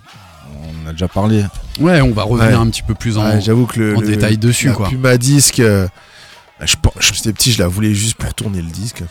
On 0.62 0.86
en 0.86 0.90
a 0.90 0.92
déjà 0.92 1.08
parlé. 1.08 1.46
ouais, 1.80 2.02
on 2.02 2.12
va 2.12 2.24
revenir 2.24 2.60
Ouais. 2.60 2.66
un 2.68 2.70
petit 2.70 2.84
peu 2.84 2.94
plus 2.94 3.18
en, 3.18 3.24
Ouais, 3.26 3.40
J'avoue 3.42 3.66
que 3.66 3.80
le, 3.80 3.96
en 3.96 4.02
le- 4.02 4.08
détail 4.08 4.38
dessus. 4.38 4.68
la 4.68 4.74
quoi. 4.74 4.90
Puma 4.90 5.14
euh, 5.60 5.88
je, 6.66 6.76
pen- 6.76 6.92
je- 7.00 7.14
j'étais 7.14 7.32
petit, 7.34 7.52
je 7.54 7.60
la 7.60 7.68
voulais 7.68 7.94
juste 7.94 8.16
pour 8.16 8.34
tourner 8.34 8.62
le 8.62 8.70
disque. 8.70 9.04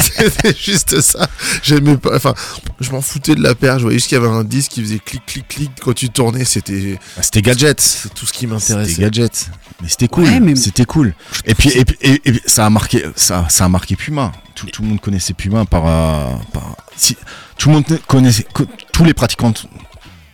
C'était 0.00 0.54
juste 0.56 1.00
ça. 1.00 1.28
J'aimais 1.62 1.96
pas. 1.96 2.16
Enfin, 2.16 2.34
je 2.80 2.90
m'en 2.90 3.00
foutais 3.00 3.34
de 3.34 3.42
la 3.42 3.54
paire. 3.54 3.78
Je 3.78 3.84
voyais 3.84 3.98
juste 3.98 4.08
qu'il 4.08 4.18
y 4.18 4.20
avait 4.20 4.30
un 4.30 4.44
disque 4.44 4.72
qui 4.72 4.82
faisait 4.82 4.98
clic, 4.98 5.24
clic, 5.26 5.48
clic 5.48 5.70
quand 5.80 5.92
tu 5.94 6.08
tournais. 6.10 6.44
C'était 6.44 6.98
Ah, 7.16 7.22
C'était 7.22 7.42
gadget. 7.42 7.80
c'est 7.80 8.12
tout 8.14 8.26
ce 8.26 8.32
qui 8.32 8.40
C'était 8.40 8.52
m'intéressait. 8.52 9.00
gadget. 9.00 9.50
Mais 9.82 9.88
c'était 9.88 10.08
cool. 10.08 10.24
Ouais, 10.24 10.40
mais- 10.40 10.56
C'était 10.56 10.84
cool. 10.84 11.14
Et 11.44 11.54
puis, 11.54 11.70
et, 11.70 11.84
puis- 11.84 11.96
et- 12.02 12.20
et 12.28 12.40
ça 12.46 12.66
a 12.66 12.70
marqué, 12.70 13.04
ça, 13.16 13.46
ça 13.48 13.64
a 13.64 13.68
marqué 13.68 13.96
Puma. 13.96 14.32
Tout, 14.54 14.66
tout 14.66 14.82
le 14.82 14.88
monde 14.88 15.00
connaissait 15.00 15.32
Puma 15.34 15.64
par, 15.64 15.86
euh, 15.86 16.34
par- 16.52 16.76
si, 16.96 17.16
tout 17.56 17.68
le 17.70 17.76
monde 17.76 17.84
connaissait, 18.06 18.46
co- 18.52 18.66
tous 18.92 19.04
les 19.04 19.14
pratiquants 19.14 19.52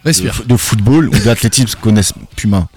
de 0.05 0.57
football 0.57 1.09
ou 1.09 1.19
d'athlétisme 1.21 1.79
connaissent 1.81 2.13
Puma. 2.37 2.69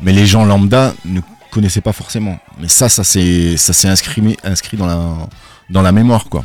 Mais 0.00 0.12
les 0.12 0.26
gens 0.26 0.44
lambda 0.44 0.94
ne 1.04 1.20
connaissaient 1.52 1.80
pas 1.82 1.92
forcément. 1.92 2.38
Mais 2.60 2.68
ça, 2.68 2.88
ça 2.88 3.04
s'est, 3.04 3.56
ça 3.56 3.72
s'est 3.72 3.88
inscrit, 3.88 4.36
inscrit 4.42 4.76
dans 4.76 4.86
la, 4.86 5.28
dans 5.70 5.82
la 5.82 5.92
mémoire, 5.92 6.24
quoi. 6.24 6.44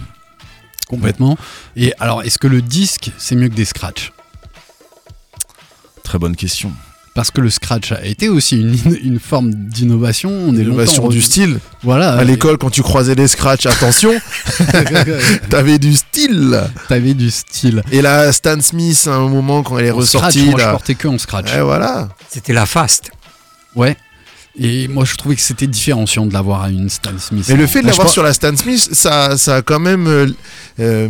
Complètement. 0.87 1.37
Et 1.75 1.93
alors, 1.99 2.21
est-ce 2.23 2.37
que 2.37 2.47
le 2.47 2.61
disque, 2.61 3.11
c'est 3.17 3.35
mieux 3.35 3.49
que 3.49 3.55
des 3.55 3.65
scratchs? 3.65 4.11
Très 6.03 6.17
bonne 6.19 6.35
question. 6.35 6.71
parce 7.15 7.31
que 7.31 7.41
le 7.41 7.49
scratch 7.49 7.91
a 7.91 8.05
été 8.05 8.29
aussi 8.29 8.57
une, 8.61 8.77
une 9.03 9.19
forme 9.19 9.51
d'innovation. 9.53 10.29
On 10.29 10.53
est 10.55 10.59
L'innovation 10.59 11.03
longtemps 11.03 11.13
du 11.13 11.21
style. 11.21 11.59
Voilà. 11.83 12.13
À 12.13 12.23
l'école, 12.23 12.57
quand 12.57 12.69
tu 12.69 12.81
croisais 12.83 13.15
les 13.15 13.27
scratchs, 13.27 13.65
attention, 13.65 14.13
t'avais 15.49 15.79
du 15.79 15.95
style. 15.95 16.61
T'avais 16.87 17.13
du 17.13 17.31
style. 17.31 17.81
Et 17.91 18.01
là, 18.01 18.31
Stan 18.31 18.61
Smith, 18.61 19.07
à 19.11 19.15
un 19.15 19.27
moment, 19.27 19.63
quand 19.63 19.77
elle 19.79 19.87
est 19.87 19.91
En 19.91 20.01
scratch, 20.01 20.23
ressortie, 20.35 20.49
moi 20.49 20.59
je 20.59 20.65
là, 20.65 20.71
portais 20.71 20.95
que 20.95 21.07
en 21.07 21.17
scratch. 21.17 21.53
voilà. 21.57 22.07
C'était 22.29 22.53
la 22.53 22.65
fast. 22.65 23.09
Ouais. 23.75 23.97
Et 24.59 24.87
moi 24.87 25.05
je 25.05 25.15
trouvais 25.15 25.35
que 25.35 25.41
c'était 25.41 25.67
différenciant 25.67 26.25
de 26.25 26.33
l'avoir 26.33 26.63
à 26.63 26.69
une 26.69 26.89
Stan 26.89 27.11
Smith. 27.19 27.45
Mais 27.49 27.55
le 27.55 27.67
fait 27.67 27.81
de 27.81 27.87
l'avoir 27.87 28.09
sur 28.09 28.23
la 28.23 28.33
Stan 28.33 28.55
Smith, 28.55 28.89
ça, 28.91 29.37
ça 29.37 29.57
a 29.57 29.61
quand 29.61 29.79
même 29.79 30.07
euh, 30.07 30.27
euh, 30.79 31.09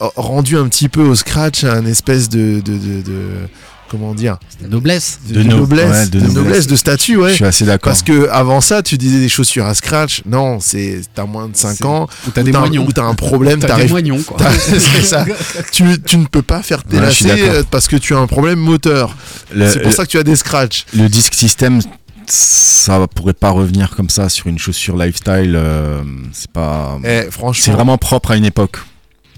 rendu 0.00 0.56
un 0.56 0.66
petit 0.68 0.88
peu 0.88 1.02
au 1.02 1.14
scratch 1.14 1.64
un 1.64 1.86
espèce 1.86 2.28
de, 2.28 2.60
de, 2.60 2.72
de- 2.72 3.02
de- 3.02 3.48
comment 3.88 4.12
dire, 4.14 4.38
de 4.60 4.66
noblesse, 4.66 5.20
de, 5.28 5.34
De 5.34 5.42
de 5.44 5.48
no- 5.48 5.56
noblesse, 5.58 5.88
ouais, 5.90 6.06
de 6.06 6.10
de 6.10 6.18
noblesse. 6.24 6.34
noblesse, 6.34 6.66
de 6.66 6.74
statut, 6.74 7.16
ouais. 7.16 7.30
Je 7.30 7.34
suis 7.36 7.44
assez 7.44 7.64
d'accord. 7.64 7.92
Parce 7.92 8.02
que 8.02 8.28
avant 8.30 8.60
ça, 8.60 8.82
tu 8.82 8.98
disais 8.98 9.20
des 9.20 9.28
chaussures 9.28 9.66
à 9.66 9.74
scratch. 9.74 10.22
Non, 10.26 10.58
c'est 10.58 11.02
t'as 11.14 11.26
moins 11.26 11.46
de 11.48 11.54
5 11.56 11.76
C'est- 11.76 11.84
ans. 11.84 12.08
Ou 12.26 12.30
t'as 12.32 12.42
des 12.42 12.50
moignons. 12.50 12.86
ou 12.88 12.92
t'as 12.92 13.04
un 13.04 13.14
problème, 13.14 13.60
T'as 13.60 13.76
des 13.76 13.86
moignons 13.86 14.20
quoi. 14.26 14.38
Ça. 15.04 15.24
tu, 15.70 15.84
tu 16.04 16.16
ne 16.16 16.26
peux 16.26 16.42
pas 16.42 16.62
faire 16.62 16.82
tes 16.82 16.98
Ouais, 16.98 17.08
euh, 17.40 17.62
parce 17.70 17.86
que 17.86 17.94
tu 17.94 18.14
as 18.16 18.18
un 18.18 18.26
problème 18.26 18.58
moteur. 18.58 19.14
C'est 19.52 19.78
pour 19.80 19.90
le- 19.90 19.94
ça 19.94 20.04
que 20.06 20.10
tu 20.10 20.18
as 20.18 20.24
des 20.24 20.34
scratchs. 20.36 20.86
Le 20.96 21.08
disque 21.08 21.34
système, 21.34 21.80
ça 22.26 23.06
pourrait 23.14 23.32
pas 23.34 23.50
revenir 23.50 23.90
comme 23.90 24.08
ça 24.10 24.28
sur 24.28 24.46
une 24.46 24.58
chaussure 24.58 24.96
lifestyle. 24.96 25.54
euh, 25.56 26.02
c'est 26.32 26.50
pas. 26.50 26.98
Eh, 27.04 27.30
franchement, 27.30 27.62
C'est 27.64 27.72
vraiment 27.72 27.98
propre 27.98 28.30
à 28.32 28.36
une 28.36 28.44
époque. 28.44 28.78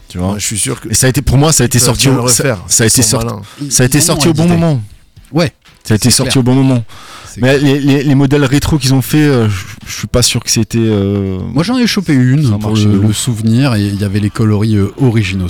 Tu 0.08 0.18
vois. 0.18 0.32
Ouais, 0.34 0.38
je 0.40 0.46
suis 0.46 0.58
sûr 0.58 0.80
que 0.80 0.88
Et 0.88 0.94
ça 0.94 1.06
a 1.06 1.10
été 1.10 1.20
pour 1.22 1.36
moi, 1.36 1.52
ça 1.52 1.64
a 1.64 1.66
été 1.66 1.78
sorti 1.78 2.08
au, 2.08 2.28
ça, 2.28 2.56
a 2.80 2.86
été 2.86 3.02
sorti, 3.02 3.26
ça 3.70 3.82
a 3.82 3.86
été 3.86 4.00
sorti 4.00 4.28
au 4.28 4.32
bon 4.34 4.46
moment. 4.46 4.80
Ouais. 5.32 5.52
Ça 5.84 5.94
a 5.94 5.96
été 5.96 6.10
sorti 6.10 6.32
clair. 6.32 6.40
au 6.40 6.44
bon 6.44 6.54
moment. 6.54 6.84
Mais 7.38 7.58
les, 7.58 7.78
les- 7.80 8.02
les 8.02 8.14
modèles 8.14 8.44
rétro 8.46 8.78
qu'ils 8.78 8.94
ont 8.94 9.02
fait, 9.02 9.18
euh, 9.22 9.46
je 9.86 9.92
suis 9.92 10.06
pas 10.06 10.22
sûr 10.22 10.42
que 10.42 10.50
c'était. 10.50 10.78
euh, 10.80 11.38
Moi 11.52 11.62
j'en 11.64 11.76
ai 11.76 11.86
chopé 11.86 12.14
une 12.14 12.58
pour 12.58 12.74
le, 12.74 12.98
le 13.08 13.12
souvenir 13.12 13.74
et 13.74 13.82
il 13.82 14.00
y 14.00 14.04
avait 14.04 14.20
les 14.20 14.30
coloris 14.30 14.76
euh, 14.76 14.90
originaux 15.02 15.48